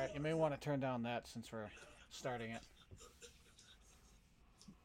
Alright, 0.00 0.14
you 0.14 0.22
may 0.22 0.32
want 0.32 0.54
to 0.54 0.58
turn 0.58 0.80
down 0.80 1.02
that 1.02 1.28
since 1.28 1.52
we're 1.52 1.68
starting 2.08 2.52
it. 2.52 2.62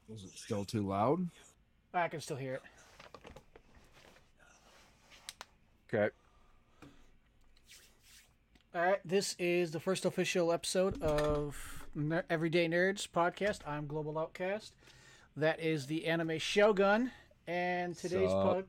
Is 0.10 0.26
it 0.26 0.32
still 0.32 0.66
too 0.66 0.86
loud? 0.86 1.30
I 1.94 2.10
can 2.10 2.20
still 2.20 2.36
hear 2.36 2.56
it. 2.56 2.62
Okay. 5.88 6.14
Alright, 8.76 9.00
this 9.06 9.38
is 9.40 9.72
the 9.72 9.80
first 9.80 10.04
official 10.04 10.52
episode 10.52 11.02
of 11.02 11.86
Ner- 11.96 12.26
Everyday 12.30 12.68
Nerds 12.68 13.08
podcast. 13.08 13.60
I'm 13.66 13.88
Global 13.88 14.20
Outcast. 14.20 14.74
That 15.38 15.62
is 15.62 15.86
the 15.86 16.08
anime 16.08 16.40
Shogun. 16.40 17.12
And 17.48 17.96
today's 17.96 18.34
pod- 18.34 18.66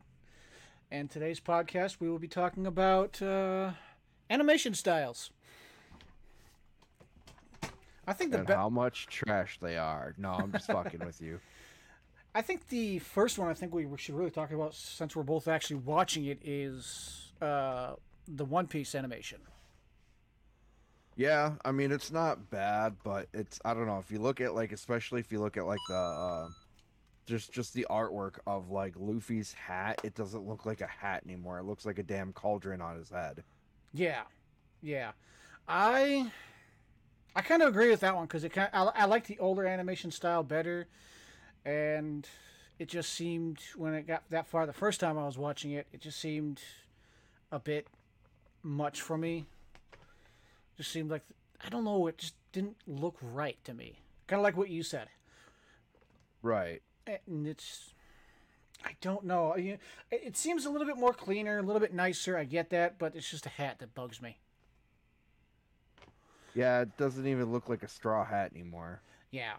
and 0.92 1.10
today's 1.10 1.40
podcast 1.40 1.96
we 1.98 2.08
will 2.08 2.20
be 2.20 2.28
talking 2.28 2.68
about 2.68 3.20
uh, 3.20 3.72
animation 4.30 4.74
styles. 4.74 5.32
I 8.06 8.12
think 8.12 8.30
the 8.32 8.38
And 8.38 8.46
be- 8.46 8.52
how 8.52 8.68
much 8.68 9.06
trash 9.06 9.58
they 9.60 9.76
are. 9.76 10.14
No, 10.16 10.30
I'm 10.30 10.52
just 10.52 10.66
fucking 10.68 11.00
with 11.04 11.20
you. 11.20 11.40
I 12.34 12.42
think 12.42 12.68
the 12.68 12.98
first 12.98 13.38
one 13.38 13.48
I 13.48 13.54
think 13.54 13.72
we 13.74 13.88
should 13.96 14.14
really 14.14 14.30
talk 14.30 14.52
about 14.52 14.74
since 14.74 15.16
we're 15.16 15.22
both 15.22 15.48
actually 15.48 15.76
watching 15.76 16.26
it 16.26 16.38
is 16.44 17.32
uh, 17.40 17.94
the 18.28 18.44
One 18.44 18.66
Piece 18.66 18.94
animation. 18.94 19.38
Yeah, 21.16 21.52
I 21.64 21.72
mean 21.72 21.92
it's 21.92 22.12
not 22.12 22.50
bad, 22.50 22.96
but 23.02 23.28
it's 23.32 23.58
I 23.64 23.72
don't 23.72 23.86
know 23.86 23.98
if 23.98 24.10
you 24.10 24.18
look 24.18 24.42
at 24.42 24.54
like 24.54 24.72
especially 24.72 25.20
if 25.20 25.32
you 25.32 25.40
look 25.40 25.56
at 25.56 25.64
like 25.64 25.80
the 25.88 25.94
uh 25.94 26.48
just 27.24 27.52
just 27.52 27.72
the 27.72 27.86
artwork 27.88 28.38
of 28.46 28.70
like 28.70 28.92
Luffy's 28.98 29.54
hat, 29.54 29.98
it 30.04 30.14
doesn't 30.14 30.46
look 30.46 30.66
like 30.66 30.82
a 30.82 30.86
hat 30.86 31.22
anymore. 31.24 31.58
It 31.58 31.64
looks 31.64 31.86
like 31.86 31.98
a 31.98 32.02
damn 32.02 32.34
cauldron 32.34 32.82
on 32.82 32.98
his 32.98 33.08
head. 33.08 33.42
Yeah, 33.94 34.24
yeah. 34.82 35.12
I 35.66 36.30
I 37.36 37.42
kind 37.42 37.60
of 37.60 37.68
agree 37.68 37.90
with 37.90 38.00
that 38.00 38.16
one 38.16 38.24
because 38.24 38.44
it 38.44 38.48
kind 38.48 38.70
I, 38.72 38.84
I 38.84 39.04
like 39.04 39.26
the 39.26 39.38
older 39.38 39.66
animation 39.66 40.10
style 40.10 40.42
better, 40.42 40.86
and 41.66 42.26
it 42.78 42.88
just 42.88 43.12
seemed 43.12 43.58
when 43.76 43.92
it 43.92 44.06
got 44.06 44.22
that 44.30 44.46
far 44.46 44.64
the 44.64 44.72
first 44.72 45.00
time 45.00 45.18
I 45.18 45.26
was 45.26 45.36
watching 45.36 45.72
it, 45.72 45.86
it 45.92 46.00
just 46.00 46.18
seemed 46.18 46.62
a 47.52 47.58
bit 47.58 47.88
much 48.62 49.02
for 49.02 49.18
me. 49.18 49.44
Just 50.78 50.90
seemed 50.90 51.10
like 51.10 51.24
I 51.62 51.68
don't 51.68 51.84
know, 51.84 52.06
it 52.06 52.16
just 52.16 52.34
didn't 52.52 52.78
look 52.86 53.18
right 53.20 53.62
to 53.64 53.74
me. 53.74 54.00
Kind 54.26 54.40
of 54.40 54.42
like 54.42 54.56
what 54.56 54.70
you 54.70 54.82
said. 54.82 55.08
Right. 56.40 56.80
and 57.06 57.46
it's 57.46 57.92
I 58.82 58.92
don't 59.02 59.24
know. 59.24 59.54
It 60.10 60.36
seems 60.38 60.64
a 60.64 60.70
little 60.70 60.86
bit 60.86 60.96
more 60.96 61.12
cleaner, 61.12 61.58
a 61.58 61.62
little 61.62 61.80
bit 61.80 61.92
nicer. 61.92 62.38
I 62.38 62.44
get 62.44 62.70
that, 62.70 62.98
but 62.98 63.14
it's 63.14 63.30
just 63.30 63.44
a 63.44 63.50
hat 63.50 63.80
that 63.80 63.94
bugs 63.94 64.22
me. 64.22 64.38
Yeah, 66.56 66.80
it 66.80 66.96
doesn't 66.96 67.26
even 67.26 67.52
look 67.52 67.68
like 67.68 67.82
a 67.82 67.88
straw 67.88 68.24
hat 68.24 68.50
anymore. 68.54 69.02
Yeah. 69.30 69.52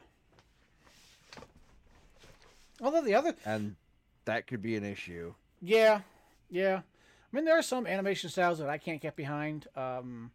Although 2.81 3.02
the 3.04 3.14
other, 3.16 3.36
And 3.45 3.76
that 4.26 4.48
could 4.48 4.62
be 4.64 4.76
an 4.76 4.84
issue. 4.84 5.34
yeah, 5.62 6.02
yeah. 6.50 6.78
I 6.81 7.36
mean, 7.36 7.45
there 7.45 7.58
are 7.58 7.62
some 7.64 7.86
animation 7.86 8.30
styles 8.30 8.58
that 8.59 8.70
I 8.70 8.78
can't 8.80 9.02
get 9.02 9.16
behind. 9.16 9.67
Um, 9.76 10.31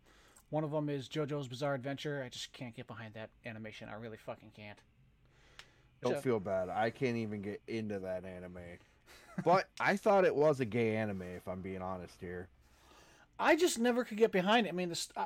one 0.50 0.62
of 0.62 0.70
them 0.70 0.88
is 0.88 1.08
JoJo's 1.08 1.48
Bizarre 1.48 1.74
Adventure. 1.74 2.22
I 2.24 2.28
just 2.28 2.52
can't 2.52 2.74
get 2.76 2.86
behind 2.86 3.14
that 3.14 3.30
animation. 3.46 3.88
I 3.88 3.94
really 3.94 4.18
fucking 4.18 4.52
can't. 4.54 4.78
Don't 6.02 6.14
So- 6.14 6.20
feel 6.20 6.38
bad. 6.40 6.68
I 6.68 6.90
can't 6.90 7.16
even 7.16 7.42
get 7.42 7.60
into 7.66 7.98
that 8.00 8.24
anime. 8.24 8.58
But 9.44 9.68
I 9.80 9.96
thought 9.96 10.24
it 10.24 10.34
was 10.36 10.60
a 10.60 10.64
gay 10.64 10.94
anime, 10.96 11.22
if 11.22 11.48
I'm 11.48 11.60
being 11.62 11.82
honest 11.82 12.20
here. 12.20 12.48
I 13.38 13.56
just 13.56 13.78
never 13.80 14.04
could 14.04 14.18
get 14.18 14.30
behind 14.30 14.66
it. 14.66 14.70
I 14.70 14.72
mean, 14.72 14.90
the, 14.90 14.94
st- 14.94 15.16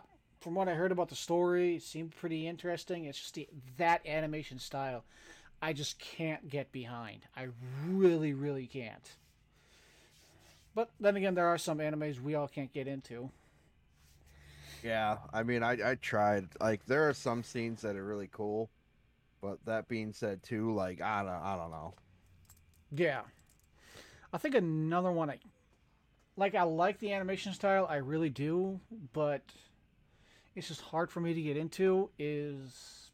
from 0.40 0.54
what 0.54 0.68
I 0.68 0.74
heard 0.74 0.92
about 0.92 1.08
the 1.08 1.16
story, 1.16 1.76
it 1.76 1.82
seemed 1.82 2.14
pretty 2.14 2.46
interesting. 2.46 3.04
It's 3.04 3.18
just 3.18 3.34
the, 3.34 3.48
that 3.78 4.06
animation 4.06 4.58
style, 4.58 5.04
I 5.62 5.72
just 5.72 5.98
can't 5.98 6.48
get 6.48 6.72
behind. 6.72 7.20
I 7.36 7.48
really, 7.86 8.34
really 8.34 8.66
can't. 8.66 9.16
But 10.74 10.90
then 11.00 11.16
again, 11.16 11.34
there 11.34 11.46
are 11.46 11.58
some 11.58 11.78
animes 11.78 12.20
we 12.20 12.34
all 12.34 12.48
can't 12.48 12.72
get 12.72 12.86
into. 12.86 13.30
Yeah, 14.82 15.16
I 15.32 15.42
mean, 15.42 15.62
I 15.62 15.92
I 15.92 15.94
tried. 15.94 16.48
Like, 16.60 16.84
there 16.84 17.08
are 17.08 17.14
some 17.14 17.42
scenes 17.42 17.80
that 17.80 17.96
are 17.96 18.04
really 18.04 18.28
cool, 18.30 18.68
but 19.40 19.58
that 19.64 19.88
being 19.88 20.12
said, 20.12 20.42
too, 20.42 20.74
like 20.74 21.00
I 21.00 21.22
don't 21.22 21.30
I 21.30 21.56
don't 21.56 21.70
know. 21.70 21.94
Yeah. 22.92 23.22
I 24.32 24.38
think 24.38 24.54
another 24.54 25.10
one 25.10 25.30
I 25.30 25.38
like 26.36 26.54
I 26.54 26.64
like 26.64 26.98
the 26.98 27.12
animation 27.12 27.54
style, 27.54 27.86
I 27.88 27.96
really 27.96 28.28
do, 28.28 28.78
but 29.12 29.40
it's 30.56 30.68
just 30.68 30.80
hard 30.80 31.10
for 31.10 31.20
me 31.20 31.34
to 31.34 31.42
get 31.42 31.56
into 31.56 32.10
is 32.18 33.12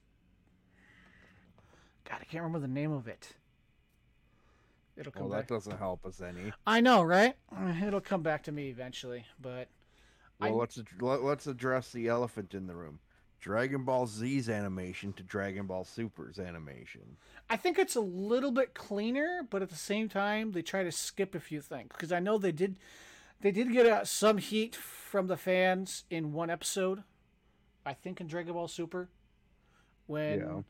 God, 2.09 2.19
I 2.21 2.25
can't 2.25 2.45
remember 2.45 2.61
the 2.61 2.73
name 2.73 2.93
of 2.93 3.09
it. 3.09 3.35
It'll 4.97 5.11
come 5.11 5.23
back. 5.23 5.31
Well, 5.31 5.39
back. 5.39 5.49
that 5.49 5.55
doesn't 5.55 5.79
help 5.79 6.07
us 6.07 6.21
any. 6.21 6.53
I 6.67 6.81
know, 6.81 7.03
right? 7.03 7.35
It'll 7.87 8.01
come 8.01 8.23
back 8.23 8.45
to 8.45 8.53
me 8.53 8.69
eventually, 8.69 9.25
but 9.41 9.69
I- 10.41 10.51
Well, 10.51 10.59
let's 10.59 10.79
ad- 10.79 10.87
let, 11.01 11.23
let's 11.23 11.47
address 11.47 11.91
the 11.91 12.09
elephant 12.09 12.55
in 12.55 12.67
the 12.67 12.75
room. 12.77 13.01
Dragon 13.41 13.83
Ball 13.85 14.07
Z's 14.07 14.49
animation 14.49 15.13
to 15.15 15.25
Dragon 15.25 15.67
Ball 15.67 15.83
Super's 15.83 16.39
animation. 16.39 17.17
I 17.51 17.57
think 17.57 17.77
it's 17.77 17.97
a 17.97 18.01
little 18.01 18.53
bit 18.53 18.73
cleaner, 18.73 19.45
but 19.51 19.63
at 19.63 19.69
the 19.69 19.75
same 19.75 20.09
time, 20.09 20.53
they 20.53 20.63
try 20.63 20.85
to 20.85 20.93
skip 20.93 21.35
a 21.35 21.41
few 21.41 21.61
things 21.61 21.89
because 21.93 22.13
I 22.13 22.21
know 22.21 22.39
they 22.39 22.53
did. 22.53 22.77
They 23.41 23.51
did 23.51 23.73
get 23.73 23.87
uh, 23.87 24.05
some 24.05 24.39
heat 24.39 24.77
from 24.77 25.27
the 25.27 25.37
fans 25.37 26.05
in 26.09 26.33
one 26.33 26.51
episode. 26.51 27.03
I 27.85 27.95
think 27.95 28.21
in 28.21 28.27
Dragon 28.27 28.55
Ball 28.55 28.69
Super, 28.69 29.09
when 30.07 30.65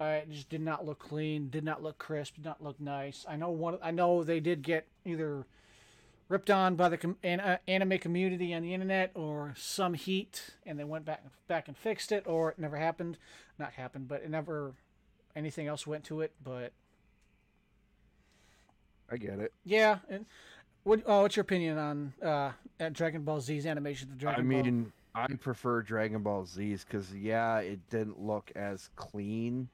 uh, 0.00 0.04
it 0.04 0.30
just 0.30 0.48
did 0.48 0.60
not 0.60 0.84
look 0.84 0.98
clean, 0.98 1.48
did 1.48 1.64
not 1.64 1.82
look 1.82 1.98
crisp, 1.98 2.36
did 2.36 2.44
not 2.44 2.62
look 2.62 2.80
nice. 2.80 3.24
I 3.28 3.36
know 3.36 3.50
one. 3.50 3.78
I 3.82 3.90
know 3.90 4.22
they 4.24 4.40
did 4.40 4.62
get 4.62 4.86
either 5.04 5.46
ripped 6.28 6.50
on 6.50 6.74
by 6.74 6.88
the 6.88 6.98
com- 6.98 7.16
an, 7.22 7.40
uh, 7.40 7.58
anime 7.68 7.98
community 7.98 8.52
on 8.52 8.62
the 8.62 8.74
internet 8.74 9.12
or 9.14 9.54
some 9.56 9.94
heat, 9.94 10.50
and 10.64 10.78
they 10.78 10.84
went 10.84 11.04
back 11.04 11.22
back 11.46 11.68
and 11.68 11.76
fixed 11.76 12.12
it, 12.12 12.24
or 12.26 12.50
it 12.50 12.58
never 12.58 12.76
happened. 12.76 13.18
Not 13.58 13.72
happened, 13.72 14.08
but 14.08 14.22
it 14.22 14.30
never 14.30 14.74
anything 15.34 15.66
else 15.66 15.86
went 15.86 16.04
to 16.04 16.20
it. 16.20 16.32
But 16.42 16.72
I 19.10 19.16
get 19.16 19.38
it. 19.38 19.52
yeah, 19.64 19.98
and 20.10 20.26
what? 20.82 21.02
Oh, 21.06 21.22
what's 21.22 21.36
your 21.36 21.42
opinion 21.42 21.78
on 21.78 22.12
uh, 22.22 22.52
Dragon 22.92 23.22
Ball 23.22 23.40
Z's 23.40 23.66
animation? 23.66 24.08
The 24.10 24.16
Dragon 24.16 24.40
I 24.40 24.62
Ball. 24.62 24.92
I 25.16 25.26
prefer 25.40 25.80
Dragon 25.80 26.22
Ball 26.22 26.44
Z's 26.44 26.84
because 26.84 27.14
yeah, 27.14 27.58
it 27.58 27.80
didn't 27.88 28.20
look 28.20 28.52
as 28.54 28.90
clean 28.96 29.68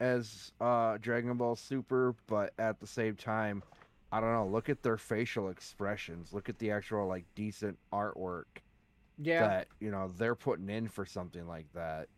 as 0.00 0.52
uh, 0.62 0.96
Dragon 0.98 1.36
Ball 1.36 1.56
Super, 1.56 2.14
but 2.26 2.54
at 2.58 2.80
the 2.80 2.86
same 2.86 3.16
time, 3.16 3.62
I 4.10 4.18
don't 4.20 4.32
know. 4.32 4.46
Look 4.46 4.70
at 4.70 4.82
their 4.82 4.96
facial 4.96 5.50
expressions. 5.50 6.32
Look 6.32 6.48
at 6.48 6.58
the 6.58 6.70
actual 6.70 7.06
like 7.06 7.26
decent 7.34 7.78
artwork 7.92 8.44
yeah. 9.18 9.46
that 9.46 9.68
you 9.78 9.90
know 9.90 10.10
they're 10.16 10.34
putting 10.34 10.70
in 10.70 10.88
for 10.88 11.04
something 11.04 11.46
like 11.46 11.66
that. 11.74 12.08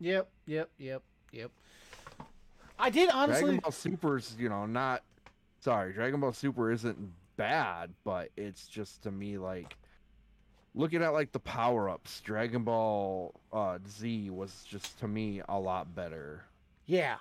Yep. 0.00 0.28
Yep. 0.44 0.70
Yep. 0.76 1.02
Yep. 1.32 1.50
I 2.78 2.90
did 2.90 3.08
honestly. 3.08 3.44
Dragon 3.44 3.60
Ball 3.60 3.72
Super's, 3.72 4.36
you 4.38 4.50
know, 4.50 4.66
not 4.66 5.02
sorry, 5.60 5.94
Dragon 5.94 6.20
Ball 6.20 6.32
Super 6.32 6.70
isn't 6.70 6.98
bad, 7.38 7.94
but 8.04 8.28
it's 8.36 8.66
just 8.66 9.02
to 9.04 9.10
me 9.10 9.38
like 9.38 9.74
looking 10.74 11.02
at 11.02 11.12
like 11.12 11.32
the 11.32 11.40
power 11.40 11.88
ups, 11.88 12.20
Dragon 12.20 12.64
Ball 12.64 13.34
uh, 13.52 13.78
Z 13.88 14.30
was 14.30 14.64
just 14.68 14.98
to 15.00 15.08
me 15.08 15.42
a 15.48 15.58
lot 15.58 15.94
better. 15.94 16.44
Yeah. 16.86 17.16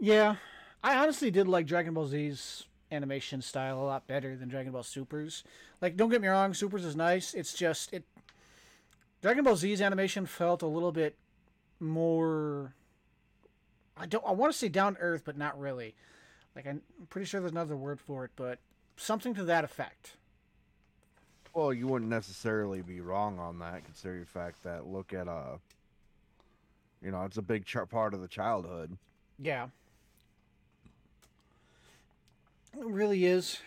Yeah. 0.00 0.36
I 0.82 0.96
honestly 0.96 1.30
did 1.30 1.48
like 1.48 1.66
Dragon 1.66 1.94
Ball 1.94 2.06
Z's 2.06 2.64
animation 2.92 3.42
style 3.42 3.80
a 3.80 3.84
lot 3.84 4.06
better 4.06 4.36
than 4.36 4.48
Dragon 4.48 4.72
Ball 4.72 4.82
Super's. 4.82 5.42
Like, 5.80 5.96
don't 5.96 6.10
get 6.10 6.20
me 6.20 6.28
wrong, 6.28 6.54
Super's 6.54 6.84
is 6.84 6.96
nice. 6.96 7.34
It's 7.34 7.54
just 7.54 7.92
it. 7.92 8.04
Dragon 9.22 9.44
Ball 9.44 9.56
Z's 9.56 9.80
animation 9.80 10.26
felt 10.26 10.62
a 10.62 10.66
little 10.66 10.92
bit 10.92 11.16
more. 11.80 12.74
I 13.96 14.06
don't. 14.06 14.24
I 14.26 14.32
want 14.32 14.52
to 14.52 14.58
say 14.58 14.68
down 14.68 14.96
earth, 15.00 15.22
but 15.24 15.36
not 15.36 15.58
really. 15.58 15.94
Like 16.54 16.66
I'm 16.66 16.82
pretty 17.10 17.26
sure 17.26 17.40
there's 17.40 17.52
another 17.52 17.76
word 17.76 18.00
for 18.00 18.24
it, 18.24 18.30
but 18.36 18.58
something 18.96 19.34
to 19.34 19.44
that 19.44 19.64
effect. 19.64 20.16
Well, 21.56 21.72
you 21.72 21.86
wouldn't 21.86 22.10
necessarily 22.10 22.82
be 22.82 23.00
wrong 23.00 23.38
on 23.38 23.58
that, 23.60 23.82
considering 23.86 24.20
the 24.20 24.26
fact 24.26 24.62
that 24.64 24.86
look 24.86 25.14
at 25.14 25.26
uh, 25.26 25.56
you 27.00 27.10
know, 27.10 27.22
it's 27.22 27.38
a 27.38 27.42
big 27.42 27.64
ch- 27.64 27.78
part 27.88 28.12
of 28.12 28.20
the 28.20 28.28
childhood. 28.28 28.98
Yeah. 29.38 29.68
It 32.78 32.84
really 32.84 33.24
is. 33.24 33.60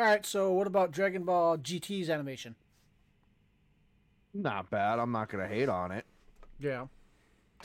All 0.00 0.04
right, 0.04 0.26
so 0.26 0.52
what 0.52 0.66
about 0.66 0.90
Dragon 0.90 1.22
Ball 1.22 1.56
GT's 1.58 2.10
animation? 2.10 2.56
Not 4.34 4.68
bad. 4.68 4.98
I'm 4.98 5.12
not 5.12 5.28
gonna 5.28 5.46
hate 5.46 5.68
on 5.68 5.92
it. 5.92 6.06
Yeah. 6.58 6.86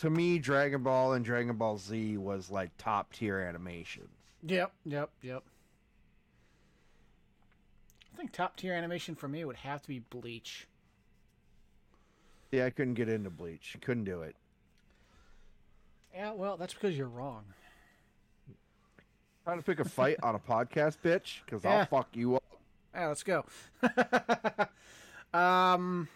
To 0.02 0.12
me, 0.12 0.38
Dragon 0.38 0.84
Ball 0.84 1.14
and 1.14 1.26
Dragon 1.26 1.56
Ball 1.56 1.80
Z 1.80 2.16
was 2.18 2.52
like 2.52 2.70
top 2.78 3.12
tier 3.12 3.40
animation. 3.40 4.08
Yep, 4.44 4.72
yep, 4.86 5.10
yep. 5.24 5.44
Think 8.22 8.34
top 8.34 8.56
tier 8.56 8.76
animation 8.76 9.16
for 9.16 9.28
me 9.28 9.44
would 9.44 9.56
have 9.56 9.82
to 9.82 9.88
be 9.88 9.98
Bleach. 9.98 10.68
Yeah, 12.52 12.66
I 12.68 12.70
couldn't 12.70 12.94
get 12.94 13.10
into 13.10 13.32
Bleach. 13.32 13.76
Couldn't 13.82 14.04
do 14.04 14.22
it. 14.22 14.36
Yeah, 16.14 16.34
well, 16.34 16.56
that's 16.56 16.76
because 16.76 16.96
you're 16.96 17.08
wrong. 17.08 17.46
Trying 19.44 19.58
to 19.58 19.64
pick 19.64 19.80
a 19.80 19.86
fight 19.90 20.18
on 20.22 20.36
a 20.36 20.40
podcast, 20.48 20.98
bitch, 21.04 21.40
because 21.44 21.64
Yeah. 21.64 21.80
I'll 21.80 21.86
fuck 21.88 22.10
you 22.14 22.36
up. 22.36 22.44
Yeah, 22.94 23.08
let's 23.08 23.24
go. 23.24 23.44
um, 25.34 26.08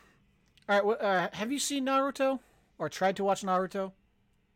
all 0.69 0.79
right. 0.79 0.83
Uh, 1.01 1.29
have 1.33 1.51
you 1.51 1.57
seen 1.57 1.87
Naruto 1.87 2.37
or 2.77 2.87
tried 2.87 3.15
to 3.15 3.23
watch 3.23 3.41
Naruto? 3.41 3.93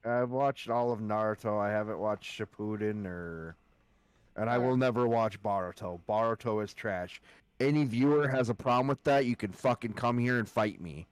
I've 0.05 0.29
watched 0.29 0.69
all 0.69 0.91
of 0.91 0.99
Naruto. 0.99 1.59
I 1.59 1.71
haven't 1.71 1.97
watched 1.97 2.39
Shippuden 2.39 3.07
or, 3.07 3.55
and 4.39 4.49
I 4.49 4.57
will 4.57 4.77
never 4.77 5.05
watch 5.05 5.41
Boruto. 5.43 5.99
Boruto 6.07 6.63
is 6.63 6.73
trash. 6.73 7.21
Any 7.59 7.83
viewer 7.83 8.29
has 8.29 8.47
a 8.47 8.53
problem 8.53 8.87
with 8.87 9.03
that, 9.03 9.25
you 9.25 9.35
can 9.35 9.51
fucking 9.51 9.93
come 9.93 10.17
here 10.17 10.39
and 10.39 10.47
fight 10.47 10.79
me. 10.79 11.07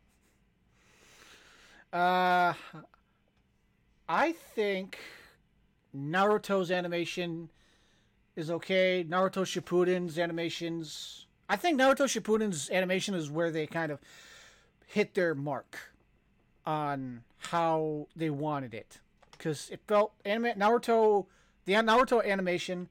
Uh, 1.92 2.54
I 4.08 4.32
think 4.32 4.98
Naruto's 5.96 6.72
animation 6.72 7.50
is 8.38 8.50
okay. 8.50 9.06
Naruto 9.08 9.44
Shippuden's 9.44 10.18
animations. 10.18 11.26
I 11.50 11.58
think 11.58 11.78
Naruto 11.78 12.06
Shippuden's 12.06 12.70
animation 12.70 13.14
is 13.14 13.30
where 13.30 13.52
they 13.52 13.68
kind 13.68 13.92
of 13.92 14.00
hit 14.86 15.16
their 15.16 15.36
mark 15.36 15.92
on 16.66 17.24
how 17.40 18.08
they 18.16 18.30
wanted 18.30 18.74
it, 18.74 19.00
because 19.34 19.70
it 19.70 19.82
felt 19.86 20.14
anime 20.24 20.58
Naruto. 20.58 21.26
The 21.66 21.74
Naruto 21.74 22.26
animation 22.26 22.88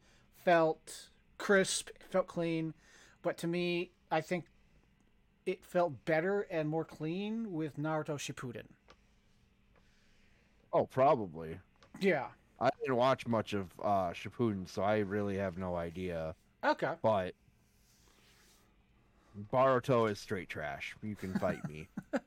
felt 0.46 1.08
crisp, 1.38 1.88
it 1.88 2.04
felt 2.08 2.28
clean, 2.28 2.72
but 3.20 3.36
to 3.36 3.48
me, 3.48 3.90
I 4.12 4.20
think 4.20 4.44
it 5.44 5.64
felt 5.64 6.04
better 6.04 6.42
and 6.42 6.68
more 6.68 6.84
clean 6.84 7.52
with 7.52 7.76
Naruto 7.76 8.16
Shippuden. 8.16 8.66
Oh, 10.72 10.86
probably. 10.86 11.58
Yeah. 11.98 12.26
I 12.60 12.70
didn't 12.80 12.94
watch 12.94 13.26
much 13.26 13.54
of 13.54 13.72
uh, 13.82 14.10
Shippuden, 14.12 14.68
so 14.68 14.82
I 14.82 14.98
really 14.98 15.36
have 15.36 15.58
no 15.58 15.74
idea. 15.74 16.36
Okay. 16.62 16.92
But 17.02 17.34
Boruto 19.52 20.08
is 20.08 20.20
straight 20.20 20.48
trash. 20.48 20.94
You 21.02 21.16
can 21.16 21.36
fight 21.40 21.68
me. 21.68 21.88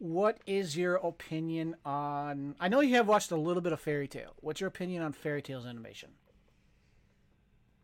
What 0.00 0.38
is 0.46 0.78
your 0.78 0.94
opinion 0.94 1.76
on? 1.84 2.54
I 2.58 2.68
know 2.68 2.80
you 2.80 2.94
have 2.94 3.06
watched 3.06 3.30
a 3.32 3.36
little 3.36 3.60
bit 3.60 3.74
of 3.74 3.80
Fairy 3.80 4.08
Tail. 4.08 4.32
What's 4.40 4.58
your 4.58 4.68
opinion 4.68 5.02
on 5.02 5.12
Fairy 5.12 5.42
Tail's 5.42 5.66
animation? 5.66 6.08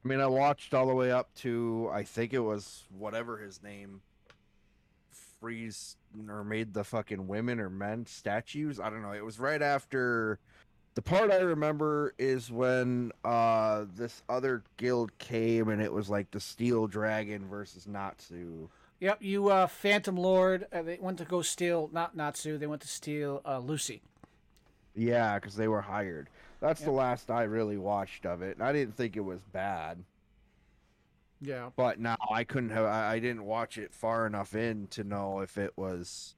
I 0.06 0.08
mean, 0.08 0.20
I 0.20 0.28
watched 0.28 0.72
all 0.72 0.86
the 0.86 0.94
way 0.94 1.10
up 1.10 1.34
to 1.38 1.90
I 1.92 2.04
think 2.04 2.32
it 2.32 2.38
was 2.38 2.84
whatever 2.96 3.38
his 3.38 3.60
name 3.60 4.02
freeze 5.40 5.96
or 6.28 6.44
made 6.44 6.74
the 6.74 6.84
fucking 6.84 7.26
women 7.26 7.58
or 7.58 7.68
men 7.68 8.06
statues. 8.06 8.78
I 8.78 8.88
don't 8.88 9.02
know. 9.02 9.10
It 9.10 9.24
was 9.24 9.40
right 9.40 9.60
after 9.60 10.38
the 10.94 11.02
part 11.02 11.32
I 11.32 11.38
remember 11.38 12.14
is 12.18 12.52
when 12.52 13.10
uh 13.24 13.86
this 13.96 14.22
other 14.28 14.62
guild 14.76 15.10
came 15.18 15.70
and 15.70 15.82
it 15.82 15.92
was 15.92 16.08
like 16.08 16.30
the 16.30 16.38
Steel 16.38 16.86
Dragon 16.86 17.48
versus 17.48 17.88
Natsu. 17.88 18.68
Yep, 19.00 19.22
you 19.22 19.48
uh, 19.48 19.66
Phantom 19.66 20.16
Lord. 20.16 20.68
Uh, 20.72 20.82
they 20.82 20.98
went 21.00 21.18
to 21.18 21.24
go 21.24 21.42
steal 21.42 21.90
not 21.92 22.16
Natsu. 22.16 22.58
They 22.58 22.68
went 22.68 22.82
to 22.82 22.88
steal 22.88 23.42
uh, 23.44 23.58
Lucy. 23.58 24.02
Yeah, 24.94 25.40
because 25.40 25.56
they 25.56 25.66
were 25.66 25.82
hired. 25.82 26.28
That's 26.60 26.80
the 26.80 26.90
last 26.90 27.30
I 27.30 27.42
really 27.42 27.76
watched 27.76 28.26
of 28.26 28.42
it. 28.42 28.56
and 28.56 28.62
I 28.62 28.72
didn't 28.72 28.96
think 28.96 29.16
it 29.16 29.20
was 29.20 29.40
bad. 29.52 30.02
Yeah. 31.40 31.70
But 31.76 32.00
now 32.00 32.16
I 32.30 32.44
couldn't 32.44 32.70
have. 32.70 32.86
I, 32.86 33.14
I 33.14 33.18
didn't 33.18 33.44
watch 33.44 33.78
it 33.78 33.92
far 33.92 34.26
enough 34.26 34.54
in 34.54 34.86
to 34.88 35.04
know 35.04 35.40
if 35.40 35.58
it 35.58 35.72
was, 35.76 36.34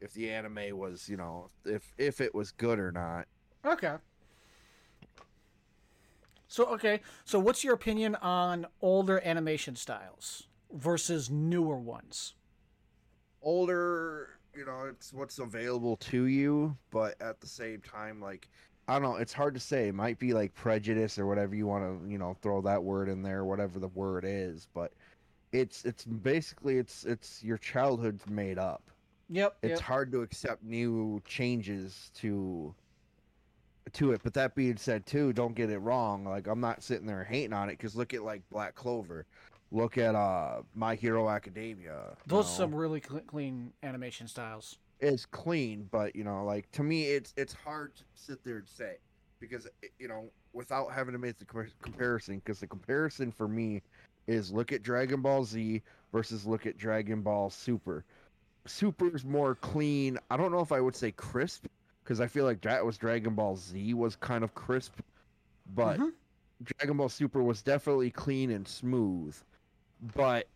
if 0.00 0.12
the 0.12 0.30
anime 0.30 0.76
was, 0.76 1.08
you 1.08 1.16
know, 1.16 1.50
if 1.64 1.94
if 1.96 2.20
it 2.20 2.34
was 2.34 2.52
good 2.52 2.78
or 2.78 2.92
not. 2.92 3.26
Okay. 3.64 3.96
So 6.48 6.66
okay, 6.66 7.00
so 7.24 7.38
what's 7.38 7.64
your 7.64 7.74
opinion 7.74 8.14
on 8.16 8.66
older 8.80 9.20
animation 9.24 9.74
styles 9.74 10.48
versus 10.72 11.28
newer 11.28 11.78
ones? 11.78 12.34
Older, 13.42 14.38
you 14.54 14.64
know, 14.64 14.86
it's 14.88 15.12
what's 15.12 15.38
available 15.38 15.96
to 15.96 16.26
you, 16.26 16.76
but 16.90 17.20
at 17.20 17.40
the 17.40 17.46
same 17.46 17.80
time, 17.80 18.20
like 18.20 18.48
I 18.88 18.94
don't 18.94 19.02
know, 19.02 19.16
it's 19.16 19.32
hard 19.32 19.54
to 19.54 19.60
say. 19.60 19.88
It 19.88 19.94
might 19.94 20.18
be 20.18 20.32
like 20.32 20.54
prejudice 20.54 21.18
or 21.18 21.26
whatever 21.26 21.54
you 21.54 21.66
want 21.66 21.84
to, 21.84 22.10
you 22.10 22.18
know, 22.18 22.36
throw 22.40 22.60
that 22.62 22.82
word 22.82 23.08
in 23.08 23.22
there, 23.22 23.44
whatever 23.44 23.78
the 23.78 23.88
word 23.88 24.24
is. 24.26 24.68
But 24.74 24.92
it's 25.52 25.84
it's 25.84 26.04
basically 26.04 26.78
it's 26.78 27.04
it's 27.04 27.42
your 27.42 27.58
childhood's 27.58 28.26
made 28.28 28.58
up. 28.58 28.82
Yep. 29.28 29.56
it's 29.62 29.70
yep. 29.70 29.80
hard 29.80 30.12
to 30.12 30.22
accept 30.22 30.62
new 30.62 31.20
changes 31.26 32.12
to 32.14 32.72
to 33.92 34.12
it 34.12 34.20
but 34.22 34.34
that 34.34 34.54
being 34.54 34.76
said 34.76 35.04
too 35.04 35.32
don't 35.32 35.56
get 35.56 35.68
it 35.68 35.78
wrong 35.78 36.24
like 36.24 36.46
i'm 36.46 36.60
not 36.60 36.80
sitting 36.80 37.06
there 37.06 37.24
hating 37.24 37.52
on 37.52 37.68
it 37.68 37.72
because 37.72 37.96
look 37.96 38.14
at 38.14 38.22
like 38.22 38.42
black 38.50 38.76
clover 38.76 39.26
look 39.72 39.98
at 39.98 40.14
uh 40.14 40.62
my 40.74 40.94
hero 40.94 41.28
academia 41.28 42.16
Those 42.26 42.46
are 42.46 42.56
some 42.56 42.74
really 42.74 43.02
cl- 43.06 43.22
clean 43.26 43.72
animation 43.82 44.28
styles. 44.28 44.78
It's 45.00 45.26
clean 45.26 45.88
but 45.90 46.16
you 46.16 46.24
know 46.24 46.44
like 46.44 46.70
to 46.72 46.82
me 46.82 47.04
it's 47.04 47.34
it's 47.36 47.52
hard 47.52 47.94
to 47.94 48.02
sit 48.14 48.42
there 48.44 48.56
and 48.58 48.68
say 48.68 48.96
because 49.40 49.66
eh, 49.82 49.88
you 49.98 50.08
know 50.08 50.30
without 50.52 50.90
having 50.90 51.12
to 51.12 51.18
make 51.18 51.38
the 51.38 51.44
comparison 51.82 52.38
because 52.38 52.60
the 52.60 52.66
comparison 52.66 53.30
for 53.30 53.46
me 53.46 53.82
is 54.26 54.50
look 54.52 54.72
at 54.72 54.82
dragon 54.82 55.20
ball 55.20 55.44
z 55.44 55.82
versus 56.12 56.46
look 56.46 56.66
at 56.66 56.76
dragon 56.78 57.20
ball 57.20 57.50
super. 57.50 58.04
Super's 58.66 59.24
more 59.24 59.54
clean. 59.54 60.18
I 60.30 60.36
don't 60.36 60.50
know 60.50 60.60
if 60.60 60.72
i 60.72 60.80
would 60.80 60.96
say 60.96 61.12
crisp 61.12 61.66
because 62.02 62.20
i 62.20 62.26
feel 62.26 62.44
like 62.44 62.60
that 62.62 62.84
was 62.84 62.96
dragon 62.96 63.34
ball 63.34 63.56
z 63.56 63.94
was 63.94 64.16
kind 64.16 64.42
of 64.42 64.54
crisp 64.54 64.94
but 65.74 65.98
Mhm. 65.98 66.12
dragon 66.62 66.96
ball 66.96 67.08
super 67.08 67.42
was 67.42 67.62
definitely 67.62 68.10
clean 68.10 68.50
and 68.50 68.66
smooth. 68.66 69.36
But 70.14 70.48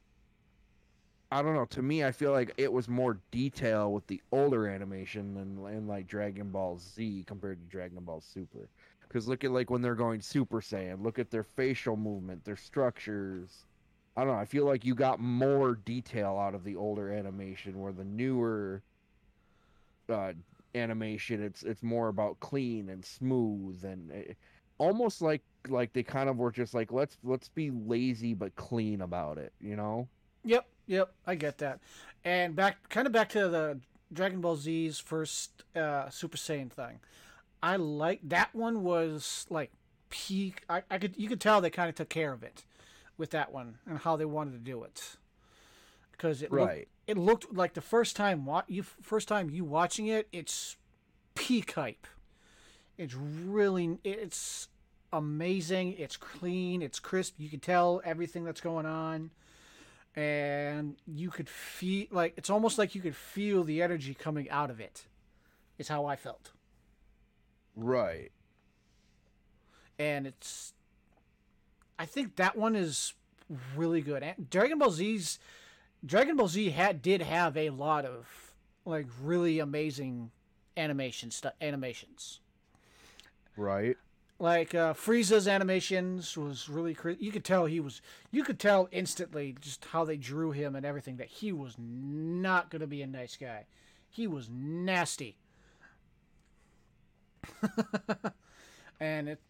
I 1.32 1.43
don't 1.43 1.55
know. 1.55 1.65
To 1.67 1.82
me, 1.82 2.05
I 2.05 2.11
feel 2.11 2.32
like 2.32 2.53
it 2.56 2.73
was 2.73 2.88
more 2.88 3.19
detail 3.31 3.93
with 3.93 4.06
the 4.09 4.21
older 4.32 4.67
animation 4.67 5.35
than 5.35 5.65
in 5.73 5.87
like 5.87 6.09
Dragon 6.09 6.50
Ball 6.50 6.79
Z 6.79 7.25
compared 7.27 7.61
to 7.61 7.67
Dragon 7.69 8.00
Ball 8.05 8.21
Super. 8.21 8.69
Because 9.03 9.29
look 9.29 9.44
at 9.44 9.53
like 9.53 9.71
when 9.71 9.82
they're 9.82 9.94
going 9.94 10.21
Super 10.21 10.61
Saiyan, 10.61 11.03
look 11.03 11.19
at 11.19 11.31
their 11.31 11.44
facial 11.44 11.97
movement, 11.97 12.44
their 12.44 12.56
structures. 12.56 13.67
I 14.17 14.25
don't 14.25 14.34
know. 14.34 14.41
I 14.41 14.44
feel 14.44 14.65
like 14.67 14.84
you 14.84 14.94
got 14.94 15.20
more 15.20 15.77
detail 15.77 16.37
out 16.37 16.55
of 16.55 16.65
the 16.65 16.77
older 16.77 17.13
animation, 17.13 17.81
where 17.81 17.93
the 17.93 18.05
newer 18.05 18.82
uh, 20.08 20.32
animation, 20.75 21.43
it's 21.43 21.63
it's 21.63 21.82
more 21.82 22.08
about 22.08 22.41
clean 22.41 22.89
and 22.91 23.05
smooth 23.05 23.84
and 23.84 24.10
eh, 24.13 24.32
almost 24.79 25.22
like 25.22 25.43
like 25.69 25.93
they 25.93 26.03
kind 26.03 26.29
of 26.29 26.39
were 26.39 26.51
just 26.51 26.75
like 26.75 26.93
let's 26.93 27.19
let's 27.22 27.49
be 27.49 27.70
lazy 27.70 28.34
but 28.34 28.55
clean 28.56 29.01
about 29.03 29.39
it, 29.39 29.53
you 29.60 29.77
know? 29.77 30.08
Yep, 30.44 30.67
yep, 30.91 31.13
I 31.27 31.35
get 31.37 31.59
that. 31.59 31.79
And 32.25 32.55
back, 32.55 32.89
kind 32.91 33.06
of 33.06 33.13
back 33.13 33.29
to 33.31 33.49
the 33.49 33.81
Dragon 34.13 34.41
Ball 34.41 34.56
Z's 34.56 34.99
first 34.99 35.63
uh, 35.77 36.11
Super 36.11 36.37
Saiyan 36.37 36.70
thing. 36.70 37.01
I 37.63 37.77
like 37.77 38.20
that 38.25 38.55
one 38.55 38.82
was 38.82 39.47
like 39.49 39.70
peak. 40.11 40.63
I, 40.69 40.82
I 40.91 40.99
could 40.99 41.15
you 41.17 41.29
could 41.29 41.41
tell 41.41 41.61
they 41.61 41.70
kind 41.70 41.89
of 41.89 41.94
took 41.94 42.09
care 42.09 42.32
of 42.32 42.43
it 42.43 42.65
with 43.17 43.31
that 43.31 43.53
one 43.53 43.79
and 43.87 43.99
how 43.99 44.17
they 44.17 44.25
wanted 44.25 44.53
to 44.53 44.59
do 44.59 44.82
it 44.82 45.17
because 46.13 46.43
it 46.43 46.51
looked, 46.51 46.67
Right. 46.67 46.89
it 47.06 47.17
looked 47.19 47.55
like 47.55 47.75
the 47.75 47.81
first 47.82 48.17
time 48.17 48.44
wa- 48.47 48.63
you 48.67 48.82
first 48.82 49.29
time 49.29 49.51
you 49.51 49.63
watching 49.65 50.06
it. 50.09 50.27
It's 50.32 50.77
peak 51.35 51.73
hype. 51.73 52.06
It's 52.99 53.15
really 53.15 53.99
it's 54.05 54.69
amazing. 55.13 55.94
It's 55.99 56.17
clean. 56.17 56.82
It's 56.82 56.99
crisp. 56.99 57.35
You 57.39 57.49
can 57.49 57.61
tell 57.61 58.01
everything 58.05 58.44
that's 58.44 58.61
going 58.61 58.87
on 58.87 59.31
and 60.20 60.96
you 61.06 61.31
could 61.31 61.48
feel 61.48 62.06
like 62.10 62.34
it's 62.36 62.50
almost 62.50 62.77
like 62.77 62.94
you 62.94 63.00
could 63.00 63.17
feel 63.17 63.65
the 63.65 63.81
energy 63.81 64.12
coming 64.12 64.50
out 64.50 64.70
of 64.70 64.79
it. 64.81 65.06
Is 65.79 65.89
how 65.89 66.05
I 66.05 66.15
felt, 66.15 66.50
Right. 67.74 68.31
and 69.98 70.27
it's. 70.27 70.74
I 71.98 72.05
think 72.05 72.36
that 72.36 72.55
one 72.56 72.77
is 72.77 73.15
really 73.74 74.03
good. 74.03 74.22
And 74.22 74.50
Dragon 74.50 74.79
Ball 74.79 74.91
Z's 74.91 75.39
Dragon 76.05 76.36
Ball 76.36 76.48
Z 76.48 76.69
had 76.70 77.00
did 77.00 77.22
have 77.22 77.56
a 77.56 77.70
lot 77.70 78.05
of 78.05 78.53
like 78.84 79.06
really 79.22 79.58
amazing 79.58 80.31
animation 80.77 81.31
stu- 81.31 81.48
animations. 81.62 82.41
Right. 83.56 83.96
Like 84.41 84.75
uh, 84.75 84.94
Frieza's 84.94 85.47
animations 85.47 86.37
was 86.37 86.69
really 86.69 86.94
cri- 86.94 87.17
you 87.20 87.31
could 87.31 87.44
tell 87.44 87.67
he 87.67 87.79
was 87.79 88.01
you 88.31 88.43
could 88.43 88.59
tell 88.59 88.89
instantly 88.91 89.55
just 89.61 89.85
how 89.87 90.05
they 90.05 90.17
drew 90.17 90.51
him 90.51 90.75
and 90.75 90.87
everything 90.87 91.17
that 91.19 91.29
he 91.29 91.53
was 91.53 91.77
not 91.79 92.70
going 92.70 92.81
to 92.81 92.87
be 92.87 93.03
a 93.03 93.06
nice 93.06 93.37
guy. 93.37 93.67
He 94.09 94.27
was 94.27 94.49
nasty. 94.51 95.37
and 99.01 99.29
it 99.29 99.41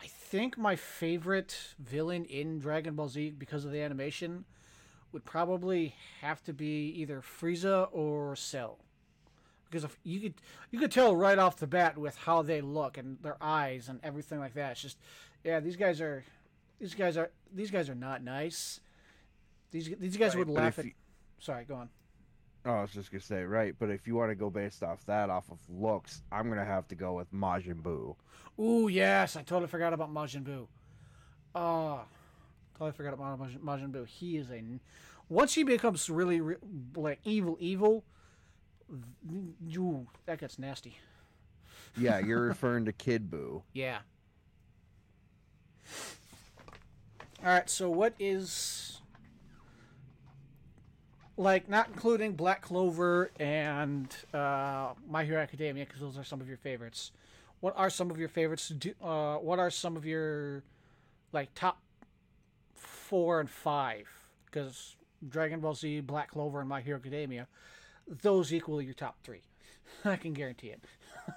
I 0.00 0.06
think 0.06 0.56
my 0.56 0.76
favorite 0.76 1.56
villain 1.78 2.24
in 2.24 2.58
Dragon 2.58 2.94
Ball 2.94 3.08
Z 3.08 3.34
because 3.38 3.64
of 3.64 3.72
the 3.72 3.80
animation 3.80 4.44
would 5.12 5.24
probably 5.24 5.94
have 6.20 6.42
to 6.44 6.52
be 6.52 6.88
either 6.90 7.20
Frieza 7.20 7.88
or 7.92 8.36
Cell. 8.36 8.78
Because 9.70 9.84
if 9.84 9.98
you 10.02 10.20
could 10.20 10.34
you 10.70 10.78
could 10.78 10.90
tell 10.92 11.14
right 11.14 11.38
off 11.38 11.56
the 11.56 11.66
bat 11.66 11.98
with 11.98 12.16
how 12.16 12.42
they 12.42 12.60
look 12.60 12.96
and 12.98 13.18
their 13.22 13.36
eyes 13.40 13.88
and 13.88 14.00
everything 14.02 14.38
like 14.38 14.54
that. 14.54 14.72
It's 14.72 14.82
just 14.82 14.98
yeah, 15.44 15.60
these 15.60 15.76
guys 15.76 16.00
are 16.00 16.24
these 16.80 16.94
guys 16.94 17.16
are 17.16 17.30
these 17.54 17.70
guys 17.70 17.88
are 17.90 17.94
not 17.94 18.22
nice. 18.22 18.80
These 19.70 19.90
these 19.98 20.16
guys 20.16 20.34
Right, 20.34 20.46
would 20.46 20.54
laugh 20.54 20.78
at 20.78 20.86
you- 20.86 20.92
Sorry, 21.40 21.64
go 21.64 21.74
on. 21.76 21.90
Oh, 22.64 22.72
I 22.72 22.80
was 22.82 22.90
just 22.90 23.10
gonna 23.12 23.20
say, 23.20 23.44
right, 23.44 23.74
but 23.78 23.88
if 23.90 24.06
you 24.06 24.14
want 24.14 24.30
to 24.30 24.34
go 24.34 24.50
based 24.50 24.82
off 24.82 25.04
that, 25.06 25.30
off 25.30 25.50
of 25.50 25.58
looks, 25.68 26.22
I'm 26.32 26.48
gonna 26.48 26.64
have 26.64 26.88
to 26.88 26.94
go 26.94 27.14
with 27.14 27.32
Majin 27.32 27.82
Buu. 27.82 28.16
Ooh, 28.60 28.88
yes, 28.88 29.36
I 29.36 29.42
totally 29.42 29.68
forgot 29.68 29.92
about 29.92 30.12
Majin 30.12 30.42
Buu. 30.42 30.66
Oh, 31.54 32.00
totally 32.74 32.92
forgot 32.92 33.14
about 33.14 33.38
Majin, 33.40 33.58
Majin 33.60 33.90
Buu. 33.92 34.06
He 34.06 34.36
is 34.36 34.50
a 34.50 34.62
Once 35.28 35.54
he 35.54 35.62
becomes 35.62 36.10
really 36.10 36.40
re- 36.40 36.56
like 36.96 37.20
evil, 37.24 37.56
evil, 37.60 38.04
ooh, 38.90 40.06
that 40.26 40.38
gets 40.38 40.58
nasty. 40.58 40.98
Yeah, 41.96 42.18
you're 42.24 42.42
referring 42.42 42.84
to 42.86 42.92
Kid 42.92 43.30
Buu. 43.30 43.62
Yeah. 43.72 43.98
All 47.44 47.52
right, 47.52 47.70
so 47.70 47.88
what 47.88 48.14
is 48.18 49.00
like 51.38 51.68
not 51.68 51.88
including 51.88 52.32
Black 52.32 52.62
Clover 52.62 53.30
and 53.38 54.14
uh, 54.34 54.90
My 55.08 55.24
Hero 55.24 55.40
Academia 55.40 55.84
because 55.84 56.00
those 56.00 56.18
are 56.18 56.24
some 56.24 56.40
of 56.40 56.48
your 56.48 56.56
favorites. 56.56 57.12
What 57.60 57.74
are 57.76 57.90
some 57.90 58.10
of 58.10 58.18
your 58.18 58.28
favorites? 58.28 58.68
Do, 58.68 58.92
uh, 59.02 59.36
what 59.36 59.58
are 59.58 59.70
some 59.70 59.96
of 59.96 60.04
your 60.04 60.64
like 61.32 61.54
top 61.54 61.80
four 62.74 63.38
and 63.40 63.48
five? 63.48 64.08
Because 64.46 64.96
Dragon 65.26 65.60
Ball 65.60 65.74
Z, 65.74 66.00
Black 66.00 66.32
Clover, 66.32 66.60
and 66.60 66.68
My 66.68 66.80
Hero 66.80 66.98
Academia, 66.98 67.46
those 68.08 68.52
equal 68.52 68.80
your 68.82 68.94
top 68.94 69.18
three. 69.22 69.42
I 70.04 70.16
can 70.16 70.32
guarantee 70.32 70.68
it. 70.68 70.84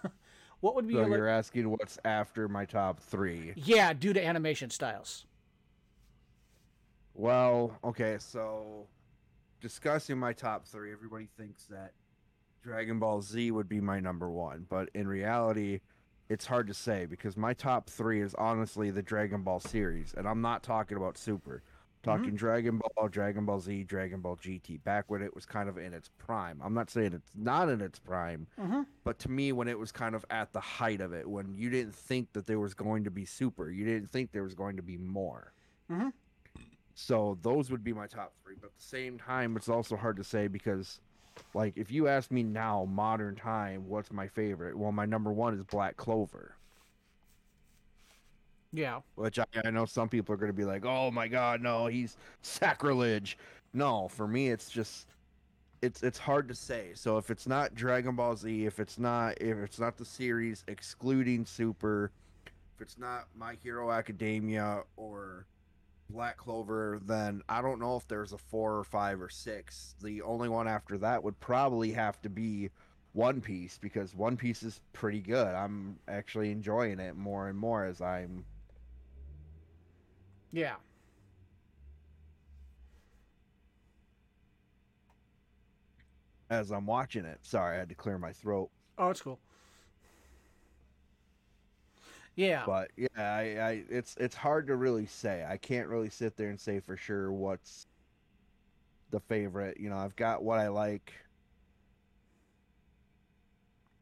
what 0.59 0.75
would 0.75 0.87
be 0.87 0.93
So 0.95 1.01
your 1.01 1.09
you're 1.09 1.27
asking 1.27 1.69
what's 1.69 1.97
after 2.05 2.47
my 2.47 2.65
top 2.65 2.99
three? 3.01 3.53
yeah, 3.55 3.93
due 3.93 4.13
to 4.13 4.23
animation 4.23 4.69
styles. 4.69 5.25
Well, 7.13 7.77
okay, 7.83 8.17
so 8.19 8.87
discussing 9.59 10.17
my 10.17 10.33
top 10.33 10.65
three, 10.65 10.91
everybody 10.91 11.27
thinks 11.37 11.65
that 11.65 11.91
Dragon 12.63 12.99
Ball 12.99 13.21
Z 13.21 13.51
would 13.51 13.67
be 13.67 13.81
my 13.81 13.99
number 13.99 14.29
one, 14.29 14.65
but 14.69 14.89
in 14.93 15.07
reality, 15.07 15.81
it's 16.29 16.45
hard 16.45 16.67
to 16.67 16.73
say 16.73 17.05
because 17.05 17.35
my 17.35 17.53
top 17.53 17.89
three 17.89 18.21
is 18.21 18.33
honestly 18.35 18.91
the 18.91 19.01
Dragon 19.01 19.41
Ball 19.43 19.59
series, 19.59 20.13
and 20.15 20.27
I'm 20.27 20.41
not 20.41 20.63
talking 20.63 20.95
about 20.97 21.17
Super. 21.17 21.63
Talking 22.03 22.35
Dragon 22.35 22.79
Ball, 22.79 23.07
Dragon 23.09 23.45
Ball 23.45 23.59
Z, 23.59 23.83
Dragon 23.83 24.21
Ball 24.21 24.35
GT, 24.35 24.83
back 24.83 25.05
when 25.09 25.21
it 25.21 25.35
was 25.35 25.45
kind 25.45 25.69
of 25.69 25.77
in 25.77 25.93
its 25.93 26.09
prime. 26.17 26.59
I'm 26.63 26.73
not 26.73 26.89
saying 26.89 27.13
it's 27.13 27.31
not 27.35 27.69
in 27.69 27.79
its 27.79 27.99
prime, 27.99 28.47
Mhm. 28.57 28.87
but 29.03 29.19
to 29.19 29.29
me, 29.29 29.51
when 29.51 29.67
it 29.67 29.77
was 29.77 29.91
kind 29.91 30.15
of 30.15 30.25
at 30.31 30.51
the 30.51 30.59
height 30.61 30.99
of 30.99 31.13
it, 31.13 31.29
when 31.29 31.53
you 31.53 31.69
didn't 31.69 31.93
think 31.93 32.33
that 32.33 32.47
there 32.47 32.59
was 32.59 32.73
going 32.73 33.03
to 33.03 33.11
be 33.11 33.25
Super, 33.25 33.69
you 33.69 33.85
didn't 33.85 34.09
think 34.09 34.31
there 34.31 34.43
was 34.43 34.55
going 34.55 34.77
to 34.77 34.81
be 34.81 34.97
more. 34.97 35.53
Mhm. 35.89 36.11
So 36.95 37.37
those 37.41 37.69
would 37.71 37.83
be 37.83 37.93
my 37.93 38.07
top 38.07 38.33
three. 38.43 38.55
But 38.59 38.67
at 38.67 38.75
the 38.77 38.83
same 38.83 39.17
time, 39.17 39.55
it's 39.55 39.69
also 39.69 39.95
hard 39.95 40.17
to 40.17 40.23
say 40.23 40.47
because, 40.47 40.99
like, 41.53 41.77
if 41.77 41.91
you 41.91 42.07
ask 42.07 42.31
me 42.31 42.43
now, 42.43 42.85
modern 42.85 43.35
time, 43.35 43.87
what's 43.87 44.11
my 44.11 44.27
favorite? 44.27 44.77
Well, 44.77 44.91
my 44.91 45.05
number 45.05 45.31
one 45.31 45.53
is 45.53 45.63
Black 45.63 45.97
Clover, 45.97 46.55
Yeah. 48.73 49.01
which 49.15 49.37
I, 49.39 49.45
I 49.65 49.69
know 49.71 49.85
some 49.85 50.09
people 50.09 50.33
are 50.33 50.37
going 50.37 50.51
to 50.51 50.57
be 50.57 50.65
like, 50.65 50.85
"Oh 50.85 51.11
my 51.11 51.27
God, 51.27 51.61
no, 51.61 51.87
he's 51.87 52.17
sacrilege." 52.41 53.37
No, 53.73 54.07
for 54.07 54.27
me, 54.27 54.49
it's 54.49 54.69
just 54.69 55.07
it's 55.81 56.03
it's 56.03 56.17
hard 56.19 56.47
to 56.49 56.55
say. 56.55 56.91
So 56.93 57.17
if 57.17 57.29
it's 57.31 57.47
not 57.47 57.75
Dragon 57.75 58.15
Ball 58.15 58.35
Z, 58.35 58.65
if 58.65 58.79
it's 58.79 58.99
not 58.99 59.41
if 59.41 59.57
it's 59.57 59.79
not 59.79 59.97
the 59.97 60.05
series 60.05 60.63
excluding 60.67 61.45
Super, 61.45 62.11
if 62.75 62.81
it's 62.81 62.97
not 62.97 63.27
My 63.35 63.55
Hero 63.55 63.91
Academia 63.91 64.83
or 64.97 65.47
Black 66.09 66.37
Clover, 66.37 66.99
then 67.05 67.41
I 67.49 67.61
don't 67.61 67.79
know 67.79 67.95
if 67.97 68.07
there's 68.07 68.33
a 68.33 68.37
four 68.37 68.77
or 68.77 68.83
five 68.83 69.21
or 69.21 69.29
six. 69.29 69.95
The 70.01 70.21
only 70.21 70.49
one 70.49 70.67
after 70.67 70.97
that 70.99 71.23
would 71.23 71.39
probably 71.39 71.91
have 71.93 72.21
to 72.23 72.29
be 72.29 72.69
One 73.13 73.41
Piece 73.41 73.77
because 73.77 74.15
One 74.15 74.37
Piece 74.37 74.63
is 74.63 74.81
pretty 74.93 75.21
good. 75.21 75.47
I'm 75.55 75.99
actually 76.07 76.51
enjoying 76.51 76.99
it 76.99 77.15
more 77.15 77.47
and 77.49 77.57
more 77.57 77.85
as 77.85 78.01
I'm 78.01 78.45
Yeah. 80.51 80.75
as 86.51 86.69
I'm 86.69 86.85
watching 86.85 87.25
it. 87.25 87.39
Sorry, 87.41 87.77
I 87.77 87.79
had 87.79 87.89
to 87.89 87.95
clear 87.95 88.17
my 88.19 88.33
throat. 88.33 88.69
Oh, 88.97 89.09
it's 89.09 89.21
cool. 89.21 89.39
Yeah. 92.35 92.63
But 92.65 92.91
yeah, 92.97 93.07
I, 93.17 93.41
I 93.41 93.83
it's 93.89 94.15
it's 94.19 94.35
hard 94.35 94.67
to 94.67 94.75
really 94.75 95.05
say. 95.05 95.45
I 95.49 95.57
can't 95.57 95.87
really 95.87 96.09
sit 96.09 96.35
there 96.37 96.49
and 96.49 96.59
say 96.59 96.79
for 96.79 96.97
sure 96.97 97.31
what's 97.31 97.87
the 99.11 99.19
favorite. 99.21 99.79
You 99.79 99.89
know, 99.89 99.97
I've 99.97 100.15
got 100.15 100.43
what 100.43 100.59
I 100.59 100.67
like. 100.67 101.13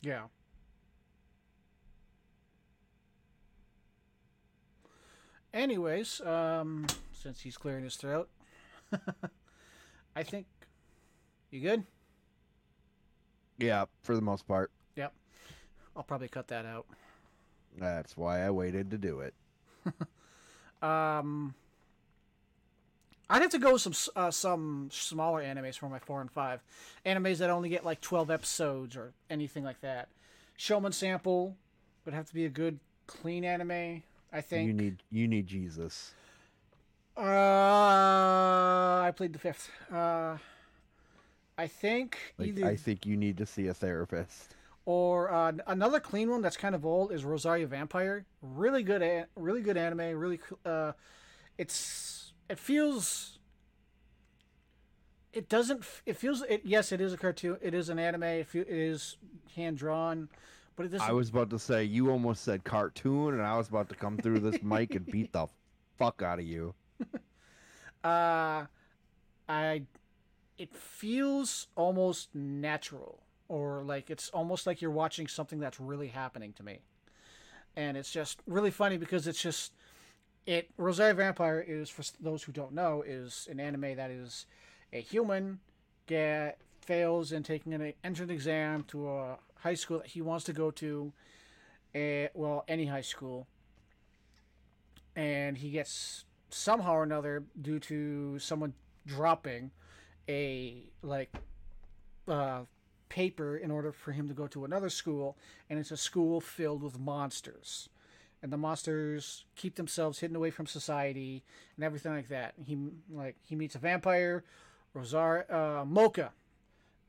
Yeah. 0.02 0.24
Anyways, 5.54 6.22
um, 6.22 6.86
since 7.14 7.42
he's 7.42 7.58
clearing 7.58 7.84
his 7.84 7.96
throat, 7.96 8.30
I 10.16 10.24
think 10.24 10.46
you 11.52 11.62
good. 11.62 11.84
Yeah, 13.58 13.86
for 14.04 14.16
the 14.16 14.22
most 14.22 14.48
part. 14.48 14.72
Yep. 14.96 15.14
I'll 15.96 16.04
probably 16.04 16.28
cut 16.28 16.48
that 16.48 16.66
out. 16.66 16.86
That's 17.78 18.16
why 18.16 18.46
I 18.46 18.52
waited 18.52 18.92
to 18.92 18.98
do 18.98 19.20
it. 19.22 19.34
Um, 20.82 21.56
I'd 23.30 23.42
have 23.42 23.52
to 23.52 23.60
go 23.60 23.74
with 23.74 23.82
some 23.82 23.94
uh, 24.16 24.32
some 24.32 24.90
smaller 24.92 25.44
animes 25.44 25.78
for 25.78 25.90
my 25.90 26.00
four 26.00 26.22
and 26.22 26.32
five 26.32 26.62
animes 27.06 27.38
that 27.40 27.50
only 27.50 27.70
get 27.70 27.86
like 27.86 28.02
twelve 28.02 28.32
episodes 28.32 28.96
or 28.96 29.14
anything 29.30 29.64
like 29.64 29.82
that. 29.82 30.08
Shomin 30.58 30.94
Sample 30.94 31.56
would 32.06 32.14
have 32.14 32.28
to 32.28 32.34
be 32.34 32.46
a 32.46 32.50
good 32.50 32.80
clean 33.08 33.44
anime. 33.44 34.04
I 34.32 34.42
think. 34.42 34.68
You 34.68 34.74
need 34.74 35.04
you 35.12 35.28
need 35.28 35.48
Jesus. 35.48 36.14
Uh, 37.18 39.02
I 39.06 39.12
played 39.16 39.34
the 39.34 39.40
fifth. 39.40 39.70
Uh, 39.92 40.38
I 41.58 41.68
think 41.68 42.18
Like 42.38 42.50
either 42.50 42.66
I 42.68 42.76
think 42.76 43.06
you 43.06 43.18
need 43.18 43.38
to 43.38 43.46
see 43.46 43.68
a 43.68 43.74
therapist. 43.74 44.56
or 44.86 45.30
uh, 45.32 45.52
another 45.68 46.00
clean 46.00 46.30
one 46.30 46.42
that's 46.42 46.56
kind 46.58 46.74
of 46.76 46.86
old 46.86 47.12
is 47.12 47.26
Rosario 47.26 47.68
Vampire. 47.68 48.26
Really 48.42 48.84
good, 48.84 49.02
a- 49.02 49.26
really 49.36 49.62
good 49.62 49.76
anime. 49.78 50.18
Really, 50.18 50.40
uh, 50.66 50.94
it's 51.58 52.32
it 52.50 52.58
feels. 52.60 53.38
It 55.34 55.50
doesn't. 55.50 55.84
It 56.06 56.16
feels. 56.18 56.42
It 56.50 56.62
yes, 56.64 56.92
it 56.92 57.02
is 57.02 57.14
a 57.14 57.18
cartoon. 57.18 57.58
It 57.62 57.74
is 57.74 57.90
an 57.90 58.00
anime. 58.00 58.24
It, 58.24 58.48
fe- 58.48 58.60
it 58.60 58.68
is 58.70 59.18
hand 59.56 59.78
drawn, 59.78 60.30
but. 60.80 61.02
I 61.02 61.12
was 61.12 61.30
about 61.30 61.50
to 61.50 61.60
say 61.60 61.84
you 61.84 62.10
almost 62.10 62.44
said 62.44 62.64
cartoon, 62.64 63.34
and 63.34 63.42
I 63.42 63.58
was 63.58 63.68
about 63.68 63.90
to 63.90 63.96
come 63.96 64.18
through 64.18 64.40
this 64.40 64.62
mic 64.64 64.96
and 64.96 65.06
beat 65.06 65.34
the 65.34 65.48
fuck 65.98 66.22
out 66.22 66.40
of 66.40 66.46
you. 66.46 66.74
Uh, 68.02 68.64
I. 69.50 69.82
It 70.58 70.74
feels 70.74 71.68
almost 71.76 72.34
natural, 72.34 73.20
or 73.50 73.84
like 73.84 74.10
it's 74.10 74.30
almost 74.30 74.66
like 74.66 74.82
you're 74.82 74.90
watching 74.90 75.28
something 75.28 75.60
that's 75.60 75.82
really 75.82 76.08
happening 76.08 76.54
to 76.54 76.64
me, 76.64 76.80
and 77.76 77.98
it's 77.98 78.10
just 78.10 78.40
really 78.48 78.72
funny 78.72 78.96
because 78.96 79.28
it's 79.28 79.42
just 79.42 79.74
it. 80.46 80.70
Rosario 80.78 81.14
Vampire 81.14 81.60
is 81.60 81.90
for 81.90 82.04
those 82.22 82.42
who 82.42 82.54
don't 82.54 82.72
know 82.72 83.04
is 83.06 83.50
an 83.52 83.60
anime 83.60 83.98
that 83.98 84.12
is 84.12 84.46
a 84.94 85.02
human 85.02 85.60
get 86.06 86.58
fails 86.80 87.34
in 87.34 87.44
taking 87.44 87.74
an 87.74 87.94
entrance 88.06 88.32
exam 88.32 88.86
to 88.88 89.10
a 89.10 89.38
high 89.60 89.74
school 89.74 90.00
that 90.00 90.08
he 90.08 90.22
wants 90.22 90.46
to 90.46 90.54
go 90.54 90.72
to, 90.72 91.14
eh, 91.94 92.28
well 92.34 92.64
any 92.68 92.86
high 92.86 93.02
school, 93.02 93.48
and 95.16 95.58
he 95.58 95.72
gets 95.72 96.26
somehow 96.50 96.94
or 96.94 97.04
another 97.04 97.44
due 97.62 97.80
to 97.80 98.40
someone 98.40 98.74
dropping 99.06 99.72
a 100.28 100.84
like 101.02 101.32
uh, 102.28 102.62
paper 103.10 103.58
in 103.58 103.72
order 103.72 103.92
for 103.92 104.12
him 104.12 104.28
to 104.28 104.34
go 104.34 104.48
to 104.48 104.66
another 104.66 104.90
school 104.90 105.36
and 105.70 105.80
it's 105.80 105.92
a 105.92 105.98
school 105.98 106.40
filled 106.40 106.84
with 106.84 107.00
monsters. 107.00 107.90
And 108.42 108.54
the 108.54 108.58
monsters 108.58 109.44
keep 109.56 109.76
themselves 109.76 110.20
hidden 110.20 110.36
away 110.36 110.50
from 110.50 110.66
society 110.66 111.44
and 111.76 111.84
everything 111.84 112.14
like 112.14 112.30
that. 112.30 112.54
He 112.64 112.78
like 113.12 113.36
he 113.42 113.56
meets 113.56 113.76
a 113.76 113.80
vampire 113.80 114.44
rosar 114.96 115.44
uh, 115.50 115.84
Moka 115.86 116.30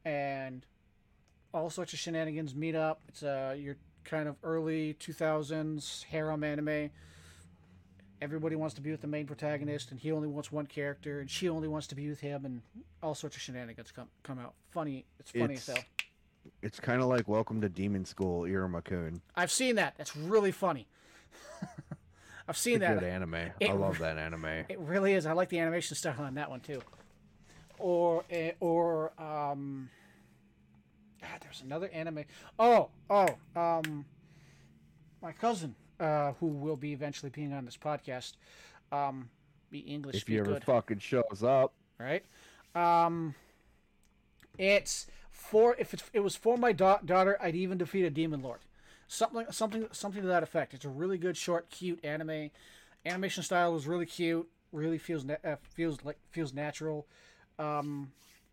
and 0.05 0.67
all 1.53 1.71
sorts 1.71 1.93
of 1.93 1.99
shenanigans 1.99 2.55
meet 2.55 2.75
up 2.75 3.01
it's 3.09 3.23
uh 3.23 3.55
your 3.59 3.77
kind 4.05 4.29
of 4.29 4.37
early 4.43 4.95
2000s 5.01 6.05
harem 6.05 6.43
anime 6.45 6.91
everybody 8.23 8.55
wants 8.57 8.75
to 8.75 8.81
be 8.83 8.91
with 8.91 9.01
the 9.01 9.07
main 9.07 9.27
protagonist, 9.27 9.91
and 9.93 9.99
he 9.99 10.13
only 10.13 10.29
wants 10.29 10.53
one 10.53 10.67
character, 10.67 11.21
and 11.21 11.31
she 11.31 11.49
only 11.49 11.67
wants 11.69 11.87
to 11.87 11.95
be 11.95 12.07
with 12.07 12.21
him, 12.21 12.45
and 12.45 12.61
all 13.03 13.15
sorts 13.15 13.35
of 13.35 13.41
shenanigans 13.41 13.91
come 13.93 14.09
come 14.23 14.39
out. 14.39 14.53
Funny, 14.73 15.07
it's 15.19 15.31
funny 15.31 15.55
It's- 15.55 15.69
as 15.71 15.75
hell. 15.77 15.85
It's 16.61 16.79
kind 16.79 17.01
of 17.01 17.09
like 17.09 17.29
Welcome 17.29 17.63
to 17.63 17.71
Demon 17.71 18.05
School, 18.05 18.43
Iruma-kun. 18.43 19.23
I've 19.37 19.51
seen 19.51 19.77
that. 19.77 19.95
That's 19.97 20.15
really 20.15 20.53
funny. 20.53 20.87
I've 22.49 22.59
seen 22.59 22.75
It's 22.77 22.85
a 22.85 22.89
that. 22.89 23.01
good 23.01 23.05
anime. 23.09 23.35
It 23.59 23.71
I 23.71 23.73
love 23.73 23.97
that 24.01 24.19
anime. 24.19 24.45
It 24.69 24.79
really 24.81 25.15
is. 25.15 25.25
I 25.25 25.33
like 25.33 25.49
the 25.49 25.59
animation 25.59 25.97
style 25.97 26.17
on 26.21 26.35
that 26.35 26.51
one 26.51 26.61
too. 26.61 26.83
Or 27.79 28.25
eh, 28.31 28.53
or 28.61 29.13
um, 29.19 29.89
ah, 31.23 31.39
there's 31.41 31.63
another 31.63 31.89
anime. 31.93 32.25
Oh 32.59 32.89
oh 33.09 33.37
um, 33.57 34.05
my 35.23 35.33
cousin 35.33 35.75
uh, 35.99 36.33
who 36.41 36.47
will 36.47 36.77
be 36.77 36.93
eventually 36.93 37.31
being 37.31 37.53
on 37.53 37.65
this 37.65 37.77
podcast. 37.77 38.35
Um, 38.93 39.31
be 39.71 39.81
English 39.81 40.17
If 40.17 40.21
speak 40.23 40.35
he 40.35 40.41
ever 40.41 40.55
good, 40.55 40.65
fucking 40.65 40.99
shows 40.99 41.43
up, 41.45 41.73
right? 41.99 42.25
Um, 42.75 43.35
it's 44.59 45.07
for 45.31 45.77
if 45.79 45.95
it's, 45.95 46.05
it 46.13 46.21
was 46.21 46.37
for 46.37 46.57
my 46.57 46.73
da- 46.73 46.99
daughter, 47.05 47.39
I'd 47.41 47.55
even 47.55 47.79
defeat 47.79 48.05
a 48.05 48.11
demon 48.11 48.43
lord. 48.43 48.61
Something 49.09 49.47
something 49.51 49.87
something 49.93 50.23
to 50.23 50.29
that 50.29 50.43
effect. 50.43 50.75
It's 50.75 50.85
a 50.85 50.89
really 50.89 51.19
good, 51.19 51.37
short, 51.37 51.71
cute 51.71 52.05
anime. 52.05 52.51
Animation 53.05 53.43
style 53.43 53.73
was 53.73 53.87
really 53.87 54.07
cute. 54.07 54.49
Really 54.73 54.99
feels 54.99 55.25
na- 55.25 55.37
uh, 55.45 55.57
feels 55.63 56.05
like 56.05 56.19
feels 56.31 56.53
natural. 56.53 57.07
Um, 57.59 58.13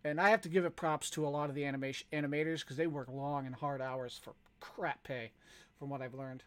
and 0.09 0.21
I 0.21 0.29
have 0.29 0.41
to 0.41 0.49
give 0.49 0.65
it 0.65 0.75
props 0.75 1.09
to 1.11 1.27
a 1.27 1.29
lot 1.29 1.49
of 1.49 1.55
the 1.55 1.65
animation 1.65 2.07
animators 2.13 2.61
because 2.61 2.77
they 2.77 2.87
work 2.87 3.07
long 3.11 3.45
and 3.45 3.55
hard 3.55 3.81
hours 3.81 4.19
for 4.21 4.33
crap 4.59 5.03
pay, 5.03 5.31
from 5.79 5.89
what 5.89 6.01
I've 6.01 6.13
learned. 6.15 6.43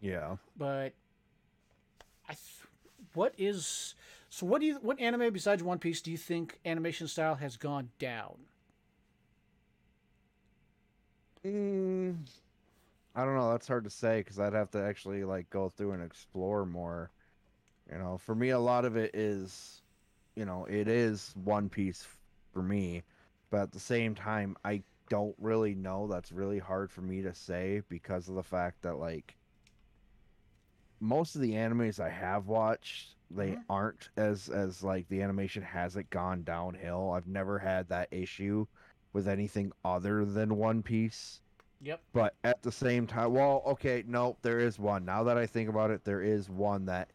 yeah. 0.00 0.36
but 0.56 0.92
I, 2.28 2.34
th- 2.34 2.68
what 3.14 3.34
is 3.38 3.94
so? 4.30 4.46
What 4.46 4.60
do 4.60 4.66
you? 4.66 4.78
What 4.82 5.00
anime 5.00 5.32
besides 5.32 5.62
One 5.62 5.78
Piece 5.78 6.00
do 6.02 6.10
you 6.10 6.18
think 6.18 6.58
animation 6.64 7.08
style 7.08 7.36
has 7.36 7.56
gone 7.56 7.90
down? 7.98 8.36
Mm, 11.44 12.16
I 13.14 13.24
don't 13.24 13.36
know. 13.36 13.50
That's 13.52 13.68
hard 13.68 13.84
to 13.84 13.90
say 13.90 14.20
because 14.20 14.38
I'd 14.38 14.54
have 14.54 14.70
to 14.72 14.82
actually 14.82 15.24
like 15.24 15.50
go 15.50 15.68
through 15.68 15.92
and 15.92 16.02
explore 16.02 16.64
more. 16.66 17.10
You 17.90 17.98
know, 17.98 18.18
for 18.18 18.34
me, 18.34 18.50
a 18.50 18.58
lot 18.58 18.84
of 18.84 18.96
it 18.96 19.14
is, 19.14 19.81
you 20.36 20.44
know, 20.44 20.64
it 20.66 20.88
is 20.88 21.34
One 21.44 21.68
Piece 21.68 22.06
for 22.52 22.62
me, 22.62 23.02
but 23.50 23.62
at 23.62 23.72
the 23.72 23.80
same 23.80 24.14
time, 24.14 24.56
I 24.64 24.82
don't 25.08 25.36
really 25.38 25.74
know. 25.74 26.06
That's 26.06 26.32
really 26.32 26.58
hard 26.58 26.90
for 26.90 27.02
me 27.02 27.22
to 27.22 27.34
say 27.34 27.82
because 27.88 28.28
of 28.28 28.34
the 28.34 28.42
fact 28.42 28.82
that 28.82 28.96
like 28.96 29.36
most 31.00 31.34
of 31.34 31.42
the 31.42 31.52
animes 31.52 32.00
I 32.00 32.10
have 32.10 32.46
watched, 32.46 33.16
they 33.30 33.52
Mhm. 33.52 33.64
aren't 33.68 34.10
as 34.16 34.48
as 34.48 34.82
like 34.82 35.08
the 35.08 35.22
animation 35.22 35.62
hasn't 35.62 36.10
gone 36.10 36.44
downhill. 36.44 37.10
I've 37.10 37.26
never 37.26 37.58
had 37.58 37.88
that 37.88 38.08
issue 38.12 38.66
with 39.12 39.28
anything 39.28 39.72
other 39.84 40.24
than 40.24 40.56
One 40.56 40.82
Piece. 40.82 41.40
Yep. 41.80 42.00
But 42.12 42.36
at 42.44 42.62
the 42.62 42.72
same 42.72 43.06
time, 43.06 43.32
well, 43.32 43.62
okay, 43.66 44.04
no, 44.06 44.38
there 44.42 44.60
is 44.60 44.78
one. 44.78 45.04
Now 45.04 45.24
that 45.24 45.36
I 45.36 45.46
think 45.46 45.68
about 45.68 45.90
it, 45.90 46.04
there 46.04 46.22
is 46.22 46.48
one 46.48 46.86
that 46.86 47.11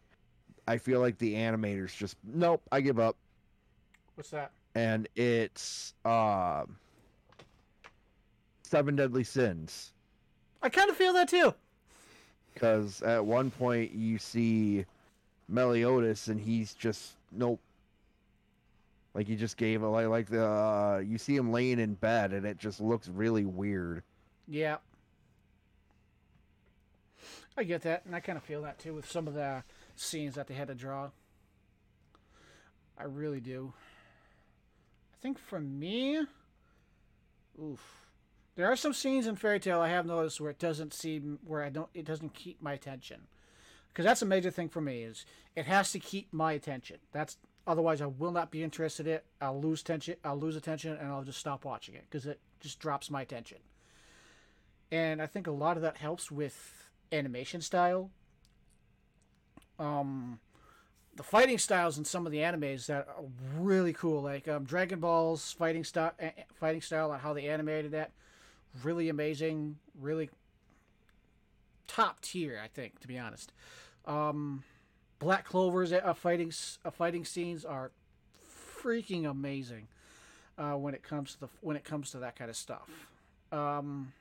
I 0.68 0.78
feel 0.78 1.00
like 1.00 1.18
the 1.18 1.34
animators 1.36 1.96
just 1.96 2.18
nope, 2.24 2.62
I 2.72 2.82
give 2.82 3.00
up. 3.00 3.16
What's 4.16 4.30
that? 4.32 4.52
And 4.76 5.08
it's 5.16 5.94
um 6.06 6.78
Seven 8.64 8.96
Deadly 8.96 9.24
Sins. 9.24 9.94
I 10.62 10.70
kind 10.70 10.90
of 10.90 10.98
feel 10.98 11.14
that 11.14 11.30
too. 11.30 11.54
Because 12.54 13.02
at 13.02 13.24
one 13.24 13.52
point 13.52 13.92
you 13.92 14.18
see 14.18 14.86
Meliodas 15.48 16.28
and 16.28 16.40
he's 16.40 16.74
just 16.74 17.14
nope. 17.32 17.60
Like 19.14 19.26
he 19.26 19.36
just 19.36 19.58
gave 19.58 19.84
a 19.84 19.88
like 19.88 20.08
like 20.08 20.28
the 20.28 20.46
uh, 20.46 21.02
you 21.06 21.18
see 21.18 21.36
him 21.36 21.52
laying 21.52 21.80
in 21.80 21.94
bed 21.94 22.34
and 22.34 22.46
it 22.46 22.58
just 22.58 22.82
looks 22.82 23.08
really 23.08 23.46
weird. 23.46 24.04
Yeah. 24.48 24.78
I 27.60 27.64
get 27.64 27.82
that, 27.82 28.06
and 28.06 28.16
I 28.16 28.20
kind 28.20 28.38
of 28.38 28.44
feel 28.44 28.62
that 28.62 28.78
too 28.78 28.94
with 28.94 29.10
some 29.10 29.28
of 29.28 29.34
the 29.34 29.64
scenes 30.00 30.36
that 30.36 30.48
they 30.48 30.54
had 30.54 30.68
to 30.68 30.76
draw. 30.76 31.10
I 32.98 33.04
really 33.04 33.40
do. 33.40 33.74
I 35.14 35.18
think 35.22 35.38
for 35.38 35.60
me, 35.60 36.26
oof, 37.62 38.08
there 38.56 38.72
are 38.72 38.76
some 38.76 38.94
scenes 38.94 39.28
in 39.28 39.36
Fairy 39.36 39.60
Tail 39.60 39.82
I 39.82 39.90
have 39.90 40.06
noticed 40.06 40.42
where 40.42 40.52
it 40.52 40.60
doesn't 40.60 40.94
seem 40.94 41.40
where 41.46 41.64
I 41.64 41.70
don't 41.70 41.90
it 41.94 42.06
doesn't 42.06 42.34
keep 42.34 42.62
my 42.62 42.74
attention, 42.74 43.22
because 43.90 44.06
that's 44.06 44.22
a 44.22 44.26
major 44.26 44.52
thing 44.52 44.70
for 44.70 44.82
me 44.82 45.04
is 45.04 45.26
it 45.56 45.66
has 45.66 45.92
to 45.92 46.00
keep 46.00 46.32
my 46.32 46.54
attention. 46.54 46.98
That's 47.12 47.38
otherwise 47.66 48.02
I 48.02 48.08
will 48.08 48.32
not 48.32 48.52
be 48.52 48.64
interested 48.64 49.08
in 49.08 49.14
it. 49.14 49.26
I'll 49.42 49.60
lose 49.60 49.84
tension. 49.84 50.16
I'll 50.24 50.40
lose 50.40 50.56
attention, 50.56 50.98
and 50.98 51.10
I'll 51.10 51.24
just 51.24 51.40
stop 51.40 51.66
watching 51.66 51.96
it 51.96 52.06
because 52.10 52.26
it 52.26 52.40
just 52.60 52.80
drops 52.80 53.12
my 53.12 53.22
attention 53.22 53.58
and 54.92 55.22
I 55.22 55.26
think 55.26 55.48
a 55.48 55.52
lot 55.52 55.78
of 55.78 55.84
that 55.84 55.98
helps 55.98 56.32
with 56.32 56.88
animation 57.12 57.62
style. 57.62 58.10
Um, 59.80 60.40
the 61.16 61.24
fighting 61.24 61.58
styles 61.58 61.98
in 61.98 62.06
some 62.06 62.26
of 62.26 62.32
the 62.32 62.40
animes 62.40 62.86
that 62.88 63.08
are 63.08 63.24
really 63.58 63.94
cool, 63.94 64.22
like 64.22 64.48
um, 64.48 64.64
Dragon 64.64 65.00
Ball's 65.00 65.52
fighting 65.52 65.84
style, 65.84 66.14
fighting 66.54 66.82
style, 66.82 67.12
and 67.12 67.22
how 67.22 67.34
they 67.34 67.48
animated 67.48 67.92
that, 67.92 68.12
really 68.84 69.10
amazing, 69.10 69.78
really 70.00 70.30
top 71.88 72.22
tier. 72.22 72.62
I 72.64 72.68
think, 72.68 73.00
to 73.00 73.08
be 73.08 73.18
honest. 73.18 73.52
Um, 74.06 74.64
Black 75.20 75.46
Clover's 75.46 75.92
uh, 75.92 76.14
fighting 76.14 76.52
uh, 76.86 76.92
fighting 76.92 77.26
scenes 77.26 77.66
are 77.66 77.92
freaking 78.80 79.30
amazing 79.30 79.88
uh, 80.58 80.74
when 80.74 80.94
it 80.94 81.04
comes 81.04 81.34
to 81.34 81.40
the 81.42 81.50
when 81.62 81.76
it 81.76 81.84
comes 81.84 82.12
to 82.12 82.20
that 82.20 82.36
kind 82.36 82.50
of 82.50 82.56
stuff. 82.56 83.10
Um, 83.52 84.14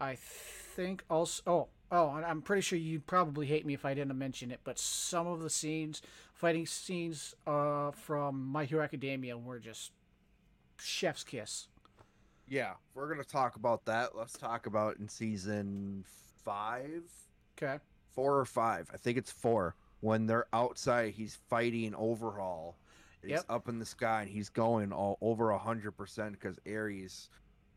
I 0.00 0.16
think 0.16 1.04
also. 1.08 1.42
Oh, 1.46 1.68
oh, 1.90 2.14
and 2.16 2.24
I'm 2.24 2.42
pretty 2.42 2.62
sure 2.62 2.78
you'd 2.78 3.06
probably 3.06 3.46
hate 3.46 3.64
me 3.66 3.74
if 3.74 3.84
I 3.84 3.94
didn't 3.94 4.16
mention 4.18 4.50
it, 4.50 4.60
but 4.64 4.78
some 4.78 5.26
of 5.26 5.40
the 5.40 5.50
scenes, 5.50 6.02
fighting 6.32 6.66
scenes, 6.66 7.34
uh, 7.46 7.90
from 7.92 8.46
My 8.46 8.64
Hero 8.64 8.82
Academia 8.82 9.36
were 9.38 9.58
just 9.58 9.92
chef's 10.80 11.24
kiss. 11.24 11.68
Yeah, 12.46 12.72
if 12.72 12.94
we're 12.94 13.08
gonna 13.08 13.24
talk 13.24 13.56
about 13.56 13.84
that. 13.86 14.16
Let's 14.16 14.32
talk 14.34 14.66
about 14.66 14.96
in 14.98 15.08
season 15.08 16.04
five, 16.44 17.04
Okay. 17.60 17.78
four 18.12 18.38
or 18.38 18.44
five. 18.46 18.90
I 18.92 18.96
think 18.96 19.18
it's 19.18 19.30
four. 19.30 19.74
When 20.00 20.26
they're 20.26 20.46
outside, 20.52 21.12
he's 21.14 21.36
fighting 21.48 21.94
Overhaul. 21.94 22.76
He's 23.20 23.30
Yep. 23.32 23.44
up 23.48 23.68
in 23.68 23.78
the 23.80 23.84
sky 23.84 24.22
and 24.22 24.30
he's 24.30 24.48
going 24.48 24.92
all 24.92 25.18
over 25.20 25.50
a 25.50 25.58
hundred 25.58 25.92
percent 25.92 26.32
because 26.32 26.58
Eri's, 26.64 27.28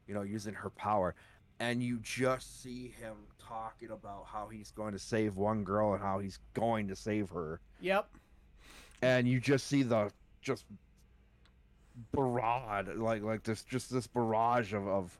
you 0.07 0.13
know, 0.13 0.21
using 0.21 0.53
her 0.53 0.69
power, 0.69 1.15
and 1.59 1.81
you 1.81 1.97
just 1.99 2.61
see 2.61 2.89
him 2.89 3.27
talking 3.47 3.91
about 3.91 4.25
how 4.27 4.47
he's 4.47 4.71
going 4.71 4.93
to 4.93 4.99
save 4.99 5.35
one 5.37 5.63
girl 5.63 5.93
and 5.93 6.01
how 6.01 6.19
he's 6.19 6.39
going 6.53 6.87
to 6.87 6.95
save 6.95 7.29
her, 7.29 7.59
Yep. 7.81 8.07
and 9.01 9.27
you 9.27 9.39
just 9.39 9.67
see 9.67 9.83
the 9.83 10.11
just 10.41 10.65
barrage, 12.13 12.87
like 12.95 13.21
like 13.23 13.43
this, 13.43 13.63
just 13.63 13.91
this 13.91 14.07
barrage 14.07 14.73
of 14.73 14.87
of 14.87 15.17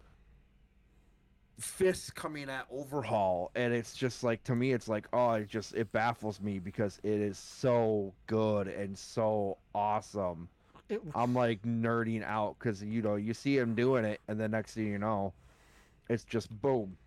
fists 1.60 2.10
coming 2.10 2.49
at 2.49 2.65
overhaul. 2.71 3.51
And 3.55 3.73
it's 3.73 3.93
just 3.93 4.23
like 4.23 4.43
to 4.45 4.55
me 4.55 4.71
it's 4.73 4.88
like 4.88 5.07
oh 5.13 5.34
it 5.34 5.47
just 5.47 5.75
it 5.75 5.91
baffles 5.91 6.41
me 6.41 6.60
because 6.60 6.99
it 7.03 7.19
is 7.19 7.38
so 7.38 8.13
good 8.27 8.67
and 8.67 8.97
so 8.97 9.57
awesome. 9.75 10.47
It, 10.89 11.01
i'm 11.15 11.34
like 11.34 11.62
nerding 11.62 12.21
out 12.21 12.57
because 12.60 12.84
you 12.84 13.01
know 13.01 13.15
you 13.15 13.34
see 13.34 13.57
him 13.57 13.75
doing 13.75 14.03
it 14.03 14.19
and 14.27 14.38
the 14.38 14.49
next 14.49 14.73
thing 14.73 14.88
you 14.88 14.97
know 14.99 15.31
it's 16.10 16.25
just 16.25 16.49
boom 16.62 16.97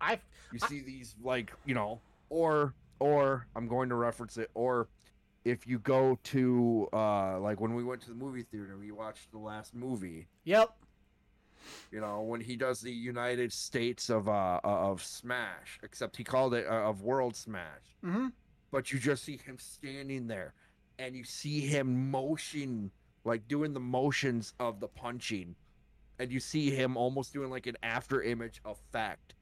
I 0.00 0.20
you 0.52 0.58
I- 0.62 0.66
see 0.68 0.80
these 0.80 1.14
like 1.22 1.52
you 1.64 1.74
know 1.74 2.00
or 2.30 2.74
or 3.00 3.46
i'm 3.56 3.66
going 3.68 3.88
to 3.88 3.94
reference 3.94 4.36
it 4.36 4.50
or 4.54 4.88
if 5.44 5.66
you 5.66 5.78
go 5.78 6.18
to 6.24 6.88
uh 6.92 7.38
like 7.40 7.60
when 7.60 7.74
we 7.74 7.84
went 7.84 8.00
to 8.02 8.08
the 8.08 8.14
movie 8.14 8.42
theater 8.42 8.76
we 8.78 8.90
watched 8.92 9.30
the 9.32 9.38
last 9.38 9.74
movie 9.74 10.26
yep. 10.44 10.70
you 11.90 12.00
know 12.00 12.22
when 12.22 12.40
he 12.40 12.56
does 12.56 12.80
the 12.80 12.90
united 12.92 13.52
states 13.52 14.10
of 14.10 14.28
uh 14.28 14.60
of 14.64 15.02
smash 15.02 15.78
except 15.82 16.16
he 16.16 16.24
called 16.24 16.54
it 16.54 16.66
uh, 16.66 16.88
of 16.88 17.02
world 17.02 17.34
smash 17.36 17.96
Mm-hmm. 18.04 18.28
but 18.70 18.92
you 18.92 18.98
just 18.98 19.24
see 19.24 19.38
him 19.38 19.56
standing 19.58 20.26
there 20.26 20.52
and 20.98 21.16
you 21.16 21.24
see 21.24 21.60
him 21.60 22.10
motion 22.10 22.90
like 23.24 23.48
doing 23.48 23.72
the 23.72 23.80
motions 23.80 24.52
of 24.60 24.78
the 24.80 24.88
punching 24.88 25.54
and 26.18 26.30
you 26.30 26.38
see 26.38 26.70
him 26.70 26.96
almost 26.96 27.32
doing 27.32 27.50
like 27.50 27.66
an 27.66 27.76
after 27.82 28.22
image 28.22 28.60
effect 28.66 29.34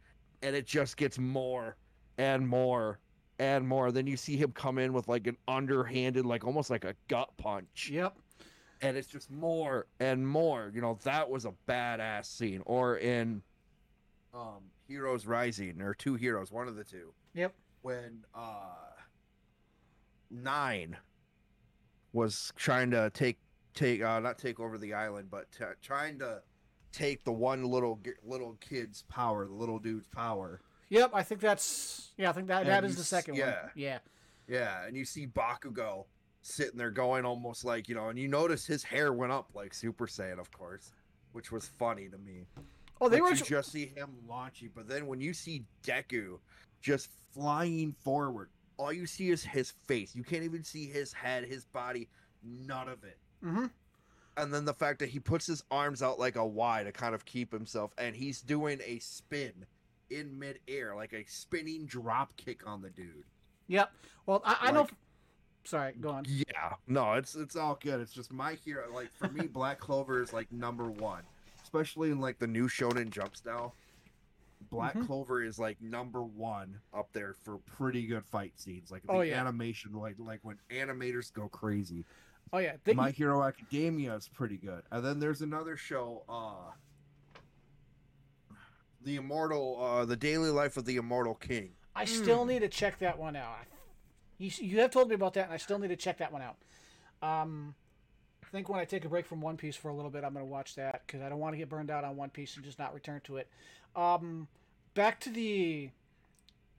and 0.43 0.55
it 0.57 0.67
just 0.67 0.97
gets 0.97 1.19
more 1.19 1.77
and 2.19 2.47
more 2.47 2.99
and 3.39 3.67
more 3.67 3.91
then 3.91 4.07
you 4.07 4.17
see 4.17 4.37
him 4.37 4.53
come 4.53 4.79
in 4.79 4.93
with 4.93 5.09
like 5.09 5.27
an 5.27 5.37
underhanded 5.49 6.25
like 6.27 6.45
almost 6.45 6.69
like 6.71 6.85
a 6.85 6.95
gut 7.09 7.31
punch 7.39 7.89
Yep. 7.91 8.17
and 8.83 8.97
it's 8.97 9.09
just 9.09 9.31
more 9.31 9.87
and 10.01 10.27
more. 10.27 10.71
You 10.75 10.81
know, 10.81 10.99
that 11.05 11.29
was 11.31 11.45
a 11.45 11.53
badass 11.69 12.27
scene. 12.27 12.63
Or 12.67 12.99
in 12.99 13.43
um 14.35 14.65
Heroes 14.89 15.27
Rising 15.27 15.81
or 15.81 15.95
Two 15.95 16.15
Heroes, 16.15 16.51
one 16.53 16.69
of 16.69 16.77
the 16.77 16.85
two. 16.85 17.13
Yep. 17.35 17.55
When 17.83 18.25
uh 18.35 18.75
Nine 20.31 20.97
was 22.13 22.53
trying 22.57 22.91
to 22.93 23.11
take 23.15 23.39
take 23.75 24.03
uh 24.03 24.21
not 24.21 24.39
take 24.39 24.61
over 24.61 24.79
the 24.79 24.95
island, 24.95 25.29
but 25.31 25.51
t- 25.53 25.65
trying 25.83 26.19
to 26.19 26.43
take 26.93 27.25
the 27.25 27.33
one 27.33 27.65
little 27.65 27.99
little 28.25 28.57
kid's 28.61 29.03
power, 29.09 29.47
the 29.47 29.53
little 29.55 29.79
dude's 29.79 30.09
power. 30.09 30.61
Yep, 30.91 31.11
I 31.15 31.23
think 31.23 31.41
that's 31.41 32.11
yeah. 32.19 32.31
I 32.31 32.33
think 32.33 32.49
that 32.49 32.63
And 32.63 32.71
that 32.71 32.85
is 32.85 32.97
the 32.97 33.05
second 33.05 33.37
yeah. 33.37 33.63
one. 33.63 33.71
Yeah. 33.75 33.99
Yeah, 34.49 34.85
and 34.87 34.97
you 34.97 35.05
see 35.05 35.27
Bakugo 35.27 36.05
sitting 36.43 36.77
there 36.77 36.91
going 36.91 37.25
almost 37.25 37.65
like, 37.65 37.89
you 37.89 37.95
know, 37.95 38.09
and 38.09 38.19
you 38.19 38.27
notice 38.29 38.67
his 38.67 38.83
hair 38.83 39.13
went 39.13 39.33
up 39.33 39.49
like 39.55 39.73
Super 39.73 40.07
Saiyan, 40.07 40.39
of 40.41 40.51
course, 40.51 40.93
which 41.33 41.53
was 41.53 41.67
funny 41.67 42.09
to 42.09 42.19
me. 42.19 42.47
Oh, 43.01 43.09
they 43.09 43.19
But 43.21 43.23
were. 43.31 43.37
you 43.37 43.45
just 43.45 43.71
see 43.73 43.87
him 43.87 44.11
launching, 44.29 44.71
but 44.75 44.89
then 44.89 45.07
when 45.07 45.21
you 45.21 45.33
see 45.33 45.65
Deku 45.85 46.39
just 46.83 47.09
flying 47.33 47.95
forward, 48.03 48.51
all 48.77 48.93
you 48.93 49.07
see 49.07 49.31
is 49.31 49.45
his 49.45 49.71
face. 49.71 50.15
You 50.15 50.25
can't 50.25 50.43
even 50.43 50.65
see 50.65 50.87
his 50.89 51.13
head, 51.13 51.45
his 51.45 51.65
body, 51.65 52.09
none 52.43 52.89
of 52.89 53.05
it. 53.05 53.19
hmm 53.43 53.67
And 54.37 54.53
then 54.53 54.65
the 54.65 54.73
fact 54.75 54.99
that 55.01 55.11
he 55.11 55.19
puts 55.19 55.47
his 55.47 55.63
arms 55.71 56.03
out 56.03 56.19
like 56.19 56.37
a 56.37 56.47
Y 56.47 56.85
to 56.85 56.93
kind 56.93 57.15
of 57.15 57.25
keep 57.25 57.53
himself, 57.53 57.93
and 57.99 58.17
he's 58.17 58.41
doing 58.41 58.81
a 58.85 58.99
spin 58.99 59.67
in 60.11 60.39
midair, 60.39 60.95
like 60.97 61.13
a 61.13 61.25
spinning 61.27 61.85
drop 61.87 62.37
kick 62.37 62.67
on 62.67 62.81
the 62.81 62.91
dude. 62.91 63.25
Yep. 63.69 63.93
Well, 64.27 64.43
I, 64.45 64.57
I 64.63 64.71
know. 64.73 64.87
Sorry, 65.65 65.93
go 66.01 66.11
on. 66.11 66.25
Yeah, 66.27 66.73
no, 66.87 67.13
it's 67.15 67.35
it's 67.35 67.57
all 67.57 67.79
good. 67.81 68.01
It's 68.01 68.13
just 68.13 68.33
my 68.33 68.55
hero. 68.65 68.87
Like 68.93 69.13
for 69.13 69.29
me, 69.29 69.47
Black 69.47 69.79
Clover 69.79 70.23
is 70.23 70.33
like 70.33 70.51
number 70.51 70.91
one, 70.91 71.23
especially 71.63 72.11
in 72.11 72.21
like 72.21 72.39
the 72.39 72.47
new 72.49 72.69
Shonen 72.69 73.11
Jump 73.11 73.37
style. 73.37 73.75
Black 74.71 74.95
Mhm. 74.95 75.07
Clover 75.07 75.43
is 75.43 75.59
like 75.59 75.81
number 75.83 76.23
one 76.23 76.81
up 76.95 77.13
there 77.13 77.35
for 77.35 77.59
pretty 77.59 78.07
good 78.07 78.25
fight 78.25 78.53
scenes. 78.59 78.91
Like 78.91 79.03
the 79.03 79.13
Oh, 79.13 79.21
yeah. 79.21 79.41
animation, 79.41 79.93
like 79.93 80.17
like 80.19 80.41
when 80.43 80.59
animators 80.71 81.33
go 81.33 81.49
crazy. 81.49 82.05
Oh 82.53 82.59
yeah. 82.59 82.77
They, 82.85 82.93
My 82.93 83.11
Hero 83.11 83.43
Academia 83.43 84.15
is 84.15 84.29
pretty 84.29 84.57
good, 84.59 84.83
and 84.91 85.05
then 85.05 85.19
there's 85.21 85.41
another 85.41 85.77
show, 85.77 86.23
uh, 86.29 86.73
the 89.03 89.17
Immortal, 89.17 89.83
uh, 89.83 90.05
the 90.05 90.17
Daily 90.17 90.51
Life 90.51 90.77
of 90.77 90.85
the 90.85 90.97
Immortal 90.97 91.35
King. 91.35 91.71
I 91.95 92.05
Hmm. 92.05 92.07
still 92.07 92.45
need 92.45 92.61
to 92.61 92.69
check 92.69 92.99
that 92.99 93.19
one 93.19 93.37
out. 93.37 93.57
You 94.39 94.51
you 94.59 94.81
have 94.81 94.91
told 94.91 95.09
me 95.09 95.15
about 95.15 95.35
that, 95.35 95.45
and 95.47 95.53
I 95.53 95.57
still 95.57 95.79
need 95.79 95.89
to 95.89 95.97
check 95.97 96.19
that 96.19 96.33
one 96.33 96.43
out. 96.43 96.57
Um, 97.23 97.75
I 98.43 98.49
think 98.51 98.69
when 98.69 98.81
I 98.81 98.85
take 98.85 99.05
a 99.05 99.09
break 99.09 99.25
from 99.27 99.41
One 99.41 99.57
Piece 99.57 99.77
for 99.77 99.89
a 99.89 99.95
little 99.95 100.11
bit, 100.11 100.25
I'm 100.25 100.35
going 100.35 100.45
to 100.45 100.51
watch 100.51 100.75
that 100.75 101.03
because 101.07 101.23
I 101.23 101.29
don't 101.29 101.39
want 101.39 101.55
to 101.55 101.57
get 101.57 101.69
burned 101.69 101.91
out 101.91 102.05
on 102.05 102.17
One 102.17 102.29
Piece 102.31 102.57
and 102.57 102.65
just 102.65 102.79
not 102.79 102.93
return 102.93 103.21
to 103.25 103.39
it. 103.39 103.49
Um, 103.97 104.49
back 104.95 105.21
to 105.21 105.31
the 105.31 105.91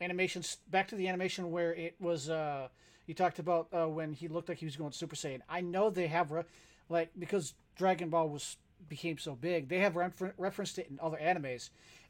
animations. 0.01 0.57
Back 0.69 0.87
to 0.89 0.95
the 0.95 1.07
animation 1.07 1.51
where 1.51 1.73
it 1.73 1.95
was. 1.99 2.29
Uh, 2.29 2.67
you 3.05 3.13
talked 3.13 3.39
about 3.39 3.67
uh, 3.73 3.87
when 3.87 4.13
he 4.13 4.27
looked 4.27 4.49
like 4.49 4.57
he 4.57 4.65
was 4.65 4.75
going 4.75 4.91
Super 4.91 5.15
Saiyan. 5.15 5.41
I 5.49 5.61
know 5.61 5.89
they 5.89 6.07
have 6.07 6.31
re- 6.31 6.43
like 6.89 7.11
because 7.17 7.53
Dragon 7.75 8.09
Ball 8.09 8.29
was 8.29 8.57
became 8.89 9.17
so 9.17 9.35
big, 9.35 9.69
they 9.69 9.79
have 9.79 9.95
refer- 9.95 10.33
referenced 10.37 10.77
it 10.77 10.87
in 10.89 10.99
other 11.01 11.17
animes, 11.21 11.69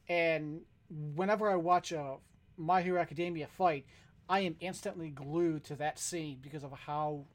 and 0.10 0.62
whenever 1.16 1.50
I 1.50 1.56
watch 1.56 1.92
a 1.92 2.18
My 2.58 2.82
Hero 2.82 3.00
Academia 3.00 3.48
fight, 3.48 3.86
I 4.30 4.42
am 4.42 4.56
instantly 4.60 5.10
glued 5.10 5.64
to 5.66 5.76
that 5.76 6.00
scene 6.00 6.40
because 6.42 6.64
of 6.64 6.72
how 6.72 7.26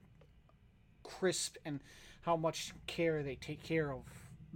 crisp 1.02 1.56
and 1.64 1.80
how 2.22 2.36
much 2.36 2.72
care 2.86 3.22
they 3.22 3.36
take 3.36 3.62
care 3.62 3.92
of 3.92 4.02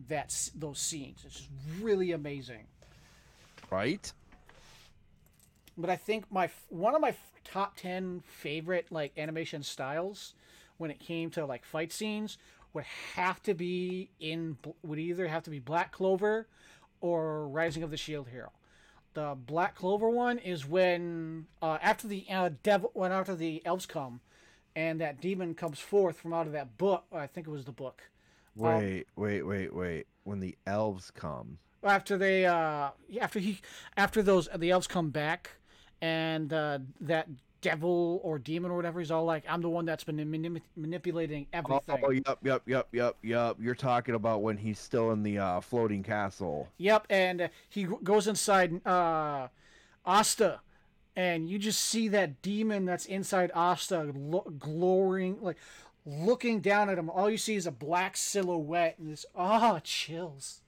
that 0.08 0.50
those 0.54 0.78
scenes. 0.78 1.22
It's 1.24 1.36
just 1.36 1.48
really 1.80 2.12
amazing. 2.12 2.66
Right? 3.70 4.12
But 5.76 5.90
I 5.90 5.96
think 5.96 6.30
my 6.30 6.50
one 6.68 6.94
of 6.94 7.00
my 7.00 7.14
top 7.44 7.76
ten 7.76 8.22
favorite 8.26 8.87
like 8.90 9.12
animation 9.16 9.62
styles 9.62 10.35
when 10.78 10.90
it 10.90 11.00
came 11.00 11.31
to 11.31 11.44
like 11.46 11.64
fight 11.64 11.92
scenes 11.92 12.38
would 12.74 12.85
have 13.14 13.42
to 13.42 13.55
be 13.55 14.11
in 14.20 14.57
would 14.83 14.98
either 14.98 15.28
have 15.28 15.42
to 15.44 15.50
be 15.50 15.59
Black 15.59 15.92
Clover 15.92 16.48
or 17.00 17.48
Rising 17.48 17.83
of 17.83 17.90
the 17.90 17.96
Shield 17.96 18.28
Hero. 18.28 18.52
The 19.14 19.37
Black 19.46 19.74
Clover 19.74 20.09
one 20.09 20.38
is 20.38 20.66
when 20.66 21.46
uh, 21.61 21.78
after 21.83 22.09
the 22.09 22.24
uh, 22.31 22.50
devil 22.62 22.90
when 22.94 23.12
after 23.12 23.35
the 23.35 23.64
elves 23.66 23.87
come 23.87 24.20
and 24.74 25.00
that 25.00 25.20
demon 25.20 25.55
comes 25.55 25.78
forth 25.78 26.18
from 26.18 26.33
out 26.33 26.46
of 26.46 26.52
that 26.52 26.78
book. 26.78 27.05
I 27.12 27.26
think 27.26 27.46
it 27.46 27.50
was 27.50 27.64
the 27.64 27.72
book. 27.72 28.02
Wait, 28.57 29.07
wait, 29.16 29.42
wait, 29.42 29.74
wait. 29.74 30.07
When 30.24 30.40
the 30.40 30.57
elves 30.66 31.11
come. 31.11 31.59
after 31.83 32.16
they 32.16 32.46
uh 32.46 32.90
after 33.20 33.38
he 33.38 33.61
after 33.96 34.22
those 34.22 34.48
the 34.57 34.70
elves 34.70 34.87
come 34.87 35.11
back 35.11 35.50
and 36.02 36.52
uh 36.52 36.78
that 37.00 37.26
devil 37.62 38.20
or 38.24 38.40
demon 38.40 38.72
or 38.72 38.76
whatever 38.76 38.98
he's 38.98 39.12
all 39.12 39.24
like 39.24 39.44
i'm 39.48 39.62
the 39.62 39.68
one 39.68 39.84
that's 39.84 40.02
been 40.02 40.16
manip- 40.16 40.60
manipulating 40.76 41.46
everything 41.52 42.02
Oh, 42.04 42.10
yep, 42.10 42.38
yep, 42.42 42.62
yep, 42.66 42.88
yep, 42.92 43.16
yep. 43.22 43.56
You're 43.60 43.76
talking 43.76 44.16
about 44.16 44.42
when 44.42 44.56
he's 44.56 44.80
still 44.80 45.12
in 45.12 45.22
the 45.22 45.38
uh, 45.38 45.60
floating 45.60 46.02
castle. 46.02 46.68
yep 46.76 47.06
and 47.08 47.42
uh, 47.42 47.48
he 47.68 47.84
goes 48.02 48.26
inside 48.26 48.84
uh 48.84 49.46
asta 50.04 50.60
and 51.14 51.48
you 51.48 51.56
just 51.56 51.80
see 51.80 52.08
that 52.08 52.42
demon 52.42 52.84
that's 52.84 53.06
inside 53.06 53.52
asta 53.54 54.10
lo- 54.12 54.52
glowering 54.58 55.38
like 55.40 55.56
looking 56.04 56.58
down 56.60 56.90
at 56.90 56.98
him 56.98 57.08
all 57.08 57.30
you 57.30 57.38
see 57.38 57.54
is 57.54 57.68
a 57.68 57.70
black 57.70 58.16
silhouette 58.16 58.98
and 58.98 59.12
this 59.12 59.24
ah 59.36 59.78
chills 59.84 60.62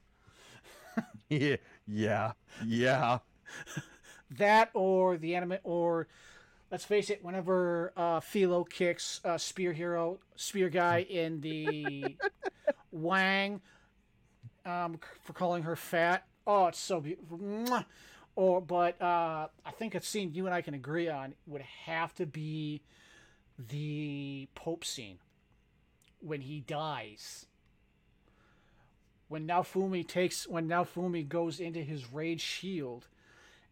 yeah, 1.29 1.57
yeah, 1.89 2.33
yeah. 2.65 3.19
That 4.39 4.71
or 4.75 5.17
the 5.17 5.35
anime 5.35 5.59
or 5.65 6.09
let's 6.71 6.85
face 6.85 7.11
it 7.11 7.25
whenever 7.25 7.93
uh 7.97 8.21
Filo 8.21 8.65
kicks 8.65 9.21
uh 9.25 9.39
spear 9.39 9.73
hero 9.73 10.19
spear 10.37 10.69
guy 10.69 11.03
in 11.09 11.41
the 11.41 12.17
wang 12.93 13.61
um 14.65 14.99
for 15.23 15.33
calling 15.33 15.63
her 15.63 15.77
fat. 15.77 16.27
Oh 16.47 16.67
it's 16.67 16.79
so 16.79 17.01
beautiful 17.01 17.85
or 18.37 18.61
but 18.61 19.01
uh 19.01 19.47
i 19.65 19.71
think 19.79 19.95
a 19.95 20.03
scene 20.03 20.35
you 20.35 20.45
and 20.47 20.53
i 20.55 20.61
can 20.61 20.75
agree 20.75 21.09
on 21.09 21.35
would 21.47 21.63
have 21.63 22.13
to 22.15 22.27
be 22.27 22.83
the 23.59 24.49
pope 24.55 24.85
scene 24.85 25.19
when 26.21 26.41
he 26.41 26.61
dies. 26.61 27.47
When 29.29 29.47
Naofumi 29.47 30.07
takes 30.07 30.47
when 30.47 30.69
Naofumi 30.69 31.27
goes 31.29 31.61
into 31.61 31.81
his 31.81 32.13
rage 32.13 32.41
shield 32.41 33.09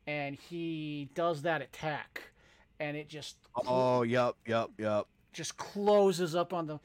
and 0.07 0.37
he 0.37 1.09
does 1.15 1.43
that 1.43 1.62
attack 1.62 2.23
and 2.81 2.97
it 2.97 3.09
just 3.09 3.37
Oh, 3.67 4.03
yep, 4.03 4.35
yep, 4.47 4.71
yep. 4.79 5.07
just 5.33 5.57
closes 5.57 6.35
up 6.35 6.53
on 6.53 6.67
the 6.67 6.81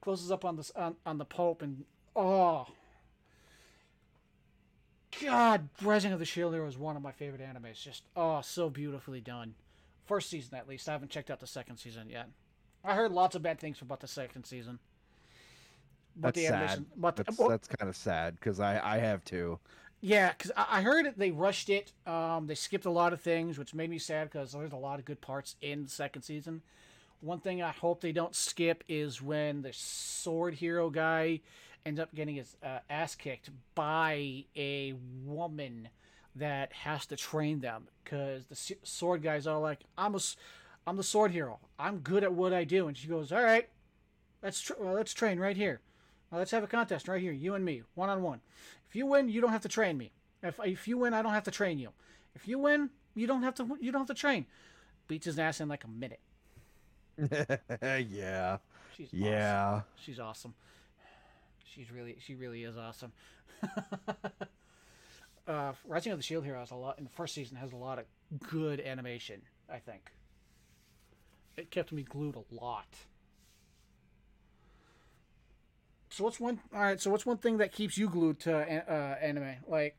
closes 0.00 0.30
up 0.30 0.44
on 0.44 0.56
the 0.56 0.70
on, 0.76 0.96
on 1.04 1.18
the 1.18 1.24
pope 1.24 1.62
and 1.62 1.84
oh 2.16 2.66
god 5.22 5.68
rising 5.82 6.12
of 6.12 6.18
the 6.18 6.24
shield 6.24 6.54
hero 6.54 6.66
is 6.66 6.78
one 6.78 6.96
of 6.96 7.02
my 7.02 7.12
favorite 7.12 7.40
animes 7.42 7.82
just 7.82 8.04
oh 8.16 8.40
so 8.40 8.70
beautifully 8.70 9.20
done 9.20 9.54
first 10.06 10.30
season 10.30 10.56
at 10.56 10.68
least 10.68 10.88
i 10.88 10.92
haven't 10.92 11.10
checked 11.10 11.30
out 11.30 11.40
the 11.40 11.46
second 11.46 11.76
season 11.76 12.08
yet 12.08 12.28
i 12.84 12.94
heard 12.94 13.10
lots 13.12 13.34
of 13.34 13.42
bad 13.42 13.58
things 13.58 13.80
about 13.82 14.00
the 14.00 14.08
second 14.08 14.44
season 14.44 14.78
but 16.16 16.34
That's 16.34 16.48
sad. 16.48 16.84
but 16.96 17.16
the, 17.16 17.24
That's 17.24 17.38
well, 17.38 17.48
that's 17.48 17.68
kind 17.68 17.88
of 17.88 17.96
sad 17.96 18.34
because 18.34 18.58
I 18.58 18.80
I 18.96 18.98
have 18.98 19.24
to. 19.26 19.58
Yeah, 20.00 20.32
because 20.32 20.50
I 20.56 20.80
heard 20.80 21.12
they 21.16 21.30
rushed 21.30 21.68
it. 21.68 21.92
Um, 22.06 22.46
they 22.46 22.54
skipped 22.54 22.86
a 22.86 22.90
lot 22.90 23.12
of 23.12 23.20
things, 23.20 23.58
which 23.58 23.74
made 23.74 23.90
me 23.90 23.98
sad 23.98 24.30
because 24.30 24.52
there's 24.52 24.72
a 24.72 24.76
lot 24.76 24.98
of 24.98 25.04
good 25.04 25.20
parts 25.20 25.56
in 25.60 25.84
the 25.84 25.90
second 25.90 26.22
season. 26.22 26.62
One 27.20 27.40
thing 27.40 27.62
I 27.62 27.70
hope 27.70 28.00
they 28.00 28.12
don't 28.12 28.34
skip 28.34 28.82
is 28.88 29.20
when 29.20 29.60
the 29.60 29.72
sword 29.74 30.54
hero 30.54 30.88
guy 30.88 31.40
ends 31.84 32.00
up 32.00 32.14
getting 32.14 32.36
his 32.36 32.56
uh, 32.62 32.78
ass 32.88 33.14
kicked 33.14 33.50
by 33.74 34.44
a 34.56 34.94
woman 35.26 35.88
that 36.34 36.72
has 36.72 37.04
to 37.06 37.16
train 37.16 37.60
them. 37.60 37.88
Because 38.02 38.46
the 38.46 38.76
sword 38.82 39.22
guy's 39.22 39.46
all 39.46 39.60
like, 39.60 39.80
"I'm 39.98 40.14
a, 40.14 40.20
I'm 40.86 40.96
the 40.96 41.02
sword 41.02 41.32
hero. 41.32 41.58
I'm 41.78 41.98
good 41.98 42.24
at 42.24 42.32
what 42.32 42.54
I 42.54 42.64
do," 42.64 42.88
and 42.88 42.96
she 42.96 43.06
goes, 43.06 43.32
"All 43.32 43.42
right, 43.42 43.68
let's 44.42 44.62
tr- 44.62 44.72
well, 44.78 44.94
let's 44.94 45.12
train 45.12 45.38
right 45.38 45.56
here. 45.56 45.80
Let's 46.32 46.52
have 46.52 46.62
a 46.62 46.68
contest 46.68 47.08
right 47.08 47.20
here, 47.20 47.32
you 47.32 47.54
and 47.54 47.64
me, 47.64 47.82
one 47.94 48.08
on 48.08 48.22
one. 48.22 48.40
If 48.90 48.96
you 48.96 49.06
win, 49.06 49.28
you 49.28 49.40
don't 49.40 49.52
have 49.52 49.62
to 49.62 49.68
train 49.68 49.96
me. 49.96 50.10
If, 50.42 50.58
if 50.64 50.88
you 50.88 50.98
win, 50.98 51.14
I 51.14 51.22
don't 51.22 51.32
have 51.32 51.44
to 51.44 51.50
train 51.52 51.78
you. 51.78 51.90
If 52.34 52.48
you 52.48 52.58
win, 52.58 52.90
you 53.14 53.26
don't 53.28 53.42
have 53.44 53.54
to 53.56 53.78
you 53.80 53.92
don't 53.92 54.00
have 54.00 54.08
to 54.08 54.20
train. 54.20 54.46
Beats 55.06 55.26
his 55.26 55.38
ass 55.38 55.60
in 55.60 55.68
like 55.68 55.84
a 55.84 55.88
minute. 55.88 56.20
yeah, 58.10 58.58
She's 58.96 59.08
awesome. 59.08 59.18
yeah. 59.22 59.80
She's 59.96 60.18
awesome. 60.18 60.54
She's 61.64 61.90
really 61.92 62.16
she 62.20 62.34
really 62.34 62.64
is 62.64 62.76
awesome. 62.76 63.12
uh, 65.46 65.72
Rising 65.86 66.12
of 66.12 66.18
the 66.18 66.22
Shield 66.22 66.44
Hero 66.44 66.58
has 66.58 66.70
a 66.72 66.76
lot 66.76 66.98
in 66.98 67.04
the 67.04 67.10
first 67.10 67.34
season 67.34 67.56
has 67.58 67.72
a 67.72 67.76
lot 67.76 67.98
of 67.98 68.06
good 68.48 68.80
animation. 68.80 69.42
I 69.72 69.78
think 69.78 70.10
it 71.56 71.70
kept 71.70 71.92
me 71.92 72.02
glued 72.02 72.36
a 72.36 72.54
lot. 72.54 72.88
So 76.10 76.24
what's 76.24 76.40
one? 76.40 76.60
All 76.74 76.80
right. 76.80 77.00
So 77.00 77.10
what's 77.10 77.24
one 77.24 77.38
thing 77.38 77.58
that 77.58 77.72
keeps 77.72 77.96
you 77.96 78.08
glued 78.08 78.40
to 78.40 78.54
uh, 78.54 79.16
anime? 79.24 79.54
Like, 79.66 79.96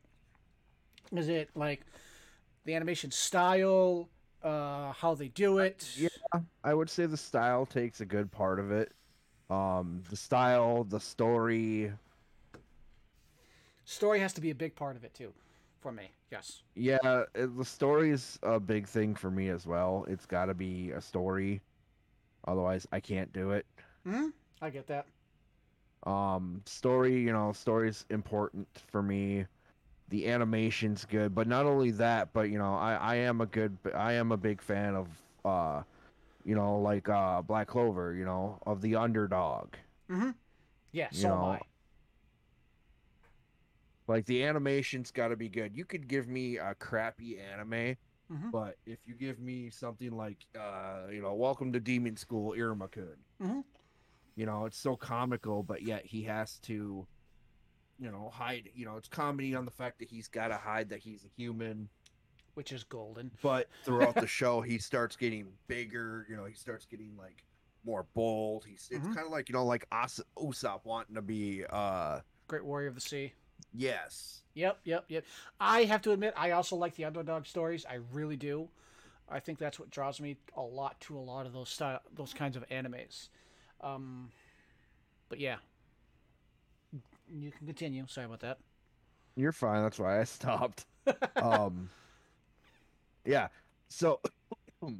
Is 1.13 1.30
it 1.30 1.50
like 1.56 1.82
the 2.65 2.76
animation 2.76 3.12
style, 3.12 4.10
uh, 4.43 4.91
how 4.91 5.15
they 5.15 5.30
do 5.30 5.60
it? 5.60 5.89
Yeah, 5.97 6.10
I 6.63 6.74
would 6.74 6.89
say 6.89 7.06
the 7.06 7.17
style 7.17 7.65
takes 7.65 8.02
a 8.02 8.06
good 8.06 8.32
part 8.32 8.60
of 8.60 8.71
it. 8.71 8.91
Um, 9.50 10.04
the 10.10 10.15
style, 10.15 10.84
the 10.84 11.00
story. 11.00 11.91
Story 13.86 14.19
has 14.19 14.34
to 14.34 14.41
be 14.41 14.52
a 14.52 14.56
big 14.56 14.76
part 14.76 14.95
of 14.95 15.04
it 15.04 15.13
too, 15.13 15.34
for 15.82 15.91
me. 15.91 16.12
Yes. 16.32 16.62
Yeah, 16.76 16.97
uh, 17.04 17.26
the 17.34 17.65
story 17.65 18.12
is 18.12 18.39
a 18.43 18.60
big 18.60 18.88
thing 18.88 19.15
for 19.15 19.30
me 19.30 19.50
as 19.50 19.65
well. 19.65 20.06
It's 20.08 20.26
got 20.26 20.45
to 20.45 20.54
be 20.54 20.91
a 20.91 21.02
story, 21.02 21.62
otherwise 22.47 22.88
I 22.91 23.02
can't 23.02 23.32
do 23.34 23.52
it. 23.52 23.65
Hmm. 24.06 24.28
I 24.62 24.69
get 24.69 24.88
that. 24.88 25.06
Um, 26.06 26.62
story, 26.66 27.20
you 27.22 27.32
know, 27.32 27.52
story's 27.54 28.06
important 28.10 28.68
for 28.88 29.02
me. 29.04 29.46
The 30.10 30.28
animation's 30.28 31.06
good, 31.06 31.34
but 31.34 31.48
not 31.48 31.66
only 31.66 31.92
that, 31.92 32.34
but 32.34 32.50
you 32.50 32.58
know, 32.58 32.76
I 32.76 32.96
I 32.96 33.16
am 33.16 33.42
a 33.42 33.46
good 33.46 33.78
I 33.96 34.14
am 34.14 34.32
a 34.32 34.38
big 34.38 34.62
fan 34.62 34.96
of 34.96 35.08
uh, 35.46 35.84
you 36.46 36.56
know, 36.56 36.80
like 36.80 37.08
uh 37.10 37.42
Black 37.42 37.68
Clover, 37.68 38.14
you 38.14 38.26
know, 38.26 38.60
of 38.66 38.82
the 38.82 38.96
underdog. 38.96 39.74
Mm-hmm. 40.10 40.32
Yeah. 40.92 41.10
You 41.12 41.22
So 41.22 41.34
am 41.34 41.44
I. 41.46 41.62
Like 44.08 44.26
the 44.26 44.44
animation's 44.44 45.12
got 45.12 45.30
to 45.30 45.38
be 45.38 45.48
good. 45.48 45.76
You 45.76 45.86
could 45.86 46.08
give 46.08 46.28
me 46.28 46.58
a 46.58 46.76
crappy 46.76 47.40
anime, 47.40 47.96
Mhm. 48.30 48.52
but 48.52 48.76
if 48.86 49.00
you 49.06 49.14
give 49.16 49.40
me 49.40 49.70
something 49.70 50.12
like 50.18 50.38
uh, 50.60 51.08
you 51.12 51.22
know, 51.22 51.34
Welcome 51.36 51.72
to 51.74 51.80
Demon 51.80 52.18
School, 52.18 52.54
Iruma-kun. 52.54 53.16
Mhm. 53.42 53.64
You 54.36 54.46
know, 54.46 54.65
it's 54.65 54.78
so 54.78 54.96
comical, 54.96 55.62
but 55.63 55.82
yet 55.84 56.06
he 56.06 56.24
has 56.24 56.58
to 56.63 57.06
you 58.00 58.10
know, 58.10 58.32
hide, 58.34 58.67
you 58.74 58.84
know, 58.84 58.98
it's 58.98 59.08
comedy 59.08 59.54
on 59.54 59.63
the 59.63 59.70
fact 59.70 60.00
that 60.00 60.08
he's 60.08 60.28
got 60.28 60.48
to 60.48 60.56
hide 60.58 60.89
that 60.89 60.98
he's 61.00 61.24
a 61.24 61.28
human. 61.39 61.88
Which 62.56 62.72
is 62.72 62.84
golden. 62.84 63.30
But 63.44 63.70
throughout 63.84 64.15
the 64.15 64.26
show, 64.26 64.60
he 64.62 64.80
starts 64.80 65.15
getting 65.15 65.48
bigger, 65.67 66.26
you 66.28 66.36
know, 66.36 66.46
he 66.46 66.56
starts 66.56 66.86
getting 66.88 67.15
like 67.15 67.44
more 67.86 68.08
bold. 68.15 68.65
He's 68.65 68.88
it's 68.89 69.06
Mhm. 69.06 69.13
kind 69.13 69.26
of 69.28 69.32
like, 69.32 69.50
you 69.50 69.54
know, 69.54 69.65
like 69.65 69.86
As- 69.91 70.20
Usopp 70.36 70.84
wanting 70.84 71.13
to 71.13 71.22
be 71.22 71.63
uh 71.70 72.22
Great 72.48 72.65
Warrior 72.65 72.88
of 72.88 72.96
the 72.96 73.02
Sea. 73.02 73.34
yes. 73.72 74.41
Yep, 74.56 74.80
yep, 74.84 75.06
yep. 75.08 75.24
I 75.60 75.84
have 75.84 76.02
to 76.02 76.12
admit, 76.12 76.34
I 76.36 76.52
also 76.52 76.76
like 76.76 76.96
the 76.96 77.06
underdog 77.06 77.46
stories. 77.46 77.86
I 77.86 78.00
really 78.12 78.36
do. 78.36 78.67
I 79.30 79.39
think 79.39 79.60
that's 79.60 79.80
what 79.80 79.91
draws 79.91 80.20
me 80.20 80.38
a 80.58 80.62
lot 80.62 81.00
to 81.02 81.17
a 81.17 81.22
lot 81.22 81.46
of 81.46 81.54
those 81.54 81.70
style, 81.70 82.02
those 82.13 82.34
kinds 82.34 82.58
of 82.58 82.67
animes. 82.70 83.30
Um, 83.82 84.30
but 85.30 85.39
yeah, 85.39 85.58
you 87.34 87.52
can 87.52 87.65
continue. 87.67 88.06
Sorry 88.08 88.26
about 88.26 88.41
that. 88.41 88.58
You're 89.36 89.52
fine. 89.52 89.82
That's 89.84 90.00
why 90.00 90.20
I 90.20 90.24
stopped. 90.26 90.86
um, 91.36 91.89
yeah. 93.26 93.48
So 93.89 94.20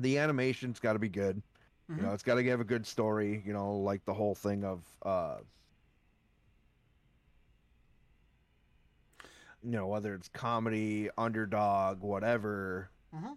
the 0.00 0.18
animation's 0.18 0.78
got 0.78 0.94
to 0.94 0.98
be 0.98 1.08
good. 1.08 1.42
Mhm. 1.90 1.96
You 1.96 2.02
know, 2.02 2.12
it's 2.12 2.22
got 2.22 2.34
to 2.36 2.42
give 2.42 2.60
a 2.60 2.64
good 2.64 2.86
story. 2.86 3.42
You 3.44 3.52
know, 3.52 3.76
like 3.76 4.04
the 4.04 4.14
whole 4.14 4.34
thing 4.34 4.64
of, 4.64 4.82
uh, 5.02 5.36
you 9.62 9.70
know, 9.72 9.86
whether 9.86 10.14
it's 10.14 10.28
comedy, 10.28 11.10
underdog, 11.18 12.00
whatever. 12.00 12.90
Mhm. 13.14 13.36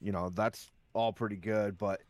You 0.00 0.12
know, 0.12 0.30
that's 0.30 0.70
all 0.94 1.12
pretty 1.12 1.36
good. 1.36 1.78
But 1.78 2.02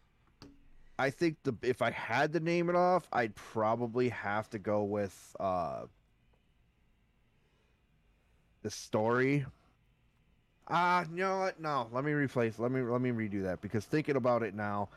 I 1.03 1.11
think 1.11 1.43
the 1.43 1.53
if 1.62 1.83
I 1.83 1.91
had 1.91 2.33
to 2.35 2.38
name 2.38 2.71
it 2.71 2.77
off, 2.77 3.09
I'd 3.12 3.35
probably 3.35 4.09
have 4.11 4.49
to 4.51 4.59
go 4.61 4.85
with 4.85 5.35
uh, 5.41 5.87
the 8.62 8.71
story. 8.71 9.45
Ah, 10.69 11.05
you 11.11 11.17
know 11.17 11.38
what? 11.38 11.59
No, 11.59 11.88
let 11.91 12.05
me 12.05 12.12
replace. 12.12 12.61
Let 12.61 12.71
me 12.71 12.83
let 12.83 13.01
me 13.01 13.11
redo 13.11 13.43
that 13.43 13.61
because 13.61 13.85
thinking 13.85 14.15
about 14.15 14.45
it 14.45 14.55
now, 14.55 14.91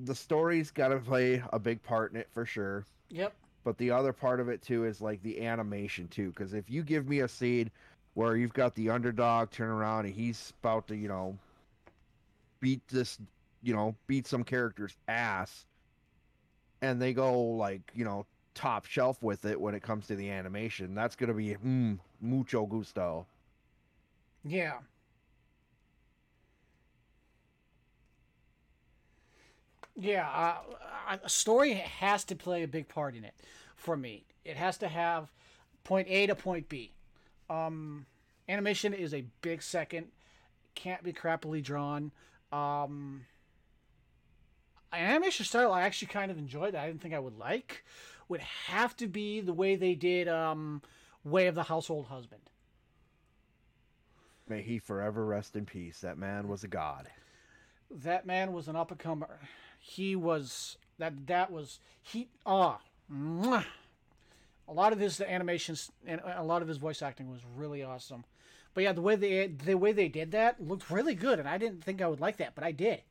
the 0.00 0.14
story's 0.14 0.72
got 0.72 0.88
to 0.88 0.98
play 0.98 1.40
a 1.52 1.58
big 1.60 1.80
part 1.84 2.10
in 2.10 2.18
it 2.18 2.26
for 2.32 2.44
sure. 2.44 2.84
Yep. 3.10 3.32
But 3.62 3.78
the 3.78 3.92
other 3.92 4.12
part 4.12 4.40
of 4.40 4.48
it 4.48 4.60
too 4.60 4.86
is 4.86 5.00
like 5.00 5.22
the 5.22 5.40
animation 5.46 6.08
too. 6.08 6.30
Because 6.30 6.52
if 6.52 6.68
you 6.68 6.82
give 6.82 7.06
me 7.06 7.20
a 7.20 7.28
scene 7.28 7.70
where 8.14 8.36
you've 8.36 8.54
got 8.54 8.74
the 8.74 8.90
underdog 8.90 9.52
turn 9.52 9.68
around 9.68 10.06
and 10.06 10.14
he's 10.16 10.52
about 10.60 10.88
to, 10.88 10.96
you 10.96 11.06
know, 11.06 11.38
beat 12.58 12.80
this, 12.88 13.20
you 13.66 13.74
know, 13.74 13.96
beat 14.06 14.28
some 14.28 14.44
character's 14.44 14.96
ass, 15.08 15.66
and 16.80 17.02
they 17.02 17.12
go 17.12 17.36
like, 17.40 17.82
you 17.94 18.04
know, 18.04 18.24
top 18.54 18.86
shelf 18.86 19.20
with 19.22 19.44
it 19.44 19.60
when 19.60 19.74
it 19.74 19.82
comes 19.82 20.06
to 20.06 20.14
the 20.14 20.30
animation, 20.30 20.94
that's 20.94 21.16
gonna 21.16 21.34
be 21.34 21.56
mm, 21.56 21.98
mucho 22.20 22.64
gusto. 22.64 23.26
Yeah. 24.44 24.78
Yeah, 29.98 30.28
uh, 30.28 30.56
uh, 31.10 31.16
a 31.24 31.28
story 31.28 31.74
has 31.74 32.22
to 32.24 32.36
play 32.36 32.62
a 32.62 32.68
big 32.68 32.86
part 32.86 33.16
in 33.16 33.24
it 33.24 33.34
for 33.74 33.96
me. 33.96 34.24
It 34.44 34.56
has 34.56 34.78
to 34.78 34.88
have 34.88 35.32
point 35.82 36.06
A 36.08 36.26
to 36.28 36.36
point 36.36 36.68
B. 36.68 36.92
Um, 37.50 38.06
animation 38.48 38.92
is 38.92 39.12
a 39.12 39.24
big 39.40 39.62
second. 39.62 40.08
Can't 40.74 41.02
be 41.02 41.12
crappily 41.12 41.62
drawn. 41.62 42.12
Um, 42.52 43.24
animation 44.92 45.44
style 45.46 45.72
I 45.72 45.82
actually 45.82 46.08
kind 46.08 46.30
of 46.30 46.38
enjoyed. 46.38 46.74
That 46.74 46.82
I 46.82 46.86
didn't 46.86 47.02
think 47.02 47.14
I 47.14 47.18
would 47.18 47.38
like. 47.38 47.84
Would 48.28 48.40
have 48.40 48.96
to 48.96 49.06
be 49.06 49.40
the 49.40 49.52
way 49.52 49.76
they 49.76 49.94
did 49.94 50.26
um, 50.28 50.82
Way 51.24 51.46
of 51.46 51.54
the 51.54 51.62
Household 51.64 52.06
Husband. 52.06 52.42
May 54.48 54.62
he 54.62 54.78
forever 54.78 55.24
rest 55.24 55.56
in 55.56 55.66
peace. 55.66 56.00
That 56.00 56.18
man 56.18 56.48
was 56.48 56.62
a 56.64 56.68
god. 56.68 57.08
that 57.90 58.26
man 58.26 58.52
was 58.52 58.68
an 58.68 58.76
up 58.76 58.90
and 58.90 58.98
comer. 59.00 59.40
He 59.78 60.16
was 60.16 60.76
that 60.98 61.26
that 61.26 61.50
was 61.52 61.78
he 62.02 62.28
ah 62.44 62.80
mwah. 63.12 63.64
a 64.68 64.72
lot 64.72 64.92
of 64.92 64.98
his 64.98 65.20
animations 65.20 65.92
and 66.06 66.20
a 66.24 66.42
lot 66.42 66.62
of 66.62 66.68
his 66.68 66.78
voice 66.78 67.02
acting 67.02 67.30
was 67.30 67.40
really 67.56 67.82
awesome. 67.82 68.24
But 68.74 68.84
yeah, 68.84 68.92
the 68.92 69.02
way 69.02 69.16
they 69.16 69.46
the 69.46 69.74
way 69.76 69.92
they 69.92 70.08
did 70.08 70.32
that 70.32 70.60
looked 70.60 70.90
really 70.90 71.14
good, 71.14 71.38
and 71.38 71.48
I 71.48 71.58
didn't 71.58 71.82
think 71.84 72.02
I 72.02 72.08
would 72.08 72.20
like 72.20 72.36
that, 72.38 72.54
but 72.54 72.64
I 72.64 72.72
did, 72.72 73.02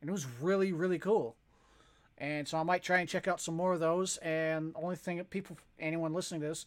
and 0.00 0.08
it 0.08 0.12
was 0.12 0.26
really 0.40 0.72
really 0.72 0.98
cool. 0.98 1.36
And 2.20 2.46
so 2.46 2.58
I 2.58 2.62
might 2.62 2.82
try 2.82 2.98
and 2.98 3.08
check 3.08 3.26
out 3.26 3.40
some 3.40 3.56
more 3.56 3.72
of 3.72 3.80
those. 3.80 4.18
And 4.18 4.74
only 4.76 4.96
thing 4.96 5.24
people, 5.24 5.56
anyone 5.78 6.12
listening 6.12 6.42
to 6.42 6.48
this, 6.48 6.66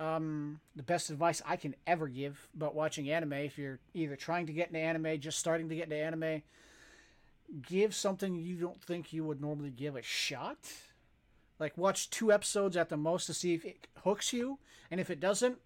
um, 0.00 0.60
the 0.74 0.82
best 0.82 1.10
advice 1.10 1.42
I 1.46 1.56
can 1.56 1.74
ever 1.86 2.08
give 2.08 2.48
about 2.56 2.74
watching 2.74 3.10
anime, 3.10 3.34
if 3.34 3.58
you're 3.58 3.78
either 3.92 4.16
trying 4.16 4.46
to 4.46 4.52
get 4.52 4.68
into 4.68 4.80
anime, 4.80 5.20
just 5.20 5.38
starting 5.38 5.68
to 5.68 5.76
get 5.76 5.84
into 5.84 5.96
anime, 5.96 6.42
give 7.62 7.94
something 7.94 8.34
you 8.34 8.56
don't 8.56 8.82
think 8.82 9.12
you 9.12 9.24
would 9.24 9.40
normally 9.40 9.70
give 9.70 9.94
a 9.94 10.02
shot. 10.02 10.56
Like 11.60 11.76
watch 11.76 12.10
two 12.10 12.32
episodes 12.32 12.76
at 12.76 12.88
the 12.88 12.96
most 12.96 13.26
to 13.26 13.34
see 13.34 13.54
if 13.54 13.64
it 13.64 13.86
hooks 14.02 14.32
you, 14.32 14.58
and 14.90 15.00
if 15.00 15.10
it 15.10 15.20
doesn't, 15.20 15.58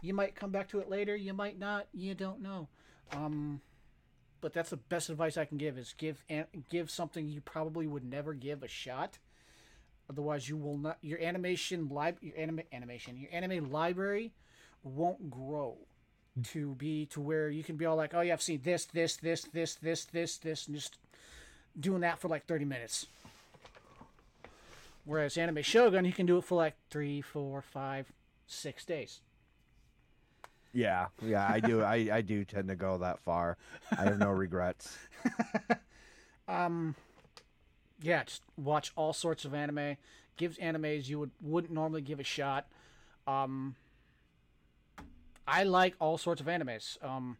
you 0.00 0.14
might 0.14 0.34
come 0.34 0.50
back 0.50 0.68
to 0.70 0.80
it 0.80 0.90
later. 0.90 1.14
You 1.14 1.32
might 1.32 1.58
not. 1.58 1.86
You 1.92 2.14
don't 2.14 2.42
know. 2.42 2.68
Um, 3.12 3.60
but 4.42 4.52
that's 4.52 4.68
the 4.68 4.76
best 4.76 5.08
advice 5.08 5.38
I 5.38 5.46
can 5.46 5.56
give: 5.56 5.78
is 5.78 5.94
give 5.96 6.22
give 6.68 6.90
something 6.90 7.28
you 7.28 7.40
probably 7.40 7.86
would 7.86 8.04
never 8.04 8.34
give 8.34 8.62
a 8.62 8.68
shot. 8.68 9.16
Otherwise, 10.10 10.50
you 10.50 10.58
will 10.58 10.76
not. 10.76 10.98
Your 11.00 11.18
animation 11.20 11.88
lib 11.88 12.18
your 12.20 12.36
anime 12.36 12.60
animation 12.70 13.16
your 13.16 13.30
anime 13.32 13.70
library 13.70 14.32
won't 14.84 15.30
grow 15.30 15.78
to 16.42 16.74
be 16.74 17.06
to 17.06 17.20
where 17.20 17.48
you 17.48 17.62
can 17.62 17.76
be 17.76 17.86
all 17.86 17.96
like, 17.96 18.14
oh 18.14 18.20
yeah, 18.20 18.32
I've 18.32 18.42
seen 18.42 18.60
this, 18.64 18.84
this, 18.86 19.16
this, 19.16 19.44
this, 19.44 19.74
this, 19.76 20.04
this, 20.06 20.36
this, 20.38 20.66
and 20.66 20.76
just 20.76 20.98
doing 21.78 22.00
that 22.00 22.18
for 22.18 22.28
like 22.28 22.46
thirty 22.46 22.64
minutes. 22.64 23.06
Whereas 25.04 25.36
Anime 25.36 25.62
Shogun, 25.62 26.04
you 26.04 26.12
can 26.12 26.26
do 26.26 26.38
it 26.38 26.44
for 26.44 26.56
like 26.56 26.74
three, 26.90 27.20
four, 27.20 27.60
five, 27.62 28.12
six 28.46 28.84
days. 28.84 29.20
Yeah, 30.72 31.08
yeah, 31.22 31.46
I 31.48 31.60
do. 31.60 31.82
I, 31.82 32.08
I 32.12 32.20
do 32.22 32.44
tend 32.44 32.68
to 32.68 32.76
go 32.76 32.98
that 32.98 33.20
far. 33.20 33.58
I 33.96 34.04
have 34.04 34.18
no 34.18 34.30
regrets. 34.30 34.96
Um, 36.48 36.94
yeah, 38.00 38.24
just 38.24 38.42
watch 38.56 38.92
all 38.96 39.12
sorts 39.12 39.44
of 39.44 39.54
anime. 39.54 39.96
Gives 40.36 40.58
animes 40.58 41.08
you 41.08 41.18
would 41.20 41.30
wouldn't 41.40 41.72
normally 41.72 42.02
give 42.02 42.20
a 42.20 42.24
shot. 42.24 42.66
Um, 43.26 43.76
I 45.46 45.62
like 45.64 45.94
all 46.00 46.18
sorts 46.18 46.40
of 46.40 46.46
animes. 46.46 47.02
Um, 47.04 47.36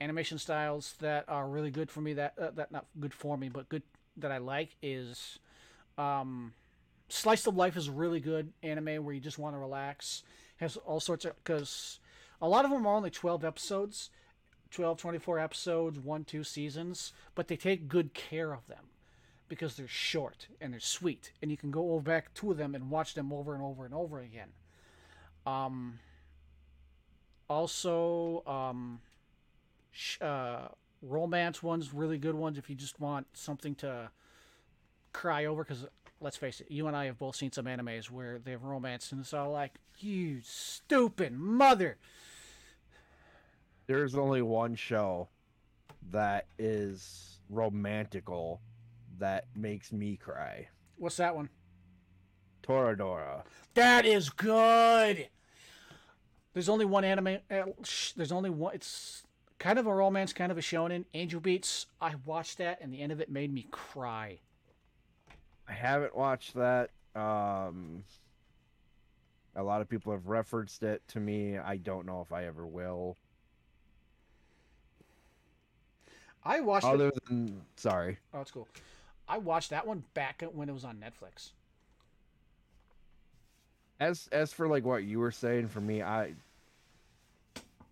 animation 0.00 0.38
styles 0.38 0.94
that 1.00 1.24
are 1.28 1.48
really 1.48 1.70
good 1.70 1.90
for 1.90 2.00
me. 2.00 2.14
That 2.14 2.34
uh, 2.38 2.50
that 2.56 2.72
not 2.72 2.86
good 2.98 3.14
for 3.14 3.36
me, 3.38 3.48
but 3.48 3.68
good 3.68 3.82
that 4.16 4.30
I 4.32 4.38
like 4.38 4.76
is, 4.82 5.38
um, 5.96 6.52
slice 7.08 7.46
of 7.46 7.56
life 7.56 7.76
is 7.76 7.88
really 7.88 8.20
good 8.20 8.52
anime 8.62 9.04
where 9.04 9.14
you 9.14 9.20
just 9.20 9.38
want 9.38 9.54
to 9.54 9.58
relax. 9.58 10.24
Has 10.58 10.76
all 10.76 11.00
sorts 11.00 11.24
of 11.24 11.34
because 11.42 12.00
a 12.42 12.48
lot 12.48 12.64
of 12.66 12.70
them 12.70 12.86
are 12.86 12.94
only 12.94 13.10
twelve 13.10 13.44
episodes. 13.44 14.10
12 14.70 14.96
24 14.96 15.38
episodes 15.38 15.98
one 15.98 16.24
two 16.24 16.42
seasons 16.42 17.12
but 17.34 17.46
they 17.46 17.56
take 17.56 17.88
good 17.88 18.14
care 18.14 18.54
of 18.54 18.66
them 18.68 18.84
because 19.46 19.76
they're 19.76 19.86
short 19.86 20.48
and 20.62 20.72
they're 20.72 20.80
sweet 20.80 21.30
and 21.42 21.50
you 21.50 21.58
can 21.58 21.70
go 21.70 21.92
over 21.92 22.00
back 22.00 22.32
to 22.32 22.54
them 22.54 22.74
and 22.74 22.88
watch 22.88 23.12
them 23.12 23.34
over 23.34 23.52
and 23.54 23.62
over 23.62 23.84
and 23.84 23.92
over 23.92 24.18
again 24.20 24.48
um 25.44 25.98
Also, 27.48 28.42
um, 28.46 29.00
sh- 29.90 30.20
uh, 30.22 30.68
romance 31.02 31.62
ones, 31.62 31.92
really 31.92 32.18
good 32.18 32.34
ones 32.34 32.56
if 32.58 32.70
you 32.70 32.76
just 32.76 32.98
want 33.00 33.26
something 33.34 33.74
to 33.76 34.10
cry 35.12 35.44
over. 35.44 35.64
Because 35.64 35.86
let's 36.20 36.36
face 36.36 36.60
it, 36.60 36.70
you 36.70 36.86
and 36.86 36.96
I 36.96 37.06
have 37.06 37.18
both 37.18 37.36
seen 37.36 37.52
some 37.52 37.66
animes 37.66 38.10
where 38.10 38.38
they 38.38 38.52
have 38.52 38.62
romance, 38.64 39.12
and 39.12 39.20
it's 39.20 39.34
all 39.34 39.50
like, 39.50 39.74
"You 39.98 40.40
stupid 40.42 41.32
mother." 41.32 41.98
There's 43.92 44.14
only 44.14 44.40
one 44.40 44.74
show 44.74 45.28
that 46.12 46.46
is 46.58 47.40
romantical 47.50 48.62
that 49.18 49.44
makes 49.54 49.92
me 49.92 50.16
cry. 50.16 50.66
What's 50.96 51.18
that 51.18 51.36
one? 51.36 51.50
Toradora. 52.62 53.42
That 53.74 54.06
is 54.06 54.30
good. 54.30 55.28
There's 56.54 56.70
only 56.70 56.86
one 56.86 57.04
anime. 57.04 57.40
Uh, 57.50 57.64
there's 58.16 58.32
only 58.32 58.48
one. 58.48 58.74
It's 58.74 59.24
kind 59.58 59.78
of 59.78 59.86
a 59.86 59.94
romance, 59.94 60.32
kind 60.32 60.50
of 60.50 60.56
a 60.56 60.62
shonen. 60.62 61.04
Angel 61.12 61.38
Beats. 61.38 61.84
I 62.00 62.14
watched 62.24 62.56
that, 62.56 62.80
and 62.80 62.94
the 62.94 63.02
end 63.02 63.12
of 63.12 63.20
it 63.20 63.30
made 63.30 63.52
me 63.52 63.66
cry. 63.70 64.38
I 65.68 65.72
haven't 65.72 66.16
watched 66.16 66.54
that. 66.54 66.88
Um, 67.14 68.04
a 69.54 69.62
lot 69.62 69.82
of 69.82 69.88
people 69.90 70.12
have 70.12 70.28
referenced 70.28 70.82
it 70.82 71.02
to 71.08 71.20
me. 71.20 71.58
I 71.58 71.76
don't 71.76 72.06
know 72.06 72.22
if 72.22 72.32
I 72.32 72.46
ever 72.46 72.66
will. 72.66 73.18
I 76.44 76.60
watched. 76.60 76.86
Other 76.86 77.08
it. 77.08 77.24
than 77.26 77.62
sorry, 77.76 78.18
Oh, 78.34 78.40
it's 78.40 78.50
cool. 78.50 78.68
I 79.28 79.38
watched 79.38 79.70
that 79.70 79.86
one 79.86 80.04
back 80.14 80.42
when 80.52 80.68
it 80.68 80.72
was 80.72 80.84
on 80.84 80.96
Netflix. 80.96 81.50
as 84.00 84.28
as 84.32 84.52
for 84.52 84.66
like 84.68 84.84
what 84.84 85.04
you 85.04 85.18
were 85.20 85.30
saying 85.30 85.68
for 85.68 85.80
me, 85.80 86.02
I 86.02 86.34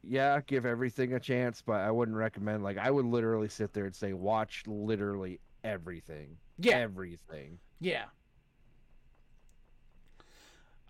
yeah, 0.03 0.41
give 0.47 0.67
everything 0.67 1.13
a 1.13 1.21
chance, 1.21 1.63
but 1.65 1.81
I 1.81 1.91
wouldn't 1.91 2.17
recommend. 2.17 2.65
Like 2.65 2.79
I 2.79 2.91
would 2.91 3.05
literally 3.07 3.49
sit 3.49 3.73
there 3.73 3.85
and 3.85 3.95
say, 3.95 4.13
watch 4.13 4.65
literally 4.67 5.41
everything. 5.63 6.37
Yeah. 6.59 6.79
everything. 6.79 7.59
Yeah. 7.81 8.05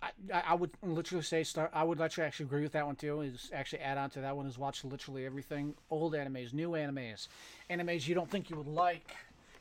I, 0.03 0.11
I 0.33 0.55
would 0.55 0.71
literally 0.83 1.23
say 1.23 1.45
start. 1.45 1.71
I 1.75 1.85
would 1.85 1.99
literally 1.99 2.27
actually 2.27 2.47
agree 2.47 2.63
with 2.63 2.73
that 2.73 2.87
one 2.87 2.97
too. 2.97 3.21
Is 3.21 3.51
actually 3.53 3.81
add 3.81 3.99
on 3.99 4.11
to 4.11 4.21
that 4.21 4.37
one 4.37 4.47
is 4.47 4.59
watch 4.59 4.85
literally 4.85 5.27
everything. 5.27 5.75
Old 5.91 6.15
animes, 6.15 6.53
new 6.53 6.71
animes, 6.71 7.29
animes 7.69 8.09
you 8.09 8.15
don't 8.15 8.31
think 8.31 8.49
you 8.51 8.57
would 8.57 8.69
like, 8.69 9.15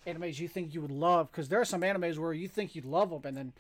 animes 0.08 0.39
you 0.39 0.47
think 0.47 0.73
you 0.73 0.82
would 0.82 0.91
love. 0.91 1.32
Because 1.32 1.49
there 1.49 1.60
are 1.60 1.65
some 1.65 1.82
animes 1.82 2.17
where 2.17 2.34
you 2.34 2.47
think 2.47 2.73
you'd 2.75 2.86
love 2.86 3.10
them 3.10 3.21
and 3.25 3.38
then 3.38 3.54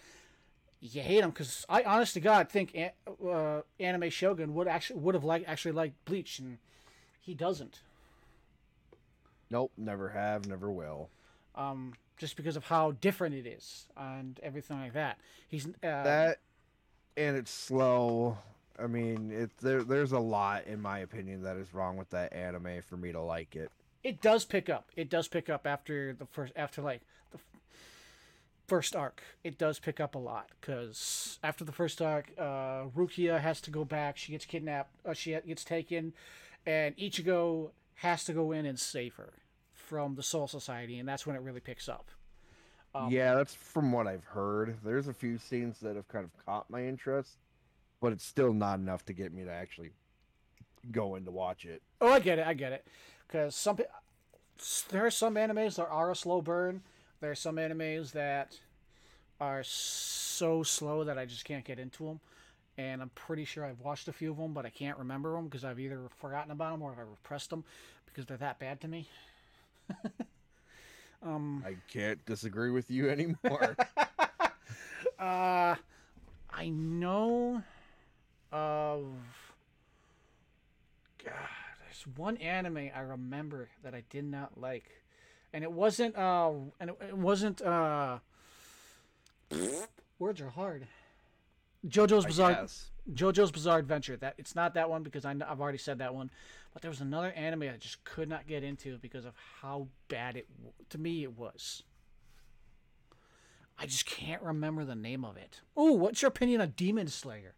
you 0.79 1.01
hate 1.01 1.21
them. 1.21 1.31
Because 1.31 1.65
I 1.67 1.83
honest 1.83 2.13
to 2.13 2.21
God 2.21 2.49
think 2.49 2.71
an- 2.73 2.91
uh, 3.27 3.61
Anime 3.79 4.09
Shogun 4.09 4.53
would 4.53 4.67
actually 4.67 4.99
would 5.01 5.15
have 5.15 5.25
liked 5.25 5.49
actually 5.49 5.73
liked 5.73 6.05
Bleach 6.05 6.39
and 6.39 6.59
he 7.19 7.33
doesn't. 7.33 7.81
Nope, 9.51 9.71
never 9.77 10.09
have, 10.09 10.47
never 10.47 10.71
will. 10.71 11.09
Um, 11.55 11.93
just 12.17 12.35
because 12.35 12.55
of 12.55 12.65
how 12.65 12.91
different 12.91 13.33
it 13.33 13.47
is 13.47 13.87
and 13.97 14.39
everything 14.43 14.79
like 14.79 14.93
that. 14.93 15.17
He's 15.47 15.65
uh, 15.65 15.71
that 15.81 16.39
and 17.17 17.35
it's 17.35 17.51
slow. 17.51 18.37
I 18.77 18.87
mean, 18.87 19.31
it 19.31 19.51
there 19.59 19.83
there's 19.83 20.11
a 20.11 20.19
lot 20.19 20.65
in 20.65 20.81
my 20.81 20.99
opinion 20.99 21.43
that 21.43 21.57
is 21.57 21.73
wrong 21.73 21.97
with 21.97 22.09
that 22.11 22.33
anime 22.33 22.81
for 22.81 22.97
me 22.97 23.11
to 23.11 23.21
like 23.21 23.55
it. 23.55 23.71
it 24.03 24.21
does 24.21 24.45
pick 24.45 24.69
up. 24.69 24.89
It 24.95 25.09
does 25.09 25.27
pick 25.27 25.49
up 25.49 25.67
after 25.67 26.13
the 26.13 26.25
first 26.25 26.53
after 26.55 26.81
like 26.81 27.01
the 27.31 27.39
first 28.67 28.95
arc. 28.95 29.21
It 29.43 29.57
does 29.57 29.79
pick 29.79 29.99
up 29.99 30.15
a 30.15 30.19
lot 30.19 30.49
because 30.61 31.39
after 31.43 31.65
the 31.65 31.71
first 31.71 32.01
arc, 32.01 32.31
uh, 32.37 32.85
Rukia 32.95 33.39
has 33.39 33.59
to 33.61 33.71
go 33.71 33.83
back. 33.83 34.17
She 34.17 34.31
gets 34.31 34.45
kidnapped. 34.45 34.95
Uh, 35.05 35.13
she 35.13 35.37
gets 35.45 35.63
taken, 35.63 36.13
and 36.65 36.95
Ichigo 36.97 37.71
has 37.95 38.23
to 38.25 38.33
go 38.33 38.51
in 38.53 38.65
and 38.65 38.79
save 38.79 39.15
her 39.15 39.33
from 39.73 40.15
the 40.15 40.23
Soul 40.23 40.47
Society, 40.47 40.99
and 40.99 41.09
that's 41.09 41.25
when 41.27 41.35
it 41.35 41.41
really 41.41 41.59
picks 41.59 41.89
up. 41.89 42.11
Um, 42.95 43.11
yeah, 43.11 43.35
that's 43.35 43.53
from 43.53 43.91
what 43.91 44.07
I've 44.07 44.23
heard. 44.23 44.77
There's 44.83 45.07
a 45.07 45.13
few 45.13 45.37
scenes 45.37 45.79
that 45.79 45.95
have 45.95 46.07
kind 46.07 46.25
of 46.25 46.45
caught 46.45 46.69
my 46.69 46.85
interest, 46.85 47.37
but 48.01 48.11
it's 48.11 48.25
still 48.25 48.53
not 48.53 48.79
enough 48.79 49.05
to 49.05 49.13
get 49.13 49.31
me 49.31 49.43
to 49.43 49.51
actually 49.51 49.91
go 50.91 51.15
in 51.15 51.25
to 51.25 51.31
watch 51.31 51.65
it. 51.65 51.81
Oh, 52.01 52.11
I 52.11 52.19
get 52.19 52.39
it. 52.39 52.47
I 52.47 52.53
get 52.53 52.71
it. 52.71 52.85
Because 53.27 53.55
some 53.55 53.77
there 54.89 55.05
are 55.05 55.11
some 55.11 55.35
animes 55.35 55.75
that 55.75 55.87
are 55.87 56.11
a 56.11 56.15
slow 56.15 56.41
burn. 56.41 56.81
There 57.21 57.31
are 57.31 57.35
some 57.35 57.57
animes 57.57 58.11
that 58.13 58.57
are 59.39 59.63
so 59.63 60.63
slow 60.63 61.03
that 61.03 61.17
I 61.17 61.25
just 61.25 61.45
can't 61.45 61.63
get 61.63 61.79
into 61.79 62.05
them. 62.05 62.19
And 62.77 63.01
I'm 63.01 63.09
pretty 63.09 63.45
sure 63.45 63.65
I've 63.65 63.81
watched 63.81 64.07
a 64.07 64.13
few 64.13 64.31
of 64.31 64.37
them, 64.37 64.53
but 64.53 64.65
I 64.65 64.69
can't 64.69 64.97
remember 64.97 65.33
them 65.33 65.45
because 65.45 65.65
I've 65.65 65.79
either 65.79 65.99
forgotten 66.17 66.51
about 66.51 66.71
them 66.71 66.81
or 66.81 66.91
I've 66.91 67.09
repressed 67.09 67.49
them 67.49 67.65
because 68.05 68.25
they're 68.25 68.37
that 68.37 68.57
bad 68.57 68.81
to 68.81 68.87
me. 68.87 69.07
um, 71.23 71.63
I 71.65 71.75
can't 71.91 72.23
disagree 72.25 72.71
with 72.71 72.89
you 72.89 73.09
anymore. 73.11 73.75
uh, 75.19 75.75
I 76.51 76.69
know 76.69 77.63
of. 78.51 79.05
God, 81.23 81.33
there's 81.83 82.17
one 82.17 82.37
anime 82.37 82.89
I 82.95 83.01
remember 83.01 83.67
that 83.83 83.93
I 83.93 84.03
did 84.09 84.23
not 84.23 84.59
like, 84.59 84.89
and 85.53 85.63
it 85.63 85.71
wasn't. 85.71 86.17
Uh, 86.17 86.51
and 86.79 86.91
it, 86.91 86.97
it 87.09 87.17
wasn't. 87.17 87.61
Uh, 87.61 88.19
words 90.17 90.41
are 90.41 90.49
hard. 90.49 90.87
JoJo's 91.87 92.25
Bizarre. 92.25 92.67
JoJo's 93.13 93.51
Bizarre 93.51 93.79
Adventure. 93.79 94.17
That 94.17 94.35
it's 94.37 94.55
not 94.55 94.73
that 94.73 94.89
one 94.89 95.03
because 95.03 95.25
I, 95.25 95.31
I've 95.31 95.61
already 95.61 95.77
said 95.77 95.99
that 95.99 96.13
one, 96.13 96.29
but 96.73 96.81
there 96.81 96.91
was 96.91 97.01
another 97.01 97.31
anime 97.31 97.63
I 97.63 97.77
just 97.77 98.03
could 98.03 98.29
not 98.29 98.47
get 98.47 98.63
into 98.63 98.97
because 98.97 99.25
of 99.25 99.33
how 99.61 99.87
bad 100.07 100.35
it 100.35 100.47
to 100.89 100.97
me 100.97 101.23
it 101.23 101.37
was. 101.37 101.83
I 103.77 103.85
just 103.85 104.05
can't 104.05 104.41
remember 104.41 104.83
the 104.83 104.95
name 104.95 105.23
of 105.23 105.37
it. 105.37 105.61
Oh, 105.77 105.93
what's 105.93 106.21
your 106.21 106.27
opinion 106.29 106.59
on 106.59 106.73
Demon 106.75 107.07
Slayer? 107.07 107.55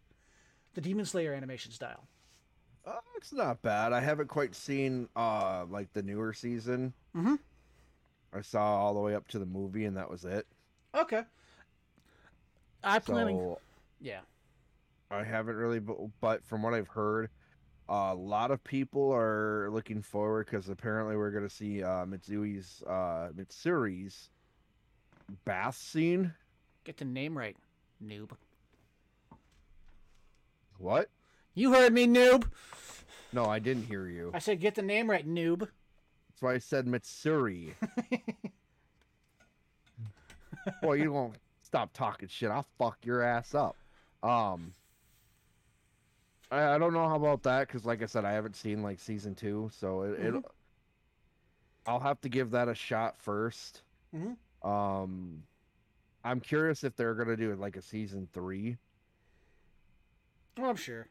The 0.74 0.80
Demon 0.80 1.04
Slayer 1.04 1.34
animation 1.34 1.72
style. 1.72 2.04
Uh, 2.86 3.00
it's 3.16 3.32
not 3.32 3.60
bad. 3.62 3.92
I 3.92 4.00
haven't 4.00 4.28
quite 4.28 4.54
seen 4.54 5.08
uh 5.16 5.64
like 5.68 5.92
the 5.92 6.02
newer 6.02 6.32
season. 6.32 6.92
Mhm. 7.14 7.38
I 8.32 8.40
saw 8.40 8.76
all 8.78 8.94
the 8.94 9.00
way 9.00 9.14
up 9.14 9.28
to 9.28 9.38
the 9.38 9.46
movie, 9.46 9.84
and 9.84 9.96
that 9.96 10.08
was 10.08 10.24
it. 10.24 10.46
Okay. 10.94 11.22
I 12.82 12.98
planning. 12.98 13.36
So 13.36 13.58
Yeah. 14.02 14.20
I 15.10 15.22
haven't 15.22 15.56
really, 15.56 15.78
but, 15.78 15.96
but 16.20 16.44
from 16.44 16.62
what 16.62 16.74
I've 16.74 16.88
heard, 16.88 17.30
a 17.88 18.14
lot 18.14 18.50
of 18.50 18.62
people 18.64 19.12
are 19.12 19.68
looking 19.70 20.02
forward 20.02 20.46
because 20.46 20.68
apparently 20.68 21.16
we're 21.16 21.30
gonna 21.30 21.48
see 21.48 21.82
uh, 21.82 22.06
Mitsui's 22.06 22.82
uh, 22.86 23.28
Mitsuri's 23.36 24.30
bath 25.44 25.76
scene. 25.76 26.32
Get 26.84 26.96
the 26.96 27.04
name 27.04 27.36
right, 27.36 27.56
noob. 28.04 28.30
What? 30.78 31.10
You 31.54 31.72
heard 31.72 31.92
me, 31.92 32.06
noob. 32.06 32.44
No, 33.32 33.44
I 33.44 33.58
didn't 33.58 33.84
hear 33.84 34.08
you. 34.08 34.30
I 34.34 34.38
said 34.38 34.60
get 34.60 34.74
the 34.74 34.82
name 34.82 35.10
right, 35.10 35.28
noob. 35.28 35.60
That's 35.60 36.40
why 36.40 36.54
I 36.54 36.58
said 36.58 36.86
Mitsuri. 36.86 37.74
Boy, 40.82 40.94
you 40.94 41.12
won't 41.12 41.34
stop 41.62 41.92
talking 41.92 42.28
shit. 42.28 42.50
I'll 42.50 42.66
fuck 42.78 42.98
your 43.04 43.22
ass 43.22 43.54
up. 43.54 43.76
Um, 44.22 44.74
I, 46.50 46.74
I 46.74 46.78
don't 46.78 46.92
know 46.92 47.08
how 47.08 47.16
about 47.16 47.42
that 47.44 47.66
because, 47.66 47.84
like 47.84 48.02
I 48.02 48.06
said, 48.06 48.24
I 48.24 48.32
haven't 48.32 48.56
seen 48.56 48.82
like 48.82 49.00
season 49.00 49.34
two, 49.34 49.70
so 49.72 50.02
it, 50.02 50.20
it 50.20 50.34
Mhm. 50.34 50.44
I'll 51.86 52.00
have 52.00 52.20
to 52.20 52.28
give 52.28 52.52
that 52.52 52.68
a 52.68 52.74
shot 52.74 53.16
1st 53.18 53.82
Mhm. 54.14 54.36
Um, 54.64 55.42
I'm 56.24 56.38
curious 56.40 56.84
if 56.84 56.94
they're 56.94 57.14
gonna 57.14 57.36
do 57.36 57.54
like 57.56 57.76
a 57.76 57.82
season 57.82 58.28
three. 58.32 58.76
Well, 60.56 60.70
I'm 60.70 60.76
sure. 60.76 61.08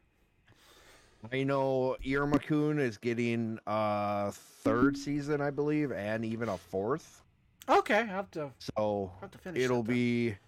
I 1.32 1.42
know 1.44 1.96
Iruma-kun 2.04 2.78
is 2.78 2.96
getting 2.98 3.58
a 3.66 4.32
third 4.32 4.96
season, 4.96 5.40
I 5.40 5.50
believe, 5.50 5.92
and 5.92 6.24
even 6.24 6.48
a 6.48 6.56
fourth. 6.56 7.22
Okay, 7.68 7.98
I 7.98 8.04
have 8.04 8.30
to 8.32 8.52
So 8.58 9.12
have 9.20 9.30
to 9.32 9.38
finish. 9.38 9.62
it'll 9.62 9.82
be. 9.82 10.30
then. 10.30 10.38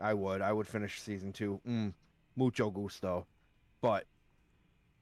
I 0.00 0.12
would. 0.14 0.40
I 0.42 0.52
would 0.52 0.66
finish 0.66 1.00
season 1.00 1.32
two. 1.32 1.60
Mm, 1.66 1.92
mucho 2.36 2.70
gusto. 2.70 3.26
But 3.80 4.06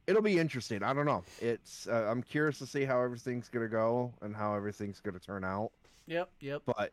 it'll 0.06 0.22
be 0.22 0.38
interesting. 0.38 0.82
I 0.82 0.92
don't 0.92 1.06
know. 1.06 1.24
It's 1.40 1.88
uh, 1.88 2.06
i'm 2.10 2.22
curious 2.22 2.58
to 2.58 2.66
see 2.66 2.84
how 2.84 3.00
everything's 3.02 3.48
gonna 3.48 3.68
go 3.68 4.12
and 4.22 4.34
how 4.34 4.54
everything's 4.54 5.00
gonna 5.00 5.18
turn 5.18 5.44
out. 5.44 5.70
Yep, 6.06 6.28
yep. 6.40 6.62
but 6.66 6.92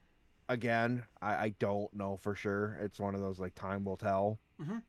again 0.49 1.03
i, 1.21 1.33
I 1.35 1.49
don't 1.59 1.93
know 1.93 2.17
for 2.21 2.35
sure. 2.35 2.77
It's 2.81 2.99
one 2.99 3.15
of 3.15 3.21
those 3.21 3.39
like 3.39 3.55
time 3.55 3.83
will 3.83 3.97
tell. 3.97 4.39
Mhm. 4.61 4.81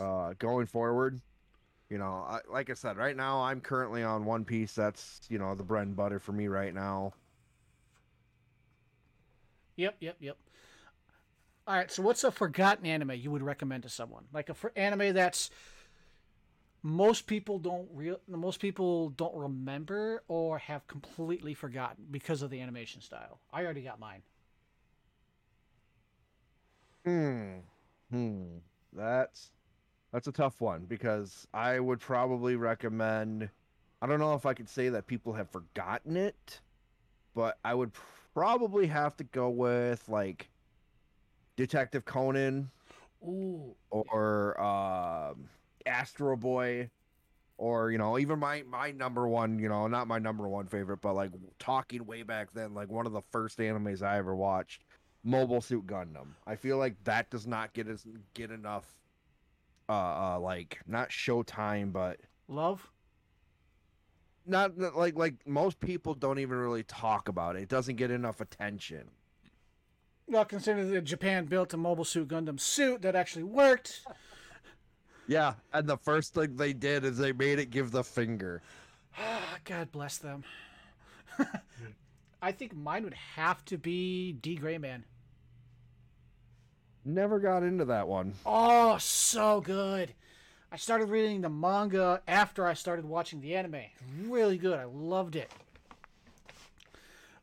uh 0.00 0.32
going 0.38 0.66
forward 0.66 1.20
you 1.90 1.98
know 1.98 2.24
I, 2.26 2.40
like 2.50 2.70
i 2.70 2.74
said 2.74 2.96
right 2.96 3.14
now 3.14 3.42
i'm 3.42 3.60
currently 3.60 4.02
on 4.02 4.24
one 4.24 4.44
piece. 4.44 4.74
That's 4.74 5.20
you 5.28 5.38
know 5.38 5.54
the 5.54 5.62
bread 5.62 5.86
and 5.86 5.96
butter 5.96 6.18
for 6.18 6.32
me 6.32 6.48
right 6.48 6.74
now. 6.74 7.12
Yep, 9.76 9.96
yep, 10.00 10.16
yep. 10.20 10.36
All 11.66 11.76
right, 11.76 11.90
so 11.90 12.02
what's 12.02 12.24
a 12.24 12.30
forgotten 12.32 12.86
anime 12.86 13.12
you 13.12 13.30
would 13.30 13.42
recommend 13.42 13.84
to 13.84 13.88
someone? 13.88 14.24
Like 14.32 14.48
a 14.48 14.54
for 14.54 14.72
anime 14.76 15.14
that's 15.14 15.50
most 16.82 17.26
people 17.26 17.58
don't 17.58 17.88
real 17.92 18.18
most 18.28 18.60
people 18.60 19.10
don't 19.10 19.34
remember 19.36 20.22
or 20.28 20.58
have 20.58 20.86
completely 20.88 21.54
forgotten 21.54 22.06
because 22.10 22.42
of 22.42 22.50
the 22.50 22.60
animation 22.60 23.00
style. 23.00 23.40
I 23.52 23.64
already 23.64 23.82
got 23.82 24.00
mine. 24.00 24.22
Hmm. 27.04 27.58
Hmm. 28.10 28.58
That's 28.92 29.50
that's 30.12 30.28
a 30.28 30.32
tough 30.32 30.60
one 30.60 30.86
because 30.86 31.48
I 31.54 31.80
would 31.80 32.00
probably 32.00 32.56
recommend 32.56 33.50
I 34.02 34.08
don't 34.08 34.20
know 34.20 34.34
if 34.34 34.46
I 34.46 34.54
could 34.54 34.70
say 34.70 34.90
that 34.90 35.06
people 35.08 35.34
have 35.34 35.50
forgotten 35.50 36.16
it, 36.16 36.62
but 37.34 37.58
I 37.64 37.74
would 37.74 37.92
probably 38.34 38.88
have 38.88 39.16
to 39.18 39.24
go 39.24 39.50
with 39.50 40.08
like 40.08 40.50
Detective 41.56 42.04
Conan 42.04 42.70
Ooh. 43.22 43.74
or 43.90 44.60
um 44.60 45.48
Astro 45.86 46.36
Boy 46.36 46.90
or 47.58 47.90
you 47.90 47.98
know 47.98 48.18
even 48.18 48.38
my 48.38 48.62
my 48.62 48.90
number 48.90 49.28
one 49.28 49.58
you 49.58 49.68
know 49.68 49.86
not 49.86 50.08
my 50.08 50.18
number 50.18 50.48
one 50.48 50.66
favorite 50.66 51.00
but 51.00 51.14
like 51.14 51.30
talking 51.58 52.04
way 52.06 52.22
back 52.22 52.52
then 52.52 52.74
like 52.74 52.90
one 52.90 53.06
of 53.06 53.12
the 53.12 53.20
first 53.30 53.58
animes 53.58 54.02
I 54.02 54.18
ever 54.18 54.34
watched 54.34 54.84
Mobile 55.22 55.60
Suit 55.60 55.86
Gundam 55.86 56.28
I 56.46 56.56
feel 56.56 56.78
like 56.78 56.96
that 57.04 57.30
does 57.30 57.46
not 57.46 57.72
get 57.72 57.88
us 57.88 58.04
get 58.34 58.50
enough 58.50 58.86
uh, 59.88 59.92
uh 60.34 60.40
like 60.40 60.80
not 60.86 61.10
showtime 61.10 61.92
but 61.92 62.18
Love? 62.48 62.90
not 64.46 64.76
not- 64.76 64.96
like 64.96 65.16
like 65.16 65.46
most 65.46 65.78
people 65.78 66.14
don't 66.14 66.38
even 66.38 66.56
really 66.58 66.82
talk 66.82 67.28
about 67.28 67.56
it 67.56 67.62
it 67.62 67.68
doesn't 67.68 67.96
get 67.96 68.10
enough 68.10 68.40
attention 68.40 69.08
Well, 70.28 70.44
considering 70.44 70.90
that 70.92 71.04
Japan 71.04 71.44
built 71.46 71.74
a 71.74 71.76
Mobile 71.76 72.04
Suit 72.04 72.28
Gundam 72.28 72.58
suit 72.58 73.02
that 73.02 73.14
actually 73.16 73.42
worked. 73.44 74.02
yeah 75.26 75.54
and 75.72 75.86
the 75.88 75.96
first 75.98 76.34
thing 76.34 76.56
they 76.56 76.72
did 76.72 77.04
is 77.04 77.18
they 77.18 77.32
made 77.32 77.58
it 77.58 77.70
give 77.70 77.90
the 77.90 78.02
finger 78.04 78.60
Ah, 79.18 79.58
God 79.64 79.92
bless 79.92 80.16
them. 80.18 80.42
I 82.42 82.50
think 82.52 82.74
mine 82.74 83.04
would 83.04 83.14
have 83.36 83.64
to 83.66 83.76
be 83.78 84.32
D 84.32 84.56
Gray 84.56 84.78
Man. 84.78 85.04
never 87.04 87.38
got 87.38 87.62
into 87.62 87.84
that 87.86 88.08
one 88.08 88.32
Oh, 88.46 88.96
so 88.98 89.60
good. 89.60 90.14
I 90.72 90.76
started 90.76 91.10
reading 91.10 91.42
the 91.42 91.50
manga 91.50 92.22
after 92.26 92.66
I 92.66 92.72
started 92.74 93.04
watching 93.04 93.40
the 93.42 93.54
anime. 93.54 93.82
Really 94.26 94.56
good. 94.56 94.78
I 94.78 94.84
loved 94.84 95.36
it. 95.36 95.50